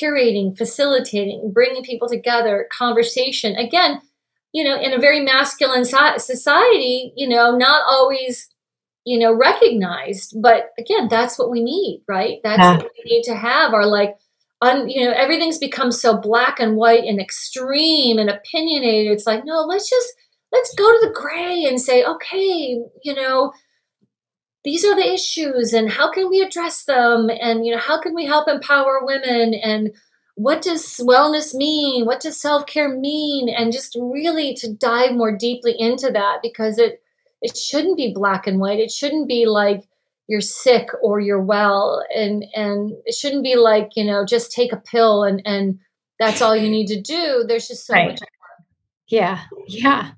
curating, 0.00 0.56
facilitating, 0.56 1.50
bringing 1.52 1.82
people 1.82 2.08
together, 2.08 2.68
conversation. 2.70 3.56
Again, 3.56 4.00
you 4.52 4.62
know, 4.62 4.80
in 4.80 4.92
a 4.92 5.00
very 5.00 5.18
masculine 5.18 5.84
society, 5.84 7.12
you 7.16 7.28
know, 7.28 7.56
not 7.56 7.82
always, 7.88 8.48
you 9.04 9.18
know, 9.18 9.34
recognized. 9.34 10.40
But 10.40 10.70
again, 10.78 11.08
that's 11.08 11.40
what 11.40 11.50
we 11.50 11.60
need, 11.60 12.04
right? 12.06 12.38
That's 12.44 12.60
yeah. 12.60 12.76
what 12.76 12.92
we 13.04 13.16
need 13.16 13.24
to 13.24 13.34
have 13.34 13.74
Are 13.74 13.84
like, 13.84 14.16
un, 14.62 14.88
you 14.88 15.04
know, 15.04 15.12
everything's 15.12 15.58
become 15.58 15.92
so 15.92 16.16
black 16.16 16.58
and 16.58 16.76
white 16.76 17.04
and 17.04 17.20
extreme 17.20 18.18
and 18.18 18.30
opinionated. 18.30 19.12
It's 19.12 19.26
like, 19.26 19.44
no, 19.44 19.60
let's 19.62 19.90
just, 19.90 20.14
let's 20.52 20.74
go 20.74 20.84
to 20.84 21.06
the 21.06 21.12
gray 21.12 21.64
and 21.64 21.80
say, 21.80 22.04
okay, 22.04 22.80
you 23.02 23.14
know, 23.14 23.52
these 24.64 24.84
are 24.84 24.94
the 24.94 25.12
issues 25.12 25.72
and 25.72 25.90
how 25.90 26.10
can 26.10 26.30
we 26.30 26.40
address 26.40 26.84
them? 26.84 27.28
And, 27.28 27.66
you 27.66 27.72
know, 27.72 27.80
how 27.80 28.00
can 28.00 28.14
we 28.14 28.24
help 28.24 28.48
empower 28.48 29.00
women 29.04 29.52
and, 29.54 29.90
what 30.34 30.62
does 30.62 30.82
wellness 30.96 31.54
mean? 31.54 32.06
What 32.06 32.20
does 32.20 32.40
self 32.40 32.66
care 32.66 32.88
mean? 32.88 33.48
And 33.48 33.72
just 33.72 33.96
really 34.00 34.54
to 34.54 34.72
dive 34.72 35.12
more 35.14 35.36
deeply 35.36 35.74
into 35.78 36.10
that 36.10 36.38
because 36.42 36.78
it 36.78 37.02
it 37.42 37.56
shouldn't 37.56 37.96
be 37.96 38.14
black 38.14 38.46
and 38.46 38.58
white. 38.58 38.78
It 38.78 38.90
shouldn't 38.90 39.28
be 39.28 39.46
like 39.46 39.84
you're 40.32 40.40
sick 40.40 40.88
or 41.02 41.20
you're 41.20 41.42
well, 41.42 42.02
and 42.16 42.42
and 42.54 42.90
it 43.04 43.14
shouldn't 43.14 43.44
be 43.44 43.54
like 43.54 43.90
you 43.96 44.02
know 44.02 44.24
just 44.24 44.50
take 44.50 44.72
a 44.72 44.78
pill 44.78 45.24
and 45.24 45.42
and 45.44 45.78
that's 46.18 46.40
all 46.40 46.56
you 46.56 46.70
need 46.70 46.86
to 46.86 46.98
do. 46.98 47.44
There's 47.46 47.68
just 47.68 47.86
so 47.86 47.92
right. 47.92 48.12
much. 48.12 48.20
More. 48.20 48.66
Yeah, 49.08 49.40
yeah, 49.68 50.12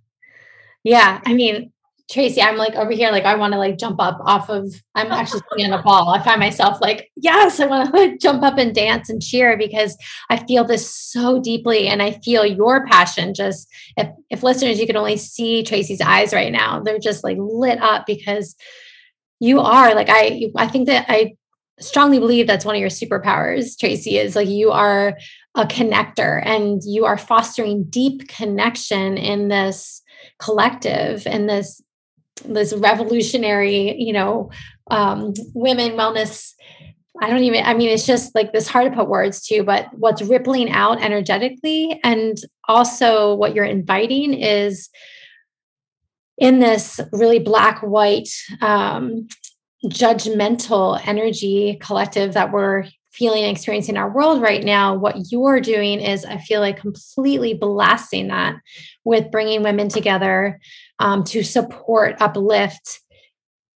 yeah. 0.84 1.20
I 1.26 1.34
mean, 1.34 1.72
Tracey, 2.08 2.40
I'm 2.40 2.56
like 2.56 2.76
over 2.76 2.92
here, 2.92 3.10
like 3.10 3.24
I 3.24 3.34
want 3.34 3.54
to 3.54 3.58
like 3.58 3.76
jump 3.76 4.00
up 4.00 4.18
off 4.20 4.48
of. 4.48 4.72
I'm 4.94 5.10
actually 5.10 5.40
sitting 5.50 5.72
on 5.72 5.80
a 5.80 5.82
ball. 5.82 6.10
I 6.10 6.22
find 6.22 6.38
myself 6.38 6.78
like, 6.80 7.10
yes, 7.16 7.58
I 7.58 7.66
want 7.66 7.90
to 7.90 7.96
like 7.96 8.20
jump 8.20 8.44
up 8.44 8.56
and 8.56 8.72
dance 8.72 9.10
and 9.10 9.20
cheer 9.20 9.58
because 9.58 9.96
I 10.30 10.46
feel 10.46 10.64
this 10.64 10.88
so 10.88 11.40
deeply, 11.40 11.88
and 11.88 12.00
I 12.00 12.12
feel 12.24 12.46
your 12.46 12.86
passion. 12.86 13.34
Just 13.34 13.66
if 13.96 14.08
if 14.30 14.44
listeners, 14.44 14.78
you 14.78 14.86
can 14.86 14.96
only 14.96 15.16
see 15.16 15.64
Tracey's 15.64 16.00
eyes 16.00 16.32
right 16.32 16.52
now, 16.52 16.78
they're 16.78 17.00
just 17.00 17.24
like 17.24 17.38
lit 17.40 17.82
up 17.82 18.06
because 18.06 18.54
you 19.40 19.60
are 19.60 19.94
like 19.94 20.08
I. 20.10 20.50
I 20.56 20.68
think 20.68 20.86
that 20.86 21.06
I 21.08 21.34
strongly 21.80 22.18
believe 22.18 22.46
that's 22.46 22.64
one 22.64 22.76
of 22.76 22.80
your 22.80 22.90
superpowers, 22.90 23.78
Tracey. 23.78 24.18
Is 24.18 24.36
like 24.36 24.48
you 24.48 24.70
are 24.70 25.16
a 25.54 25.64
connector, 25.66 26.44
and 26.44 26.82
you 26.84 27.04
are 27.04 27.18
fostering 27.18 27.84
deep 27.84 28.28
connection 28.28 29.16
in 29.16 29.48
this 29.48 30.02
collective 30.38 31.26
and 31.26 31.48
this 31.48 31.82
this 32.44 32.72
revolutionary, 32.74 33.94
you 34.00 34.12
know, 34.12 34.50
um, 34.90 35.32
women 35.54 35.92
wellness. 35.92 36.52
I 37.22 37.30
don't 37.30 37.44
even, 37.44 37.64
I 37.64 37.74
mean, 37.74 37.90
it's 37.90 38.06
just 38.06 38.34
like 38.34 38.52
this 38.52 38.66
hard 38.66 38.90
to 38.90 38.98
put 38.98 39.08
words 39.08 39.46
to, 39.46 39.62
but 39.62 39.86
what's 39.92 40.20
rippling 40.20 40.72
out 40.72 41.00
energetically. 41.00 42.00
And 42.02 42.36
also 42.66 43.36
what 43.36 43.54
you're 43.54 43.64
inviting 43.64 44.34
is 44.34 44.90
in 46.38 46.58
this 46.58 47.00
really 47.12 47.38
black, 47.38 47.80
white, 47.80 48.28
um, 48.60 49.28
judgmental 49.86 51.00
energy 51.06 51.78
collective 51.80 52.34
that 52.34 52.52
we're 52.52 52.84
feeling 53.12 53.44
and 53.44 53.56
experiencing 53.56 53.96
our 53.96 54.10
world 54.10 54.42
right 54.42 54.64
now, 54.64 54.94
what 54.94 55.30
you're 55.30 55.60
doing 55.60 56.00
is, 56.00 56.24
I 56.24 56.38
feel 56.38 56.60
like, 56.60 56.78
completely 56.78 57.54
blasting 57.54 58.28
that 58.28 58.56
with 59.04 59.30
bringing 59.30 59.62
women 59.62 59.88
together 59.88 60.58
um, 60.98 61.22
to 61.24 61.44
support, 61.44 62.16
uplift, 62.20 63.00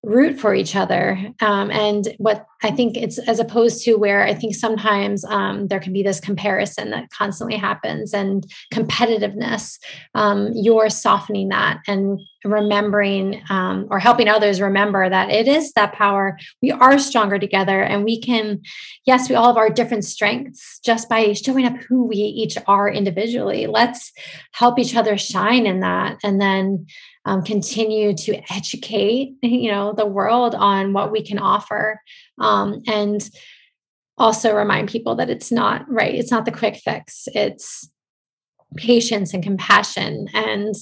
root 0.02 0.40
for 0.40 0.54
each 0.54 0.74
other. 0.74 1.32
Um, 1.40 1.70
and 1.70 2.09
what 2.18 2.46
I 2.62 2.72
think 2.72 2.96
it's 2.96 3.18
as 3.18 3.38
opposed 3.38 3.84
to 3.84 3.94
where 3.94 4.24
I 4.24 4.34
think 4.34 4.54
sometimes 4.54 5.24
um, 5.24 5.68
there 5.68 5.78
can 5.78 5.92
be 5.92 6.02
this 6.02 6.18
comparison 6.18 6.90
that 6.90 7.11
constantly 7.11 7.56
happens 7.56 8.12
and 8.12 8.44
competitiveness. 8.72 9.78
Um, 10.14 10.50
you're 10.54 10.90
softening 10.90 11.50
that 11.50 11.80
and 11.86 12.18
remembering 12.44 13.42
um, 13.48 13.86
or 13.90 13.98
helping 13.98 14.28
others 14.28 14.61
remember 14.61 15.09
that 15.09 15.30
it 15.30 15.46
is 15.46 15.72
that 15.72 15.92
power. 15.92 16.36
We 16.61 16.72
are 16.72 16.98
stronger 16.98 17.38
together 17.38 17.82
and 17.82 18.04
we 18.04 18.20
can, 18.20 18.62
yes, 19.06 19.28
we 19.28 19.36
all 19.36 19.48
have 19.48 19.56
our 19.56 19.70
different 19.70 20.04
strengths 20.04 20.80
just 20.80 21.09
by 21.09 21.32
showing 21.34 21.64
up 21.64 21.76
who 21.88 22.06
we 22.06 22.16
each 22.16 22.56
are 22.66 22.90
individually. 22.90 23.66
Let's 23.66 24.12
help 24.52 24.78
each 24.78 24.96
other 24.96 25.16
shine 25.16 25.66
in 25.66 25.80
that 25.80 26.18
and 26.24 26.40
then 26.40 26.86
um, 27.24 27.42
continue 27.42 28.14
to 28.14 28.40
educate 28.50 29.34
you 29.42 29.70
know 29.70 29.92
the 29.92 30.06
world 30.06 30.54
on 30.54 30.92
what 30.92 31.12
we 31.12 31.22
can 31.22 31.38
offer 31.38 32.00
um, 32.41 32.82
and 32.86 33.30
also 34.16 34.55
remind 34.55 34.89
people 34.89 35.14
that 35.14 35.30
it's 35.30 35.53
not 35.53 35.89
right 35.89 36.14
it's 36.14 36.30
not 36.30 36.45
the 36.45 36.51
quick 36.51 36.76
fix 36.76 37.28
it's 37.34 37.89
patience 38.76 39.32
and 39.32 39.43
compassion 39.43 40.26
and 40.34 40.74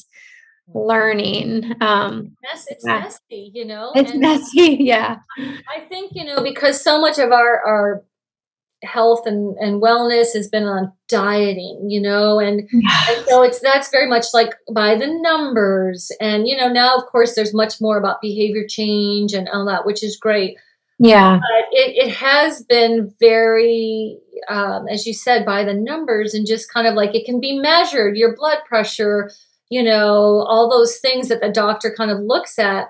learning 0.75 1.71
um 1.83 2.35
yes 2.43 2.65
it's 2.69 2.85
yeah. 2.87 3.01
messy 3.01 3.51
you 3.55 3.65
know 3.65 3.93
it's 3.95 4.11
and 4.11 4.21
messy 4.21 4.79
yeah 4.81 5.17
i 5.39 5.81
think 5.89 6.13
you 6.15 6.25
know 6.25 6.43
because 6.43 6.83
so 6.83 7.01
much 7.01 7.19
of 7.19 7.31
our 7.31 7.61
our 7.67 8.03
health 8.83 9.27
and, 9.27 9.57
and 9.59 9.83
wellness 9.83 10.35
has 10.35 10.49
been 10.49 10.65
on 10.65 10.93
dieting, 11.09 11.87
you 11.89 12.01
know, 12.01 12.39
and, 12.39 12.61
and 12.73 13.27
so 13.27 13.43
it's 13.43 13.61
that's 13.61 13.91
very 13.91 14.09
much 14.09 14.27
like 14.35 14.55
by 14.73 14.95
the 14.95 15.07
numbers. 15.07 16.11
And 16.21 16.47
you 16.47 16.57
know, 16.57 16.69
now 16.69 16.97
of 16.97 17.07
course 17.07 17.35
there's 17.35 17.55
much 17.55 17.81
more 17.81 17.99
about 17.99 18.21
behavior 18.21 18.65
change 18.69 19.33
and 19.33 19.49
all 19.49 19.67
that, 19.67 19.87
which 19.87 20.03
is 20.03 20.17
great. 20.17 20.57
Yeah. 20.99 21.39
But 21.39 21.67
it, 21.73 22.07
it 22.07 22.15
has 22.15 22.63
been 22.63 23.13
very, 23.21 24.19
um, 24.49 24.89
as 24.89 25.07
you 25.07 25.13
said, 25.13 25.45
by 25.45 25.65
the 25.65 25.75
numbers 25.75 26.35
and 26.35 26.47
just 26.47 26.73
kind 26.73 26.87
of 26.87 26.95
like 26.95 27.15
it 27.15 27.27
can 27.27 27.41
be 27.41 27.59
measured, 27.59 28.17
your 28.17 28.35
blood 28.35 28.59
pressure, 28.67 29.31
you 29.69 29.83
know, 29.83 30.45
all 30.49 30.71
those 30.71 30.99
things 30.99 31.29
that 31.29 31.41
the 31.41 31.51
doctor 31.51 31.95
kind 31.97 32.11
of 32.11 32.21
looks 32.21 32.59
at. 32.59 32.87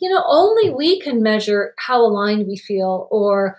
You 0.00 0.10
know, 0.10 0.22
only 0.26 0.70
we 0.70 1.00
can 1.00 1.22
measure 1.22 1.74
how 1.78 2.00
aligned 2.00 2.46
we 2.46 2.56
feel 2.56 3.08
or 3.10 3.58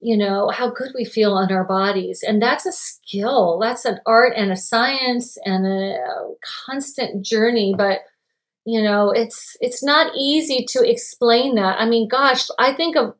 you 0.00 0.16
know, 0.16 0.50
how 0.50 0.70
good 0.70 0.92
we 0.94 1.04
feel 1.04 1.32
on 1.32 1.50
our 1.50 1.64
bodies. 1.64 2.22
And 2.26 2.40
that's 2.40 2.66
a 2.66 2.72
skill, 2.72 3.58
that's 3.60 3.84
an 3.84 3.98
art 4.06 4.34
and 4.36 4.52
a 4.52 4.56
science 4.56 5.38
and 5.44 5.66
a 5.66 5.96
constant 6.66 7.24
journey. 7.24 7.74
But, 7.76 8.00
you 8.66 8.82
know, 8.82 9.10
it's, 9.12 9.56
it's 9.60 9.82
not 9.82 10.12
easy 10.16 10.66
to 10.70 10.82
explain 10.82 11.54
that. 11.54 11.80
I 11.80 11.86
mean, 11.86 12.08
gosh, 12.08 12.48
I 12.58 12.72
think 12.74 12.96
of 12.96 13.14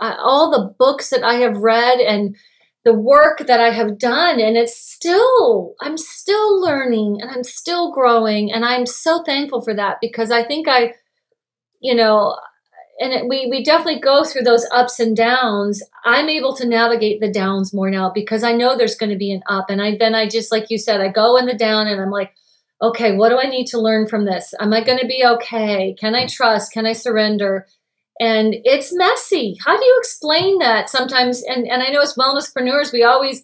uh, 0.00 0.14
all 0.18 0.50
the 0.50 0.72
books 0.78 1.10
that 1.10 1.24
I 1.24 1.34
have 1.34 1.56
read 1.58 1.98
and 1.98 2.36
the 2.84 2.94
work 2.94 3.38
that 3.46 3.60
I 3.60 3.70
have 3.70 3.98
done, 3.98 4.38
and 4.38 4.56
it's 4.56 4.76
still, 4.76 5.74
I'm 5.80 5.98
still 5.98 6.60
learning 6.60 7.18
and 7.20 7.30
I'm 7.30 7.42
still 7.42 7.92
growing. 7.92 8.52
And 8.52 8.64
I'm 8.64 8.86
so 8.86 9.24
thankful 9.24 9.62
for 9.62 9.74
that 9.74 9.96
because 10.00 10.30
I 10.30 10.44
think 10.44 10.68
I, 10.68 10.94
you 11.80 11.94
know, 11.94 12.38
and 13.00 13.12
it, 13.12 13.28
we 13.28 13.48
we 13.50 13.64
definitely 13.64 14.00
go 14.00 14.22
through 14.24 14.42
those 14.42 14.66
ups 14.70 15.00
and 15.00 15.16
downs. 15.16 15.82
I'm 16.04 16.28
able 16.28 16.54
to 16.56 16.68
navigate 16.68 17.20
the 17.20 17.32
downs 17.32 17.74
more 17.74 17.90
now 17.90 18.10
because 18.10 18.44
I 18.44 18.52
know 18.52 18.76
there's 18.76 18.94
going 18.94 19.10
to 19.10 19.16
be 19.16 19.32
an 19.32 19.42
up, 19.48 19.70
and 19.70 19.82
I 19.82 19.96
then 19.96 20.14
I 20.14 20.28
just 20.28 20.52
like 20.52 20.70
you 20.70 20.78
said, 20.78 21.00
I 21.00 21.08
go 21.08 21.36
in 21.36 21.46
the 21.46 21.54
down, 21.54 21.88
and 21.88 22.00
I'm 22.00 22.10
like, 22.10 22.32
okay, 22.84 23.16
what 23.16 23.30
do 23.30 23.38
I 23.38 23.48
need 23.48 23.66
to 23.68 23.80
learn 23.80 24.06
from 24.06 24.24
this? 24.24 24.54
Am 24.60 24.72
I 24.72 24.84
going 24.84 24.98
to 24.98 25.06
be 25.06 25.24
okay? 25.24 25.94
Can 25.98 26.14
I 26.14 26.26
trust? 26.26 26.72
Can 26.72 26.86
I 26.86 26.92
surrender? 26.92 27.66
And 28.20 28.54
it's 28.64 28.94
messy. 28.94 29.56
How 29.64 29.76
do 29.76 29.84
you 29.84 29.96
explain 29.98 30.58
that 30.58 30.88
sometimes? 30.88 31.42
And 31.42 31.66
and 31.66 31.82
I 31.82 31.88
know 31.88 32.02
as 32.02 32.14
wellnesspreneurs, 32.14 32.92
we 32.92 33.02
always 33.02 33.42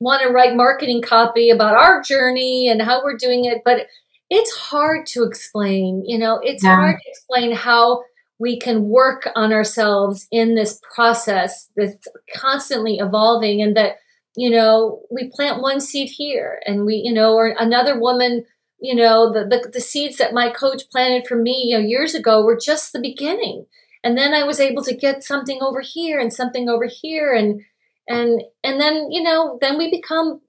want 0.00 0.22
to 0.22 0.30
write 0.30 0.56
marketing 0.56 1.02
copy 1.02 1.50
about 1.50 1.76
our 1.76 2.02
journey 2.02 2.68
and 2.68 2.82
how 2.82 3.02
we're 3.02 3.16
doing 3.16 3.44
it, 3.44 3.62
but 3.64 3.86
it's 4.30 4.56
hard 4.56 5.06
to 5.06 5.24
explain. 5.24 6.02
You 6.06 6.18
know, 6.18 6.40
it's 6.42 6.64
yeah. 6.64 6.76
hard 6.76 6.96
to 6.96 7.10
explain 7.10 7.52
how 7.52 8.02
we 8.38 8.58
can 8.58 8.88
work 8.88 9.28
on 9.34 9.52
ourselves 9.52 10.26
in 10.30 10.54
this 10.54 10.80
process 10.94 11.70
that's 11.76 12.06
constantly 12.34 12.98
evolving 12.98 13.60
and 13.60 13.76
that 13.76 13.96
you 14.36 14.50
know 14.50 15.00
we 15.10 15.30
plant 15.30 15.60
one 15.60 15.80
seed 15.80 16.08
here 16.08 16.60
and 16.66 16.84
we 16.84 16.96
you 16.96 17.12
know 17.12 17.34
or 17.34 17.54
another 17.58 17.98
woman 17.98 18.44
you 18.80 18.94
know 18.94 19.32
the, 19.32 19.44
the, 19.44 19.70
the 19.72 19.80
seeds 19.80 20.16
that 20.18 20.34
my 20.34 20.50
coach 20.50 20.82
planted 20.90 21.26
for 21.26 21.36
me 21.36 21.68
you 21.68 21.78
know 21.78 21.84
years 21.84 22.14
ago 22.14 22.42
were 22.44 22.58
just 22.58 22.92
the 22.92 23.00
beginning. 23.00 23.66
And 24.04 24.16
then 24.16 24.32
i 24.32 24.44
was 24.44 24.60
able 24.60 24.82
to 24.84 24.94
get 24.96 25.24
something 25.24 25.58
over 25.60 25.80
here 25.80 26.18
and 26.20 26.32
something 26.32 26.68
over 26.68 26.86
here 26.86 27.32
and 27.34 27.62
and 28.08 28.42
and 28.64 28.80
then 28.80 29.10
you 29.10 29.22
know 29.22 29.58
then 29.60 29.76
we 29.76 29.90
become 29.90 30.40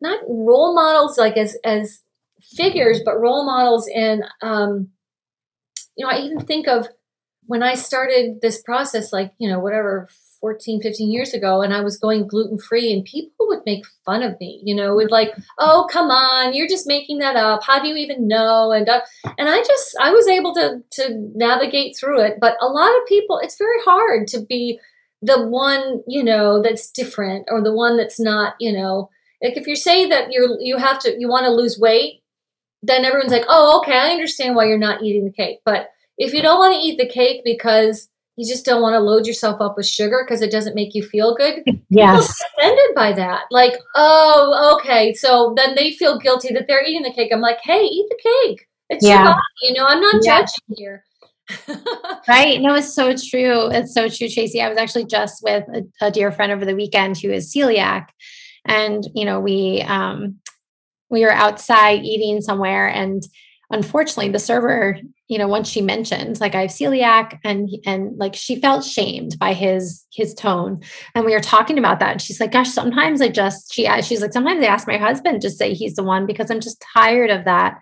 not 0.00 0.20
role 0.26 0.74
models 0.74 1.18
like 1.18 1.36
as 1.36 1.56
as 1.64 2.02
figures 2.40 3.00
but 3.04 3.20
role 3.20 3.44
models 3.44 3.88
in 3.88 4.22
um 4.40 4.88
you 5.96 6.06
know 6.06 6.12
i 6.12 6.18
even 6.18 6.40
think 6.40 6.68
of 6.68 6.88
when 7.46 7.62
I 7.62 7.74
started 7.74 8.40
this 8.40 8.62
process, 8.62 9.12
like, 9.12 9.32
you 9.38 9.48
know, 9.48 9.58
whatever, 9.58 10.08
14, 10.42 10.82
15 10.82 11.10
years 11.10 11.32
ago, 11.32 11.62
and 11.62 11.72
I 11.72 11.80
was 11.80 11.96
going 11.96 12.26
gluten 12.26 12.58
free, 12.58 12.92
and 12.92 13.04
people 13.04 13.46
would 13.46 13.62
make 13.64 13.86
fun 14.04 14.24
of 14.24 14.38
me, 14.40 14.60
you 14.64 14.74
know, 14.74 14.94
would 14.96 15.12
like, 15.12 15.32
oh, 15.58 15.86
come 15.90 16.10
on, 16.10 16.52
you're 16.52 16.68
just 16.68 16.86
making 16.86 17.20
that 17.20 17.36
up. 17.36 17.62
How 17.64 17.80
do 17.80 17.88
you 17.88 17.94
even 17.94 18.26
know? 18.28 18.72
And, 18.72 18.88
uh, 18.88 19.00
and 19.38 19.48
I 19.48 19.62
just, 19.62 19.96
I 20.00 20.10
was 20.10 20.26
able 20.26 20.52
to, 20.54 20.82
to 20.90 21.30
navigate 21.34 21.96
through 21.96 22.22
it. 22.22 22.38
But 22.40 22.56
a 22.60 22.66
lot 22.66 22.90
of 22.90 23.06
people, 23.06 23.38
it's 23.38 23.56
very 23.56 23.78
hard 23.84 24.26
to 24.28 24.40
be 24.40 24.80
the 25.22 25.46
one, 25.46 26.02
you 26.08 26.24
know, 26.24 26.60
that's 26.60 26.90
different 26.90 27.46
or 27.48 27.62
the 27.62 27.72
one 27.72 27.96
that's 27.96 28.18
not, 28.18 28.54
you 28.58 28.72
know, 28.72 29.08
like 29.40 29.56
if 29.56 29.68
you 29.68 29.76
say 29.76 30.08
that 30.08 30.32
you're, 30.32 30.60
you 30.60 30.76
have 30.76 30.98
to, 31.00 31.16
you 31.18 31.28
want 31.28 31.46
to 31.46 31.52
lose 31.52 31.78
weight, 31.78 32.22
then 32.82 33.04
everyone's 33.04 33.30
like, 33.30 33.46
oh, 33.48 33.78
okay, 33.78 33.96
I 33.96 34.10
understand 34.10 34.56
why 34.56 34.66
you're 34.66 34.76
not 34.76 35.02
eating 35.02 35.24
the 35.24 35.32
cake. 35.32 35.60
But 35.64 35.90
if 36.18 36.34
you 36.34 36.42
don't 36.42 36.58
want 36.58 36.74
to 36.74 36.80
eat 36.80 36.98
the 36.98 37.08
cake 37.08 37.42
because 37.44 38.08
you 38.36 38.48
just 38.48 38.64
don't 38.64 38.80
want 38.80 38.94
to 38.94 39.00
load 39.00 39.26
yourself 39.26 39.60
up 39.60 39.76
with 39.76 39.86
sugar 39.86 40.24
because 40.24 40.40
it 40.40 40.50
doesn't 40.50 40.74
make 40.74 40.94
you 40.94 41.02
feel 41.02 41.34
good. 41.34 41.62
Yes. 41.94 42.42
offended 42.56 42.94
by 42.94 43.12
that. 43.12 43.42
Like, 43.50 43.74
oh, 43.94 44.78
okay. 44.78 45.12
So 45.12 45.52
then 45.58 45.74
they 45.74 45.92
feel 45.92 46.18
guilty 46.18 46.54
that 46.54 46.66
they're 46.66 46.82
eating 46.82 47.02
the 47.02 47.12
cake. 47.12 47.30
I'm 47.30 47.42
like, 47.42 47.58
hey, 47.62 47.82
eat 47.82 48.06
the 48.08 48.46
cake. 48.46 48.66
It's 48.88 49.06
yeah. 49.06 49.24
your 49.24 49.32
body. 49.32 49.40
You 49.60 49.74
know, 49.74 49.86
I'm 49.86 50.00
not 50.00 50.14
yeah. 50.22 50.40
judging 50.40 50.74
here. 50.74 51.04
right. 52.28 52.62
No, 52.62 52.74
it's 52.74 52.94
so 52.94 53.14
true. 53.14 53.66
It's 53.70 53.92
so 53.92 54.08
true, 54.08 54.30
Tracey. 54.30 54.62
I 54.62 54.70
was 54.70 54.78
actually 54.78 55.04
just 55.04 55.42
with 55.42 55.64
a, 55.68 55.84
a 56.00 56.10
dear 56.10 56.32
friend 56.32 56.50
over 56.50 56.64
the 56.64 56.74
weekend 56.74 57.18
who 57.18 57.30
is 57.30 57.52
celiac. 57.52 58.06
And, 58.64 59.04
you 59.14 59.26
know, 59.26 59.38
we 59.38 59.82
um 59.82 60.36
we 61.10 61.22
were 61.22 61.32
outside 61.32 62.04
eating 62.04 62.40
somewhere 62.40 62.88
and 62.88 63.22
unfortunately 63.72 64.30
the 64.30 64.38
server 64.38 64.98
you 65.28 65.38
know 65.38 65.48
once 65.48 65.68
she 65.68 65.80
mentioned 65.80 66.38
like 66.40 66.54
i 66.54 66.62
have 66.62 66.70
celiac 66.70 67.38
and 67.42 67.70
and 67.86 68.16
like 68.18 68.34
she 68.34 68.60
felt 68.60 68.84
shamed 68.84 69.38
by 69.38 69.52
his 69.52 70.06
his 70.12 70.34
tone. 70.34 70.80
And 71.14 71.24
we 71.24 71.32
were 71.32 71.40
talking 71.40 71.78
about 71.78 71.98
that 72.00 72.12
and 72.12 72.22
she's 72.22 72.38
like 72.38 72.52
gosh 72.52 72.70
sometimes 72.70 73.20
i 73.20 73.28
just 73.28 73.72
she 73.72 73.88
she's 74.02 74.20
like 74.20 74.32
sometimes 74.32 74.62
i 74.62 74.68
ask 74.68 74.86
my 74.86 74.98
husband 74.98 75.40
to 75.42 75.50
say 75.50 75.74
he's 75.74 75.94
the 75.94 76.02
one 76.02 76.26
because 76.26 76.50
i'm 76.50 76.60
just 76.60 76.84
tired 76.94 77.30
of 77.30 77.44
that 77.44 77.80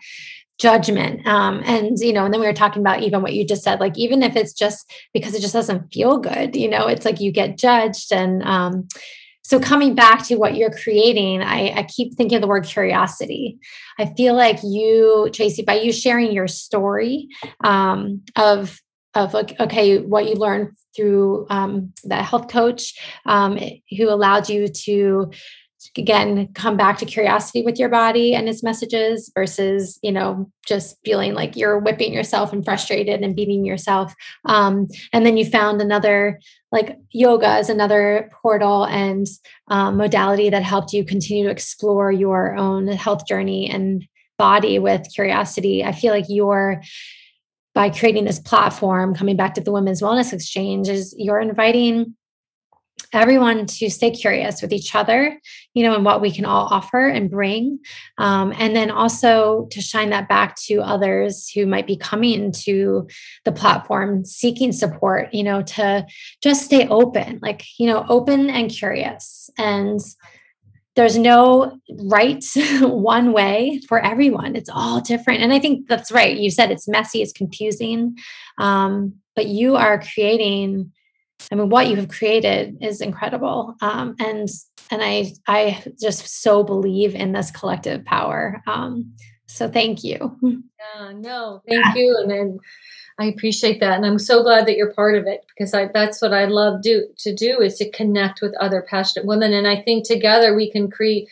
judgment. 0.61 1.27
Um, 1.27 1.63
and 1.65 1.99
you 1.99 2.13
know 2.13 2.25
and 2.25 2.33
then 2.33 2.41
we 2.41 2.47
were 2.47 2.53
talking 2.53 2.83
about 2.83 3.03
even 3.03 3.23
what 3.23 3.33
you 3.33 3.47
just 3.47 3.65
said 3.65 3.81
like 3.81 3.97
even 3.99 4.23
if 4.23 4.37
it's 4.37 4.53
just 4.53 4.89
because 5.13 5.35
it 5.35 5.41
just 5.41 5.55
doesn't 5.55 5.93
feel 5.93 6.19
good 6.19 6.55
you 6.55 6.69
know 6.69 6.87
it's 6.87 7.05
like 7.05 7.21
you 7.21 7.33
get 7.33 7.59
judged 7.59 8.13
and 8.13 8.43
um, 8.43 8.87
so 9.43 9.59
coming 9.59 9.95
back 9.95 10.25
to 10.27 10.37
what 10.37 10.57
you're 10.57 10.71
creating, 10.71 11.43
I, 11.43 11.73
I, 11.79 11.83
keep 11.85 12.15
thinking 12.15 12.37
of 12.37 12.43
the 12.43 12.49
word 12.49 12.65
curiosity. 12.65 13.59
I 13.99 14.07
feel 14.15 14.35
like 14.35 14.59
you, 14.63 15.31
Tracey, 15.33 15.63
by 15.63 15.81
you 15.81 15.93
sharing 15.93 16.33
your 16.33 16.47
story 16.47 17.29
um, 17.65 18.23
of 18.37 18.81
of 19.15 19.35
okay, 19.35 19.99
what 19.99 20.29
you 20.29 20.35
learned 20.35 20.77
through 20.95 21.47
um, 21.51 21.93
the 22.05 22.17
health 22.17 22.49
coach 22.49 22.95
um, 23.27 23.59
who 23.97 24.09
allowed 24.09 24.49
you 24.49 24.69
to 24.69 25.31
again 25.97 26.49
come 26.55 26.77
back 26.77 26.99
to 26.99 27.07
curiosity 27.07 27.63
with 27.63 27.79
your 27.79 27.89
body 27.89 28.35
and 28.35 28.49
its 28.49 28.63
messages 28.63 29.31
versus 29.35 29.99
you 30.03 30.13
know 30.13 30.51
just 30.67 30.97
feeling 31.05 31.35
like 31.35 31.57
you're 31.57 31.79
whipping 31.79 32.13
yourself 32.13 32.53
and 32.53 32.65
frustrated 32.65 33.23
and 33.23 33.37
beating 33.37 33.65
yourself. 33.65 34.15
Um, 34.45 34.89
and 35.13 35.27
then 35.27 35.37
you 35.37 35.45
found 35.45 35.81
another 35.81 36.41
like 36.73 36.97
yoga 37.11 37.59
is 37.59 37.69
another 37.69 38.31
portal 38.43 38.85
and 38.85 39.27
um, 39.69 39.97
modality 39.97 40.51
that 40.51 40.63
helped 40.63 40.93
you 40.93 41.05
continue 41.05 41.45
to 41.45 41.51
explore 41.51 42.13
your 42.13 42.57
own 42.57 42.87
health 42.89 43.27
journey 43.27 43.69
and 43.69 44.07
body 44.39 44.79
with 44.79 45.07
curiosity. 45.15 45.85
I 45.85 45.93
feel 45.93 46.13
like 46.13 46.27
you're 46.29 46.83
by 47.75 47.91
creating 47.91 48.25
this 48.25 48.39
platform 48.39 49.15
coming 49.15 49.37
back 49.37 49.55
to 49.55 49.61
the 49.61 49.73
women's 49.73 50.03
wellness 50.03 50.33
exchange 50.33 50.89
is 50.89 51.15
you're 51.17 51.41
inviting 51.41 52.15
everyone 53.13 53.67
to 53.67 53.91
stay 53.91 54.11
curious 54.11 54.63
with 54.63 54.73
each 54.73 54.95
other, 54.95 55.39
you 55.75 55.83
know, 55.83 55.95
and 55.95 56.05
what 56.05 56.21
we 56.21 56.31
can 56.31 56.45
all 56.45 56.69
offer 56.71 57.07
and 57.09 57.31
bring. 57.31 57.79
Um, 58.19 58.53
and 58.59 58.75
then 58.75 58.91
also 58.91 59.67
to 59.73 59.81
shine 59.81 60.11
that 60.11 60.29
back 60.29 60.57
to 60.67 60.81
others 60.81 61.49
who 61.49 61.67
might 61.67 61.87
be 61.87 61.97
coming 61.97 62.53
to 62.65 63.09
the 63.45 63.53
platform 63.53 64.25
seeking 64.25 64.73
support, 64.73 65.33
you 65.35 65.43
know, 65.43 65.63
to 65.63 66.07
just 66.43 66.65
stay 66.65 66.87
open, 66.89 67.41
like, 67.43 67.65
you 67.79 67.87
know, 67.87 68.05
open 68.09 68.49
and 68.51 68.71
curious. 68.71 69.51
And 69.59 70.01
there's 70.97 71.17
no 71.17 71.79
right 72.03 72.45
one 72.81 73.33
way 73.33 73.81
for 73.89 74.05
everyone. 74.05 74.57
It's 74.57 74.71
all 74.71 75.01
different. 75.01 75.41
And 75.41 75.53
I 75.53 75.59
think 75.59 75.89
that's 75.89 76.13
right. 76.13 76.37
You 76.37 76.51
said 76.51 76.71
it's 76.71 76.89
messy, 76.89 77.23
it's 77.23 77.33
confusing. 77.33 78.17
Um, 78.59 79.15
but 79.37 79.47
you 79.47 79.77
are 79.77 80.03
creating 80.03 80.93
I 81.51 81.55
mean, 81.55 81.69
what 81.69 81.89
you 81.89 81.97
have 81.97 82.09
created 82.09 82.79
is 82.81 83.01
incredible, 83.01 83.75
um, 83.81 84.15
and 84.19 84.49
and 84.91 85.03
I 85.03 85.33
I 85.47 85.83
just 86.01 86.43
so 86.43 86.63
believe 86.63 87.15
in 87.15 87.33
this 87.33 87.51
collective 87.51 88.05
power. 88.05 88.63
Um, 88.67 89.15
so 89.47 89.69
thank 89.69 90.05
you. 90.05 90.37
Yeah, 90.43 91.13
no, 91.15 91.63
thank 91.69 91.97
you, 91.97 92.17
and 92.21 92.31
then 92.31 92.59
I 93.19 93.27
appreciate 93.27 93.81
that, 93.81 93.97
and 93.97 94.07
I'm 94.07 94.19
so 94.19 94.43
glad 94.43 94.67
that 94.67 94.77
you're 94.77 94.95
part 94.95 95.17
of 95.17 95.27
it 95.27 95.45
because 95.49 95.75
I 95.75 95.89
that's 95.93 96.23
what 96.23 96.33
I 96.33 96.45
love 96.47 96.83
do 96.83 97.07
to 97.19 97.35
do 97.35 97.61
is 97.61 97.77
to 97.77 97.91
connect 97.91 98.41
with 98.41 98.55
other 98.61 98.87
passionate 98.89 99.27
women, 99.27 99.53
and 99.53 99.67
I 99.67 99.83
think 99.83 100.07
together 100.07 100.55
we 100.55 100.71
can 100.71 100.91
create. 100.91 101.29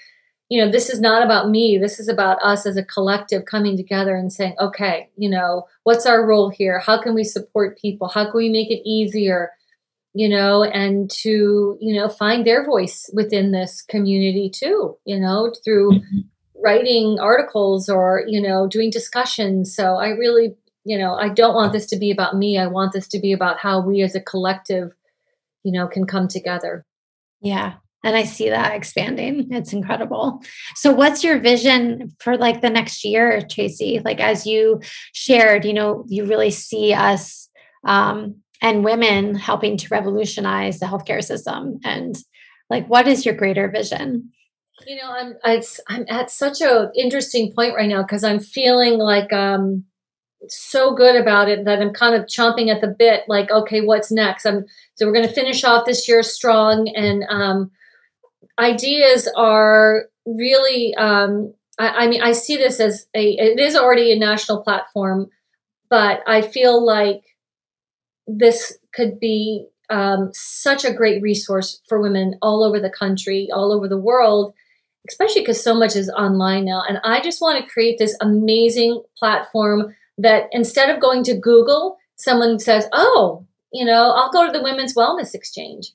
You 0.50 0.64
know, 0.64 0.72
this 0.72 0.88
is 0.88 0.98
not 0.98 1.22
about 1.22 1.50
me. 1.50 1.76
This 1.76 2.00
is 2.00 2.09
about 2.09 2.42
us 2.42 2.64
as 2.64 2.78
a 2.78 2.82
collective 2.82 3.44
coming 3.44 3.76
together 3.76 4.16
and 4.16 4.32
saying, 4.32 4.54
okay, 4.59 5.11
you 5.14 5.28
know, 5.28 5.66
what's 5.82 6.06
our 6.06 6.24
role 6.24 6.48
here? 6.48 6.78
How 6.78 6.98
can 6.98 7.14
we 7.14 7.22
support 7.22 7.78
people? 7.78 8.09
How 8.09 8.24
can 8.24 8.38
we 8.38 8.48
make 8.48 8.70
it 8.70 8.80
easier? 8.88 9.50
You 10.14 10.28
know, 10.28 10.64
and 10.64 11.11
to, 11.22 11.76
you 11.80 11.94
know, 11.94 12.09
find 12.09 12.46
their 12.46 12.64
voice 12.64 13.09
within 13.12 13.52
this 13.52 13.82
community 13.82 14.50
too, 14.50 14.96
you 15.04 15.20
know, 15.20 15.52
through 15.64 15.92
mm-hmm. 15.92 16.18
writing 16.64 17.18
articles 17.20 17.88
or, 17.88 18.24
you 18.26 18.40
know, 18.40 18.66
doing 18.66 18.90
discussions. 18.90 19.74
So 19.76 19.96
I 19.96 20.09
really, 20.09 20.56
you 20.84 20.98
know, 20.98 21.14
I 21.14 21.28
don't 21.28 21.54
want 21.54 21.72
this 21.72 21.86
to 21.88 21.98
be 21.98 22.11
about 22.11 22.36
me. 22.36 22.59
I 22.59 22.66
want 22.66 22.92
this 22.92 23.06
to 23.09 23.20
be 23.20 23.32
about 23.32 23.59
how 23.59 23.80
we 23.80 24.02
as 24.02 24.14
a 24.14 24.20
collective, 24.20 24.92
you 25.62 25.72
know, 25.72 25.86
can 25.86 26.06
come 26.06 26.26
together. 26.26 26.84
Yeah. 27.40 27.74
And 28.04 28.16
I 28.16 28.24
see 28.24 28.48
that 28.48 28.74
expanding. 28.74 29.48
It's 29.50 29.72
incredible. 29.72 30.40
So, 30.76 30.92
what's 30.92 31.24
your 31.24 31.40
vision 31.40 32.14
for 32.20 32.36
like 32.36 32.61
the 32.61 32.70
next 32.70 33.04
year, 33.04 33.42
Tracey? 33.42 34.00
Like, 34.04 34.20
as 34.20 34.46
you 34.46 34.80
shared, 35.12 35.64
you 35.64 35.72
know, 35.72 36.04
you 36.06 36.24
really 36.24 36.50
see 36.50 36.92
us 36.92 37.48
um, 37.84 38.36
and 38.61 38.84
women 38.84 39.34
helping 39.34 39.76
to 39.76 39.88
revolutionize 39.90 40.80
the 40.80 40.86
healthcare 40.86 41.22
system 41.22 41.78
and 41.84 42.16
like 42.70 42.86
what 42.88 43.06
is 43.06 43.24
your 43.24 43.34
greater 43.34 43.68
vision? 43.68 44.30
You 44.86 44.96
know 44.96 45.11
i'm 45.11 45.34
i'm 45.88 46.04
at 46.09 46.30
such 46.30 46.61
a 46.61 46.90
interesting 46.96 47.52
point 47.52 47.74
right 47.74 47.88
now 47.88 48.02
because 48.02 48.22
i'm 48.22 48.38
feeling 48.38 48.98
like 48.98 49.32
um 49.32 49.84
so 50.48 50.94
good 50.94 51.16
about 51.16 51.48
it 51.48 51.64
that 51.64 51.82
i'm 51.82 51.92
kind 51.92 52.14
of 52.14 52.26
chomping 52.26 52.72
at 52.72 52.80
the 52.80 52.94
bit 52.96 53.24
like 53.26 53.50
okay 53.50 53.80
what's 53.80 54.12
next? 54.12 54.46
I'm 54.46 54.64
so 54.94 55.06
we're 55.06 55.12
going 55.12 55.26
to 55.26 55.34
finish 55.34 55.64
off 55.64 55.84
this 55.84 56.09
year 56.09 56.22
strong 56.22 56.88
and 56.94 57.24
um 57.28 57.70
ideas 58.59 59.28
are 59.36 60.04
really 60.26 60.94
um 60.94 61.52
I, 61.78 62.04
I 62.04 62.09
mean 62.09 62.22
i 62.22 62.32
see 62.32 62.56
this 62.56 62.78
as 62.78 63.06
a 63.14 63.30
it 63.30 63.59
is 63.59 63.74
already 63.74 64.12
a 64.12 64.18
national 64.18 64.62
platform 64.62 65.28
but 65.90 66.22
i 66.26 66.40
feel 66.40 66.84
like 66.84 67.22
this 68.29 68.79
could 68.93 69.18
be 69.18 69.66
um, 69.91 70.31
such 70.35 70.85
a 70.85 70.93
great 70.93 71.22
resource 71.22 71.81
for 71.89 72.01
women 72.01 72.37
all 72.43 72.62
over 72.62 72.79
the 72.79 72.91
country, 72.91 73.49
all 73.53 73.72
over 73.72 73.89
the 73.89 73.99
world, 73.99 74.53
especially 75.09 75.41
because 75.41 75.62
so 75.62 75.74
much 75.74 75.97
is 75.97 76.11
online 76.11 76.66
now. 76.66 76.83
And 76.87 76.99
I 77.05 77.20
just 77.20 77.41
want 77.41 77.62
to 77.62 77.70
create 77.70 77.99
this 77.99 78.16
amazing 78.20 79.03
platform 79.18 79.95
that 80.18 80.49
instead 80.53 80.91
of 80.91 81.01
going 81.01 81.24
to 81.24 81.39
Google, 81.39 81.97
someone 82.16 82.59
says, 82.59 82.87
oh, 82.93 83.47
you 83.72 83.85
know, 83.85 84.12
I'll 84.12 84.31
go 84.31 84.47
to 84.47 84.53
the 84.53 84.62
Women's 84.62 84.95
Wellness 84.95 85.35
Exchange. 85.35 85.93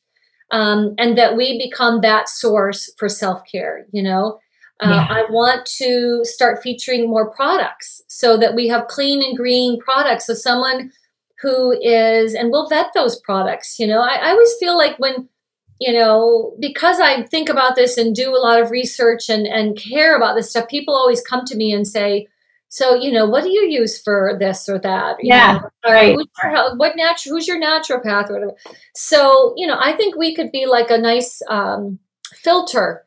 Um, 0.51 0.93
and 0.99 1.17
that 1.17 1.35
we 1.35 1.57
become 1.57 2.01
that 2.01 2.29
source 2.29 2.91
for 2.99 3.09
self 3.09 3.41
care, 3.51 3.87
you 3.91 4.03
know. 4.03 4.39
Uh, 4.79 4.89
yeah. 4.89 5.07
I 5.09 5.25
want 5.31 5.65
to 5.77 6.23
start 6.23 6.61
featuring 6.61 7.09
more 7.09 7.31
products 7.31 8.03
so 8.07 8.37
that 8.37 8.53
we 8.53 8.67
have 8.67 8.87
clean 8.87 9.23
and 9.23 9.35
green 9.35 9.79
products. 9.79 10.27
So 10.27 10.33
someone 10.33 10.91
who 11.43 11.77
is, 11.79 12.33
and 12.33 12.49
we'll 12.49 12.69
vet 12.69 12.87
those 12.95 13.19
products. 13.19 13.77
You 13.77 13.85
know, 13.85 14.01
I, 14.01 14.15
I 14.15 14.29
always 14.29 14.53
feel 14.59 14.77
like 14.77 14.97
when, 14.97 15.29
you 15.79 15.91
know, 15.91 16.55
because 16.59 16.99
I 17.01 17.23
think 17.23 17.49
about 17.49 17.75
this 17.75 17.97
and 17.97 18.15
do 18.15 18.29
a 18.33 18.39
lot 18.39 18.61
of 18.61 18.71
research 18.71 19.29
and, 19.29 19.45
and 19.45 19.77
care 19.77 20.15
about 20.15 20.35
this 20.35 20.49
stuff, 20.49 20.69
people 20.69 20.95
always 20.95 21.21
come 21.21 21.43
to 21.45 21.57
me 21.57 21.73
and 21.73 21.85
say, 21.85 22.27
so, 22.69 22.95
you 22.95 23.11
know, 23.11 23.27
what 23.27 23.43
do 23.43 23.51
you 23.51 23.67
use 23.69 24.01
for 24.01 24.35
this 24.39 24.67
or 24.67 24.79
that? 24.79 25.17
You 25.19 25.33
yeah. 25.33 25.59
Know, 25.61 25.91
right. 25.91 26.15
Who's 26.15 26.25
your, 26.41 26.75
what 26.77 26.95
natural, 26.95 27.35
who's 27.35 27.47
your 27.47 27.61
naturopath 27.61 28.29
or 28.29 28.33
whatever. 28.33 28.55
So, 28.95 29.53
you 29.57 29.67
know, 29.67 29.77
I 29.79 29.93
think 29.93 30.15
we 30.15 30.33
could 30.33 30.51
be 30.51 30.65
like 30.65 30.89
a 30.89 30.97
nice 30.97 31.41
um, 31.49 31.99
filter 32.33 33.05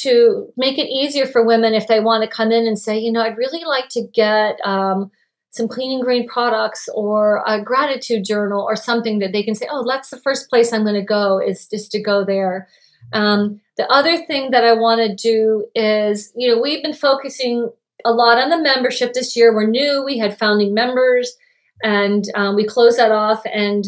to 0.00 0.52
make 0.58 0.76
it 0.76 0.88
easier 0.88 1.24
for 1.24 1.46
women 1.46 1.72
if 1.72 1.86
they 1.86 2.00
want 2.00 2.24
to 2.24 2.28
come 2.28 2.52
in 2.52 2.66
and 2.66 2.78
say, 2.78 2.98
you 2.98 3.10
know, 3.10 3.22
I'd 3.22 3.38
really 3.38 3.64
like 3.64 3.88
to 3.90 4.06
get 4.12 4.58
um, 4.66 5.10
some 5.56 5.68
clean 5.68 5.92
and 5.92 6.02
green 6.02 6.28
products 6.28 6.88
or 6.94 7.42
a 7.46 7.60
gratitude 7.60 8.24
journal 8.24 8.62
or 8.62 8.76
something 8.76 9.18
that 9.20 9.32
they 9.32 9.42
can 9.42 9.54
say, 9.54 9.66
oh, 9.70 9.84
that's 9.88 10.10
the 10.10 10.20
first 10.20 10.50
place 10.50 10.72
I'm 10.72 10.82
going 10.82 10.94
to 10.94 11.02
go 11.02 11.40
is 11.40 11.66
just 11.66 11.90
to 11.92 12.02
go 12.02 12.24
there. 12.24 12.68
Um, 13.12 13.60
the 13.76 13.90
other 13.90 14.24
thing 14.26 14.50
that 14.50 14.64
I 14.64 14.72
want 14.72 15.00
to 15.00 15.14
do 15.14 15.66
is, 15.74 16.32
you 16.36 16.48
know, 16.48 16.60
we've 16.60 16.82
been 16.82 16.94
focusing 16.94 17.70
a 18.04 18.10
lot 18.10 18.38
on 18.38 18.50
the 18.50 18.62
membership 18.62 19.12
this 19.12 19.36
year. 19.36 19.54
We're 19.54 19.66
new, 19.66 20.04
we 20.04 20.18
had 20.18 20.38
founding 20.38 20.74
members, 20.74 21.36
and 21.82 22.24
um, 22.34 22.56
we 22.56 22.66
closed 22.66 22.98
that 22.98 23.12
off. 23.12 23.42
And, 23.52 23.84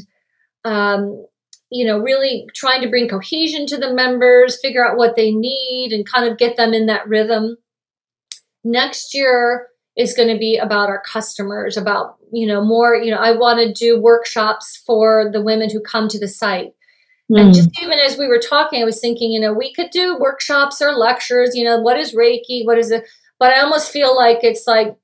um, 0.64 1.26
you 1.70 1.86
know, 1.86 1.98
really 1.98 2.48
trying 2.54 2.82
to 2.82 2.88
bring 2.88 3.08
cohesion 3.08 3.66
to 3.66 3.76
the 3.76 3.92
members, 3.92 4.60
figure 4.60 4.86
out 4.86 4.96
what 4.96 5.16
they 5.16 5.32
need, 5.32 5.92
and 5.92 6.06
kind 6.06 6.30
of 6.30 6.38
get 6.38 6.56
them 6.56 6.72
in 6.72 6.86
that 6.86 7.08
rhythm. 7.08 7.56
Next 8.64 9.14
year, 9.14 9.68
is 9.98 10.14
going 10.14 10.28
to 10.28 10.38
be 10.38 10.56
about 10.56 10.88
our 10.88 11.02
customers, 11.02 11.76
about, 11.76 12.16
you 12.32 12.46
know, 12.46 12.64
more, 12.64 12.94
you 12.94 13.10
know, 13.10 13.18
I 13.18 13.32
want 13.32 13.58
to 13.58 13.72
do 13.72 14.00
workshops 14.00 14.80
for 14.86 15.28
the 15.32 15.42
women 15.42 15.68
who 15.70 15.80
come 15.80 16.08
to 16.08 16.18
the 16.18 16.28
site. 16.28 16.72
Mm. 17.30 17.40
And 17.40 17.54
just 17.54 17.70
even 17.82 17.98
as 17.98 18.16
we 18.16 18.28
were 18.28 18.38
talking, 18.38 18.80
I 18.80 18.84
was 18.84 19.00
thinking, 19.00 19.32
you 19.32 19.40
know, 19.40 19.52
we 19.52 19.74
could 19.74 19.90
do 19.90 20.16
workshops 20.18 20.80
or 20.80 20.92
lectures, 20.92 21.54
you 21.54 21.64
know, 21.64 21.80
what 21.80 21.98
is 21.98 22.14
Reiki? 22.14 22.64
What 22.64 22.78
is 22.78 22.92
it? 22.92 23.04
But 23.40 23.52
I 23.52 23.60
almost 23.60 23.90
feel 23.90 24.16
like 24.16 24.38
it's 24.42 24.66
like, 24.66 24.96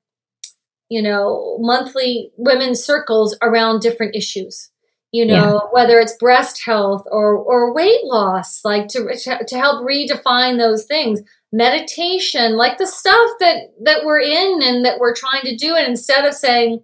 you 0.89 1.01
know, 1.01 1.57
monthly 1.59 2.31
women's 2.37 2.83
circles 2.83 3.37
around 3.41 3.81
different 3.81 4.15
issues 4.15 4.71
you 5.15 5.25
know 5.25 5.33
yeah. 5.33 5.59
whether 5.71 5.97
it's 5.97 6.17
breast 6.17 6.61
health 6.65 7.03
or 7.09 7.37
or 7.37 7.73
weight 7.73 8.03
loss 8.03 8.59
like 8.65 8.89
to 8.89 9.15
to 9.47 9.57
help 9.57 9.85
redefine 9.87 10.57
those 10.57 10.83
things. 10.83 11.21
Meditation 11.53 12.57
like 12.57 12.77
the 12.77 12.85
stuff 12.85 13.31
that 13.39 13.71
that 13.81 14.03
we're 14.03 14.19
in 14.19 14.61
and 14.61 14.83
that 14.83 14.99
we're 14.99 15.15
trying 15.15 15.43
to 15.43 15.55
do 15.55 15.73
and 15.73 15.87
instead 15.87 16.25
of 16.25 16.33
saying 16.33 16.83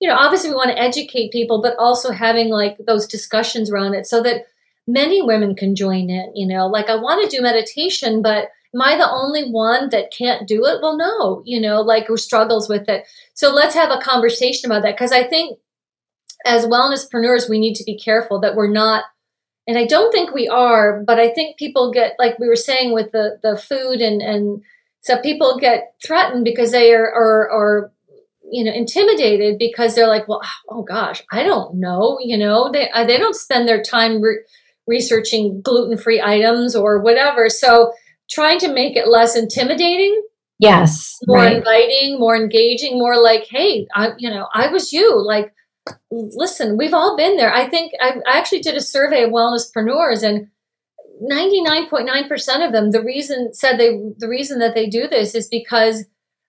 you 0.00 0.08
know 0.08 0.14
obviously 0.14 0.50
we 0.50 0.56
want 0.56 0.70
to 0.70 0.78
educate 0.78 1.32
people 1.32 1.62
but 1.62 1.74
also 1.78 2.10
having 2.10 2.50
like 2.50 2.76
those 2.86 3.06
discussions 3.06 3.70
around 3.70 3.94
it 3.94 4.06
so 4.06 4.22
that 4.22 4.44
many 4.86 5.22
women 5.22 5.54
can 5.56 5.74
join 5.74 6.10
in 6.10 6.30
you 6.34 6.46
know? 6.46 6.66
Like 6.66 6.90
i 6.90 6.94
want 6.94 7.24
to 7.24 7.34
do 7.34 7.42
meditation 7.42 8.20
but 8.20 8.50
am 8.74 8.82
i 8.82 8.98
the 8.98 9.10
only 9.10 9.48
one 9.48 9.88
that 9.88 10.12
can't 10.12 10.46
do 10.46 10.66
it? 10.66 10.82
Well 10.82 10.98
no 10.98 11.42
you 11.46 11.58
know 11.58 11.80
like 11.80 12.06
who 12.06 12.18
struggles 12.18 12.68
with 12.68 12.90
it. 12.90 13.04
So 13.32 13.50
let's 13.50 13.74
have 13.74 13.90
a 13.90 14.02
conversation 14.02 14.70
about 14.70 14.82
that 14.82 14.94
because 14.94 15.12
i 15.12 15.26
think 15.26 15.58
as 16.44 16.66
wellnesspreneurs, 16.66 17.48
we 17.48 17.58
need 17.58 17.74
to 17.74 17.84
be 17.84 17.98
careful 17.98 18.40
that 18.40 18.54
we're 18.54 18.70
not, 18.70 19.04
and 19.66 19.78
I 19.78 19.86
don't 19.86 20.12
think 20.12 20.32
we 20.32 20.48
are, 20.48 21.02
but 21.06 21.18
I 21.18 21.30
think 21.30 21.56
people 21.56 21.92
get, 21.92 22.16
like 22.18 22.38
we 22.38 22.48
were 22.48 22.56
saying 22.56 22.92
with 22.92 23.12
the, 23.12 23.38
the 23.42 23.56
food 23.56 24.00
and, 24.00 24.20
and 24.20 24.62
so 25.00 25.20
people 25.20 25.58
get 25.58 25.94
threatened 26.04 26.44
because 26.44 26.72
they 26.72 26.92
are, 26.92 27.06
are, 27.06 27.50
are 27.50 27.92
you 28.50 28.64
know, 28.64 28.72
intimidated 28.72 29.58
because 29.58 29.94
they're 29.94 30.08
like, 30.08 30.28
well, 30.28 30.42
oh 30.68 30.82
gosh, 30.82 31.22
I 31.30 31.42
don't 31.42 31.76
know, 31.76 32.18
you 32.20 32.36
know, 32.36 32.70
they, 32.70 32.90
uh, 32.90 33.04
they 33.04 33.18
don't 33.18 33.36
spend 33.36 33.68
their 33.68 33.82
time 33.82 34.20
re- 34.20 34.44
researching 34.86 35.62
gluten-free 35.62 36.20
items 36.20 36.74
or 36.74 37.00
whatever. 37.00 37.48
So 37.48 37.92
trying 38.30 38.58
to 38.58 38.72
make 38.72 38.96
it 38.96 39.08
less 39.08 39.36
intimidating 39.36 40.22
yes 40.58 41.18
more 41.26 41.38
right. 41.38 41.56
inviting 41.56 42.18
more 42.18 42.36
engaging 42.36 42.98
more 42.98 43.20
like 43.20 43.46
hey 43.50 43.86
i 43.94 44.12
you 44.18 44.30
know 44.30 44.48
i 44.54 44.68
was 44.68 44.92
you 44.92 45.20
like 45.24 45.52
listen, 46.10 46.76
we've 46.76 46.94
all 46.94 47.16
been 47.16 47.36
there. 47.36 47.52
I 47.52 47.68
think 47.68 47.92
I, 48.00 48.16
I 48.26 48.38
actually 48.38 48.60
did 48.60 48.74
a 48.74 48.80
survey 48.80 49.24
of 49.24 49.30
wellnesspreneurs 49.30 50.22
and 50.22 50.48
99.9% 51.30 52.66
of 52.66 52.72
them 52.72 52.90
the 52.90 53.02
reason 53.02 53.54
said 53.54 53.76
they 53.76 54.00
the 54.18 54.28
reason 54.28 54.58
that 54.58 54.74
they 54.74 54.88
do 54.88 55.06
this 55.06 55.34
is 55.36 55.46
because 55.46 56.04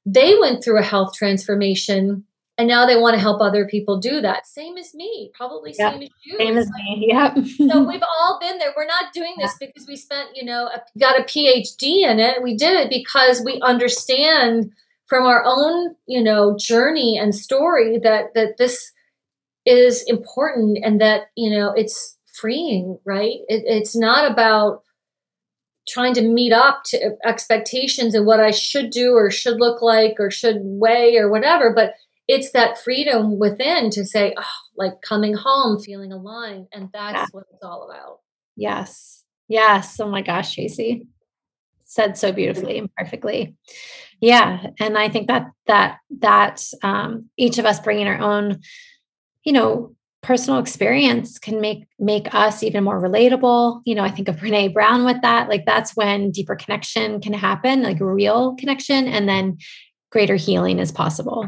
they 0.06 0.36
went 0.40 0.64
through 0.64 0.80
a 0.80 0.84
health 0.84 1.14
transformation 1.14 2.26
and 2.58 2.68
now 2.68 2.86
they 2.86 3.00
want 3.00 3.16
to 3.16 3.20
help 3.20 3.42
other 3.42 3.66
people 3.66 4.00
do 4.00 4.22
that. 4.22 4.46
Same 4.46 4.78
as 4.78 4.94
me, 4.94 5.32
probably 5.34 5.74
yep. 5.78 5.94
same 5.94 6.04
as 6.04 6.10
you. 6.24 6.38
Same 6.38 6.58
as 6.58 6.70
me. 6.70 7.08
Yep. 7.10 7.38
so 7.72 7.84
we've 7.84 8.04
all 8.04 8.38
been 8.40 8.60
there. 8.60 8.74
We're 8.76 8.86
not 8.86 9.12
doing 9.12 9.34
this 9.40 9.56
yeah. 9.60 9.68
because 9.68 9.88
we 9.88 9.96
spent, 9.96 10.30
you 10.36 10.46
know, 10.46 10.68
a, 10.68 10.82
got 11.00 11.20
a 11.20 11.24
PhD 11.24 12.04
in 12.04 12.20
it. 12.20 12.44
We 12.44 12.56
did 12.56 12.76
it 12.76 12.90
because 12.90 13.42
we 13.44 13.60
understand 13.62 14.72
from 15.08 15.26
our 15.26 15.44
own, 15.46 15.96
you 16.06 16.24
know, 16.24 16.56
journey 16.60 17.18
and 17.18 17.34
story 17.34 17.98
that 18.04 18.36
that 18.36 18.58
this 18.58 18.93
is 19.66 20.04
important 20.08 20.80
and 20.84 21.00
that 21.02 21.24
you 21.36 21.50
know 21.50 21.72
it's 21.74 22.18
freeing. 22.34 23.00
Right? 23.06 23.40
It, 23.48 23.64
it's 23.66 23.96
not 23.96 24.32
about 24.32 24.84
trying 25.88 26.14
to 26.14 26.22
meet 26.22 26.54
up 26.54 26.84
to 26.86 27.18
expectations 27.26 28.16
and 28.16 28.26
what 28.26 28.40
I 28.40 28.52
should 28.52 28.90
do 28.90 29.14
or 29.14 29.30
should 29.30 29.60
look 29.60 29.82
like 29.82 30.16
or 30.20 30.32
should 30.32 30.58
weigh 30.62 31.18
or 31.18 31.30
whatever, 31.30 31.74
but 31.74 31.96
it's 32.28 32.52
that 32.52 32.82
freedom 32.82 33.38
within 33.38 33.90
to 33.92 34.06
say, 34.06 34.34
oh, 34.38 34.44
like 34.78 35.02
coming 35.02 35.34
home, 35.34 35.80
feeling 35.80 36.14
aligned. 36.14 36.68
And 36.72 36.90
that's 36.94 37.16
yeah. 37.16 37.26
what 37.32 37.46
it's 37.54 37.64
all 37.64 37.90
about. 37.90 38.20
Yes. 38.56 39.24
Yes. 39.50 40.00
Oh 40.00 40.08
my 40.08 40.22
gosh, 40.22 40.56
Tracey 40.56 41.06
said 41.84 42.18
so 42.18 42.32
beautifully 42.32 42.78
and 42.78 42.90
perfectly. 42.96 43.56
Yeah. 44.22 44.68
And 44.80 44.98
I 44.98 45.10
think 45.10 45.28
that, 45.28 45.48
that, 45.68 45.98
that, 46.22 46.64
um, 46.82 47.30
each 47.38 47.58
of 47.58 47.66
us 47.66 47.82
bringing 47.82 48.08
our 48.08 48.20
own, 48.20 48.62
you 49.44 49.54
know, 49.54 49.96
personal 50.22 50.60
experience 50.60 51.38
can 51.38 51.60
make 51.60 51.86
make 52.00 52.34
us 52.34 52.64
even 52.64 52.82
more 52.82 53.02
relatable 53.02 53.82
you 53.84 53.94
know 53.94 54.06
i 54.06 54.10
think 54.10 54.30
of 54.30 54.38
brene 54.38 54.74
brown 54.74 55.04
with 55.04 55.22
that 55.22 55.50
like 55.50 55.66
that's 55.66 55.98
when 55.98 56.32
deeper 56.32 56.56
connection 56.56 57.20
can 57.20 57.34
happen 57.34 57.84
like 57.84 58.00
real 58.00 58.56
connection 58.56 59.06
and 59.06 59.28
then 59.28 59.58
greater 60.14 60.38
healing 60.38 60.80
is 60.80 60.94
possible 60.94 61.46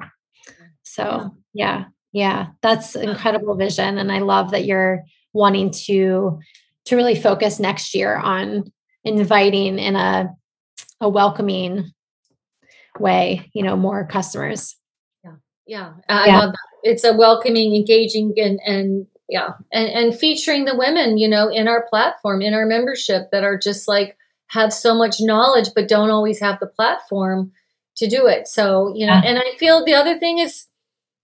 so 0.96 1.32
yeah, 1.54 1.86
yeah, 2.14 2.48
that's 2.62 2.96
incredible 2.96 3.56
vision. 3.56 3.98
And 3.98 4.12
I 4.12 4.20
love 4.20 4.52
that 4.52 4.66
you're 4.66 5.04
wanting 5.34 5.72
to 5.86 6.40
to 6.86 6.96
really 6.96 7.16
focus 7.16 7.60
next 7.60 7.94
year 7.94 8.16
on 8.16 8.72
inviting 9.04 9.78
in 9.78 9.96
a 9.96 10.30
a 11.02 11.10
welcoming 11.10 11.92
way, 13.00 13.50
you 13.54 13.62
know, 13.62 13.76
more 13.76 14.08
customers. 14.08 14.78
Yeah. 15.24 15.36
Yeah. 15.68 15.94
I 16.08 16.28
yeah. 16.28 16.40
love 16.40 16.52
that. 16.52 16.68
It's 16.86 17.04
a 17.04 17.14
welcoming, 17.14 17.76
engaging 17.76 18.34
and 18.38 18.60
and 18.66 19.08
yeah, 19.28 19.54
and 19.74 19.90
and 19.90 20.18
featuring 20.18 20.66
the 20.66 20.78
women, 20.78 21.18
you 21.18 21.28
know, 21.28 21.50
in 21.50 21.68
our 21.68 21.86
platform, 21.90 22.42
in 22.42 22.54
our 22.54 22.66
membership 22.66 23.32
that 23.32 23.44
are 23.44 23.58
just 23.58 23.88
like 23.88 24.16
have 24.48 24.72
so 24.72 24.94
much 24.96 25.16
knowledge 25.20 25.70
but 25.76 25.88
don't 25.88 26.12
always 26.12 26.40
have 26.40 26.60
the 26.60 26.68
platform 26.68 27.52
to 27.98 28.08
do 28.08 28.28
it. 28.28 28.48
So, 28.48 28.94
you 28.96 29.08
know, 29.08 29.14
yeah. 29.14 29.24
and 29.26 29.40
I 29.40 29.58
feel 29.58 29.84
the 29.84 29.96
other 29.96 30.20
thing 30.20 30.38
is 30.38 30.68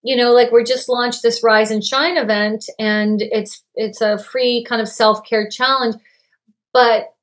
you 0.02 0.16
know 0.16 0.32
like 0.32 0.50
we're 0.50 0.64
just 0.64 0.88
launched 0.88 1.22
this 1.22 1.42
rise 1.42 1.70
and 1.70 1.84
shine 1.84 2.16
event 2.16 2.64
and 2.78 3.22
it's 3.22 3.62
it's 3.74 4.00
a 4.00 4.18
free 4.18 4.64
kind 4.68 4.82
of 4.82 4.88
self-care 4.88 5.48
challenge 5.48 5.94
but 6.72 7.14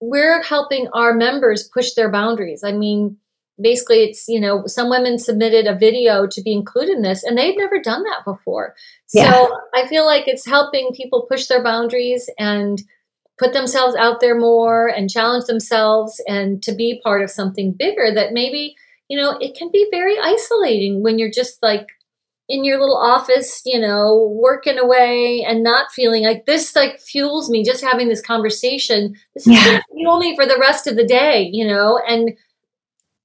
we're 0.00 0.42
helping 0.42 0.88
our 0.92 1.14
members 1.14 1.68
push 1.72 1.94
their 1.94 2.10
boundaries 2.10 2.62
i 2.62 2.72
mean 2.72 3.16
basically 3.60 4.04
it's 4.04 4.28
you 4.28 4.40
know 4.40 4.66
some 4.66 4.90
women 4.90 5.18
submitted 5.18 5.66
a 5.66 5.74
video 5.74 6.26
to 6.26 6.42
be 6.42 6.52
included 6.52 6.96
in 6.96 7.02
this 7.02 7.22
and 7.24 7.36
they've 7.36 7.56
never 7.56 7.80
done 7.80 8.02
that 8.04 8.24
before 8.24 8.74
yeah. 9.12 9.30
so 9.30 9.58
i 9.74 9.86
feel 9.86 10.04
like 10.04 10.26
it's 10.26 10.46
helping 10.46 10.90
people 10.94 11.26
push 11.28 11.46
their 11.46 11.62
boundaries 11.62 12.30
and 12.38 12.82
put 13.38 13.52
themselves 13.52 13.94
out 13.96 14.20
there 14.20 14.38
more 14.38 14.88
and 14.88 15.10
challenge 15.10 15.44
themselves 15.46 16.20
and 16.26 16.62
to 16.62 16.72
be 16.72 17.00
part 17.02 17.22
of 17.22 17.30
something 17.30 17.72
bigger 17.72 18.12
that 18.14 18.32
maybe 18.32 18.74
you 19.08 19.20
know 19.20 19.36
it 19.40 19.56
can 19.56 19.70
be 19.72 19.86
very 19.90 20.18
isolating 20.18 21.02
when 21.02 21.18
you're 21.18 21.30
just 21.30 21.62
like 21.62 21.88
in 22.48 22.64
your 22.64 22.80
little 22.80 22.96
office, 22.96 23.60
you 23.66 23.78
know, 23.78 24.34
working 24.34 24.78
away 24.78 25.44
and 25.46 25.62
not 25.62 25.92
feeling 25.92 26.24
like 26.24 26.46
this 26.46 26.74
like 26.74 26.98
fuels 26.98 27.50
me 27.50 27.62
just 27.62 27.84
having 27.84 28.08
this 28.08 28.22
conversation. 28.22 29.14
This 29.34 29.46
is 29.46 29.54
yeah. 29.54 29.80
fuel 29.92 30.18
me 30.18 30.34
for 30.34 30.46
the 30.46 30.58
rest 30.58 30.86
of 30.86 30.96
the 30.96 31.06
day, 31.06 31.50
you 31.52 31.66
know, 31.66 32.00
and 32.08 32.30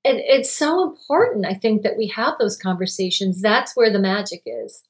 it, 0.03 0.23
it's 0.27 0.51
so 0.51 0.83
important, 0.83 1.45
I 1.45 1.53
think, 1.53 1.83
that 1.83 1.97
we 1.97 2.07
have 2.07 2.35
those 2.39 2.57
conversations. 2.57 3.41
That's 3.41 3.75
where 3.75 3.91
the 3.91 3.99
magic 3.99 4.41
is. 4.45 4.81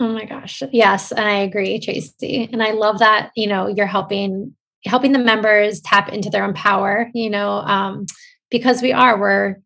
Oh 0.00 0.08
my 0.08 0.24
gosh. 0.24 0.62
Yes. 0.72 1.12
And 1.12 1.26
I 1.26 1.38
agree, 1.38 1.78
Tracey. 1.78 2.48
And 2.52 2.62
I 2.62 2.72
love 2.72 2.98
that, 2.98 3.30
you 3.36 3.46
know, 3.46 3.68
you're 3.68 3.86
helping 3.86 4.54
helping 4.84 5.12
the 5.12 5.18
members 5.18 5.80
tap 5.80 6.08
into 6.08 6.28
their 6.28 6.42
own 6.42 6.54
power, 6.54 7.08
you 7.14 7.30
know, 7.30 7.58
um, 7.58 8.04
because 8.50 8.82
we 8.82 8.92
are, 8.92 9.16
we're 9.18 9.56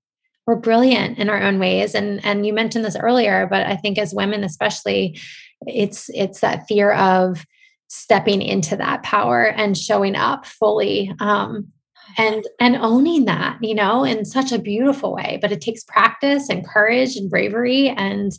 we're 0.47 0.57
brilliant 0.57 1.19
in 1.19 1.29
our 1.29 1.43
own 1.43 1.59
ways 1.59 1.95
and 1.95 2.25
and 2.25 2.47
you 2.47 2.53
mentioned 2.53 2.85
this 2.85 2.97
earlier 2.97 3.47
but 3.51 3.67
i 3.67 3.75
think 3.77 3.99
as 3.99 4.15
women 4.15 4.45
especially 4.45 5.19
it's 5.67 6.09
it's 6.11 6.41
that 6.41 6.67
fear 6.69 6.93
of 6.93 7.45
stepping 7.89 8.43
into 8.43 8.77
that 8.77 9.03
power 9.03 9.45
and 9.45 9.77
showing 9.77 10.17
up 10.17 10.47
fully 10.47 11.13
um, 11.21 11.73
and 12.17 12.45
and 12.61 12.77
owning 12.77 13.25
that 13.27 13.59
you 13.61 13.75
know 13.75 14.05
in 14.05 14.25
such 14.25 14.53
a 14.53 14.59
beautiful 14.59 15.15
way 15.15 15.39
but 15.41 15.53
it 15.53 15.61
takes 15.61 15.85
practice 15.85 16.49
and 16.49 16.67
courage 16.67 17.17
and 17.17 17.31
bravery 17.31 17.89
and 17.89 18.33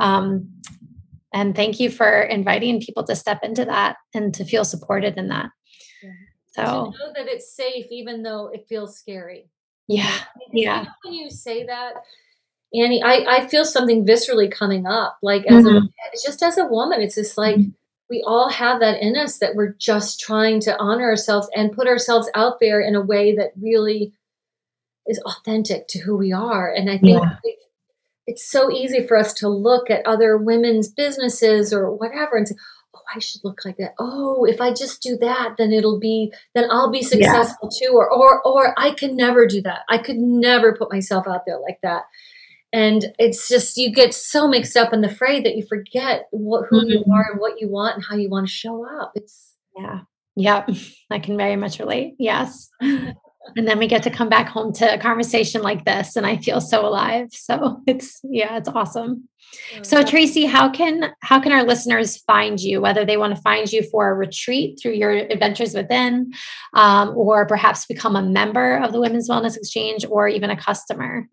um 0.00 0.48
and 1.32 1.54
thank 1.54 1.78
you 1.78 1.90
for 1.90 2.22
inviting 2.22 2.80
people 2.80 3.04
to 3.04 3.14
step 3.14 3.40
into 3.42 3.64
that 3.64 3.96
and 4.14 4.34
to 4.34 4.44
feel 4.44 4.64
supported 4.64 5.16
in 5.18 5.28
that 5.28 5.50
yeah. 6.02 6.10
so 6.46 6.92
to 6.92 6.98
know 6.98 7.12
that 7.14 7.28
it's 7.28 7.54
safe 7.54 7.86
even 7.90 8.22
though 8.22 8.48
it 8.48 8.66
feels 8.68 8.98
scary 8.98 9.50
yeah. 9.88 10.18
Yeah. 10.52 10.84
When 11.02 11.14
you 11.14 11.30
say 11.30 11.64
that, 11.66 11.94
Annie, 12.74 13.02
I, 13.02 13.24
I 13.26 13.48
feel 13.48 13.64
something 13.64 14.06
viscerally 14.06 14.52
coming 14.52 14.86
up. 14.86 15.16
Like 15.22 15.46
as 15.46 15.64
mm-hmm. 15.64 15.86
a 15.86 15.90
just 16.24 16.42
as 16.42 16.58
a 16.58 16.66
woman, 16.66 17.00
it's 17.00 17.14
just 17.16 17.38
like 17.38 17.56
mm-hmm. 17.56 17.70
We 18.10 18.24
all 18.26 18.48
have 18.48 18.80
that 18.80 19.02
in 19.02 19.16
us 19.16 19.38
that 19.38 19.54
we're 19.54 19.74
just 19.74 20.18
trying 20.20 20.60
to 20.60 20.76
honor 20.78 21.04
ourselves 21.04 21.48
and 21.54 21.72
put 21.72 21.86
ourselves 21.86 22.30
out 22.34 22.58
there 22.60 22.80
in 22.80 22.94
a 22.94 23.00
way 23.00 23.34
that 23.36 23.52
really 23.60 24.12
is 25.06 25.20
authentic 25.20 25.88
to 25.88 25.98
who 26.00 26.16
we 26.16 26.32
are. 26.32 26.72
And 26.72 26.90
I 26.90 26.98
think 26.98 27.22
yeah. 27.22 27.36
it's 28.26 28.48
so 28.48 28.70
easy 28.70 29.06
for 29.06 29.16
us 29.16 29.34
to 29.34 29.48
look 29.48 29.90
at 29.90 30.06
other 30.06 30.36
women's 30.36 30.88
businesses 30.88 31.72
or 31.72 31.94
whatever 31.94 32.36
and 32.36 32.48
say, 32.48 32.56
oh, 32.94 33.00
I 33.14 33.18
should 33.18 33.42
look 33.44 33.64
like 33.64 33.76
that. 33.76 33.94
Oh, 33.98 34.44
if 34.44 34.60
I 34.60 34.72
just 34.72 35.02
do 35.02 35.16
that, 35.18 35.56
then 35.58 35.72
it'll 35.72 35.98
be, 35.98 36.32
then 36.54 36.70
I'll 36.70 36.90
be 36.90 37.02
successful 37.02 37.70
yeah. 37.72 37.88
too. 37.88 37.94
Or, 37.94 38.10
or, 38.10 38.42
or 38.42 38.74
I 38.78 38.92
can 38.92 39.16
never 39.16 39.46
do 39.46 39.60
that. 39.62 39.80
I 39.90 39.98
could 39.98 40.18
never 40.18 40.74
put 40.74 40.92
myself 40.92 41.26
out 41.26 41.44
there 41.46 41.58
like 41.58 41.80
that. 41.82 42.04
And 42.72 43.06
it's 43.18 43.48
just, 43.48 43.76
you 43.76 43.92
get 43.92 44.12
so 44.12 44.46
mixed 44.46 44.76
up 44.76 44.92
in 44.92 45.00
the 45.00 45.08
fray 45.08 45.40
that 45.40 45.56
you 45.56 45.64
forget 45.66 46.26
what, 46.30 46.66
who 46.68 46.80
mm-hmm. 46.80 46.90
you 46.90 47.04
are 47.12 47.30
and 47.30 47.40
what 47.40 47.60
you 47.60 47.68
want 47.68 47.96
and 47.96 48.04
how 48.04 48.16
you 48.16 48.28
want 48.28 48.46
to 48.46 48.52
show 48.52 48.86
up. 49.00 49.12
It's, 49.14 49.54
yeah. 49.76 50.00
Yep. 50.36 50.70
I 51.10 51.18
can 51.18 51.36
very 51.36 51.56
much 51.56 51.78
relate. 51.78 52.14
Yes. 52.18 52.68
and 53.56 53.66
then 53.66 53.78
we 53.78 53.86
get 53.86 54.02
to 54.02 54.10
come 54.10 54.28
back 54.28 54.48
home 54.48 54.72
to 54.74 54.94
a 54.94 54.98
conversation 54.98 55.62
like 55.62 55.84
this 55.84 56.16
and 56.16 56.26
i 56.26 56.36
feel 56.36 56.60
so 56.60 56.86
alive 56.86 57.28
so 57.32 57.80
it's 57.86 58.20
yeah 58.24 58.56
it's 58.56 58.68
awesome 58.68 59.28
so 59.82 60.02
tracey 60.02 60.44
how 60.44 60.70
can 60.70 61.12
how 61.22 61.40
can 61.40 61.52
our 61.52 61.64
listeners 61.64 62.18
find 62.18 62.60
you 62.60 62.80
whether 62.80 63.04
they 63.04 63.16
want 63.16 63.34
to 63.34 63.42
find 63.42 63.72
you 63.72 63.82
for 63.90 64.10
a 64.10 64.14
retreat 64.14 64.78
through 64.80 64.92
your 64.92 65.12
adventures 65.12 65.74
within 65.74 66.30
um, 66.74 67.16
or 67.16 67.46
perhaps 67.46 67.86
become 67.86 68.16
a 68.16 68.22
member 68.22 68.76
of 68.78 68.92
the 68.92 69.00
women's 69.00 69.28
wellness 69.28 69.56
exchange 69.56 70.04
or 70.10 70.28
even 70.28 70.50
a 70.50 70.56
customer 70.56 71.28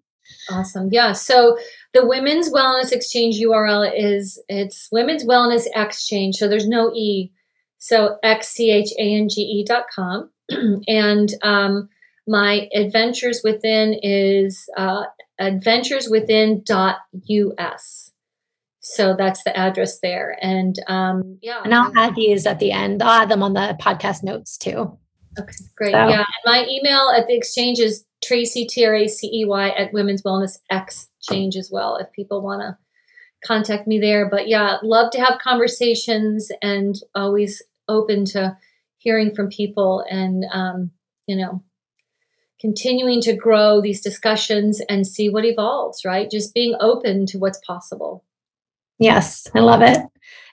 awesome 0.49 0.89
yeah 0.91 1.11
so 1.11 1.57
the 1.93 2.05
women's 2.05 2.51
wellness 2.51 2.91
exchange 2.91 3.39
url 3.39 3.89
is 3.95 4.41
it's 4.47 4.87
women's 4.91 5.25
wellness 5.25 5.65
exchange 5.75 6.35
so 6.35 6.47
there's 6.47 6.67
no 6.67 6.91
e 6.93 7.31
so 7.77 8.17
x-c-h-a-n-g-e 8.23 9.65
dot 9.67 9.85
com 9.93 10.29
and 10.87 11.29
um, 11.43 11.89
my 12.27 12.67
adventures 12.73 13.41
within 13.43 13.99
is 14.01 14.67
uh, 14.77 15.03
adventureswithin.us. 15.39 18.11
So 18.79 19.15
that's 19.17 19.43
the 19.43 19.57
address 19.57 19.99
there. 19.99 20.37
And 20.41 20.75
um, 20.87 21.39
yeah. 21.41 21.61
And 21.63 21.73
I'll 21.73 21.91
add 21.95 22.13
these 22.15 22.45
at 22.45 22.59
the 22.59 22.71
end. 22.71 23.01
I'll 23.01 23.23
add 23.23 23.29
them 23.29 23.41
on 23.41 23.53
the 23.53 23.75
podcast 23.81 24.21
notes 24.23 24.57
too. 24.57 24.99
Okay, 25.39 25.53
great. 25.75 25.91
So. 25.91 26.07
Yeah. 26.07 26.19
And 26.19 26.25
my 26.45 26.65
email 26.69 27.11
at 27.15 27.27
the 27.27 27.35
exchange 27.35 27.79
is 27.79 28.05
Tracey, 28.23 28.65
T 28.65 28.85
R 28.85 28.95
A 28.95 29.07
C 29.07 29.27
E 29.27 29.45
Y, 29.45 29.69
at 29.69 29.93
Women's 29.93 30.23
Wellness 30.23 30.57
Exchange 30.71 31.55
as 31.55 31.69
well, 31.71 31.97
if 31.97 32.11
people 32.11 32.41
want 32.41 32.61
to 32.61 32.77
contact 33.45 33.87
me 33.87 33.99
there. 33.99 34.29
But 34.29 34.47
yeah, 34.47 34.77
love 34.81 35.11
to 35.11 35.19
have 35.19 35.39
conversations 35.39 36.49
and 36.61 36.95
always 37.13 37.61
open 37.87 38.25
to 38.25 38.57
hearing 38.97 39.35
from 39.35 39.49
people 39.49 40.03
and, 40.09 40.45
um, 40.51 40.91
you 41.27 41.35
know, 41.35 41.63
continuing 42.59 43.21
to 43.21 43.35
grow 43.35 43.81
these 43.81 44.01
discussions 44.01 44.81
and 44.89 45.05
see 45.05 45.29
what 45.29 45.45
evolves, 45.45 46.03
right? 46.03 46.31
Just 46.31 46.53
being 46.53 46.75
open 46.79 47.25
to 47.27 47.37
what's 47.37 47.59
possible. 47.65 48.23
Yes, 48.97 49.45
I 49.53 49.59
love 49.59 49.81
it. 49.81 49.99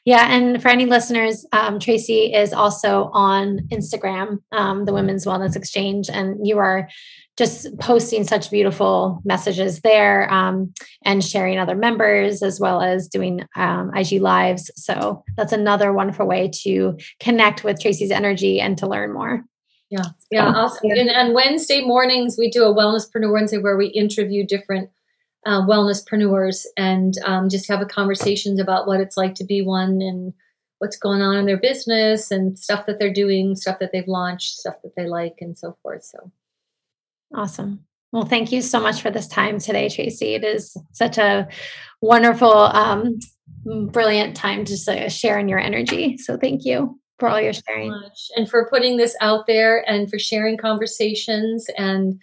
Yeah, 0.05 0.27
and 0.35 0.61
for 0.61 0.69
any 0.69 0.87
listeners, 0.87 1.47
um, 1.53 1.79
Tracey 1.79 2.35
is 2.35 2.53
also 2.53 3.11
on 3.13 3.61
Instagram, 3.71 4.39
um, 4.51 4.85
the 4.85 4.93
Women's 4.93 5.25
Wellness 5.25 5.55
Exchange, 5.55 6.11
and 6.11 6.45
you 6.45 6.59
are 6.59 6.89
just 7.39 7.79
posting 7.79 8.25
such 8.25 8.51
beautiful 8.51 9.23
messages 9.25 9.81
there 9.81 10.31
um, 10.33 10.73
and 11.05 11.25
sharing 11.25 11.59
other 11.59 11.77
members 11.77 12.43
as 12.43 12.61
well 12.61 12.83
as 12.83 13.09
doing 13.09 13.43
um, 13.57 13.91
IG 13.95 14.21
lives. 14.21 14.71
So 14.77 15.25
that's 15.37 15.53
another 15.53 15.93
wonderful 15.93 16.27
way 16.27 16.51
to 16.63 16.99
connect 17.21 17.65
with 17.65 17.81
Tracey's 17.81 18.11
energy 18.11 18.61
and 18.61 18.77
to 18.79 18.87
learn 18.87 19.13
more. 19.15 19.45
Yeah, 19.89 20.05
yeah, 20.31 20.47
awesome. 20.47 20.91
And, 20.91 21.11
and 21.11 21.35
Wednesday 21.35 21.83
mornings 21.85 22.37
we 22.39 22.51
do 22.51 22.65
a 22.65 22.75
wellnesspreneur 22.75 23.33
Wednesday 23.33 23.59
where 23.59 23.77
we 23.77 23.87
interview 23.89 24.45
different 24.47 24.91
uh, 25.47 25.63
wellnesspreneurs 25.63 26.65
and 26.77 27.15
um, 27.25 27.49
just 27.49 27.69
have 27.69 27.81
a 27.81 27.87
conversations 27.87 28.61
about 28.61 28.87
what 28.87 29.01
it's 29.01 29.17
like 29.17 29.35
to 29.35 29.45
be 29.45 29.63
one 29.63 30.01
and 30.01 30.33
what's 30.79 30.97
going 30.97 31.23
on 31.23 31.37
in 31.37 31.47
their 31.47 31.59
business 31.59 32.31
and 32.31 32.59
stuff 32.59 32.87
that 32.87 32.99
they're 32.99 33.13
doing, 33.13 33.55
stuff 33.55 33.79
that 33.79 33.91
they've 33.93 34.09
launched, 34.09 34.59
stuff 34.59 34.75
that 34.83 34.95
they 34.97 35.07
like, 35.07 35.37
and 35.41 35.57
so 35.57 35.77
forth. 35.83 36.05
So 36.05 36.31
awesome. 37.35 37.85
Well, 38.13 38.25
thank 38.25 38.53
you 38.53 38.61
so 38.61 38.79
much 38.79 39.01
for 39.01 39.11
this 39.11 39.27
time 39.27 39.59
today, 39.59 39.89
Tracey. 39.89 40.35
It 40.35 40.45
is 40.45 40.77
such 40.93 41.19
a 41.19 41.49
wonderful, 42.03 42.53
um, 42.53 43.19
brilliant 43.91 44.37
time 44.37 44.65
to 44.67 45.09
share 45.09 45.39
in 45.39 45.49
your 45.49 45.59
energy. 45.59 46.19
So 46.19 46.37
thank 46.37 46.65
you 46.65 47.01
for 47.19 47.29
all 47.29 47.41
your 47.41 47.53
sharing. 47.53 47.95
and 48.37 48.51
for 48.51 48.69
putting 48.69 48.97
this 48.97 49.17
out 49.21 49.47
there 49.47 49.89
and 49.89 50.11
for 50.11 50.19
sharing 50.19 50.59
conversations 50.59 51.67
and 51.79 52.21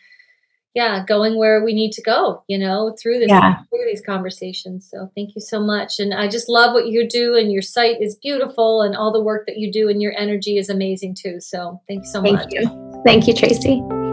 yeah, 0.75 1.03
going 1.05 1.37
where 1.37 1.63
we 1.63 1.73
need 1.73 1.91
to 1.93 2.01
go, 2.01 2.43
you 2.47 2.57
know, 2.57 2.95
through 3.01 3.19
this 3.19 3.29
yeah. 3.29 3.57
through 3.69 3.85
these 3.85 4.01
conversations. 4.01 4.87
So 4.89 5.11
thank 5.15 5.35
you 5.35 5.41
so 5.41 5.59
much. 5.59 5.99
And 5.99 6.13
I 6.13 6.27
just 6.27 6.47
love 6.47 6.73
what 6.73 6.87
you 6.87 7.07
do 7.07 7.35
and 7.35 7.51
your 7.51 7.61
site 7.61 8.01
is 8.01 8.15
beautiful 8.15 8.81
and 8.81 8.95
all 8.95 9.11
the 9.11 9.21
work 9.21 9.47
that 9.47 9.57
you 9.57 9.71
do 9.71 9.89
and 9.89 10.01
your 10.01 10.13
energy 10.17 10.57
is 10.57 10.69
amazing 10.69 11.15
too. 11.15 11.39
So 11.39 11.81
thank 11.87 12.03
you 12.03 12.09
so 12.09 12.21
thank 12.21 12.35
much. 12.35 12.49
Thank 12.53 12.69
you. 12.69 13.01
Thank 13.05 13.27
you, 13.27 13.33
Tracey. 13.33 14.08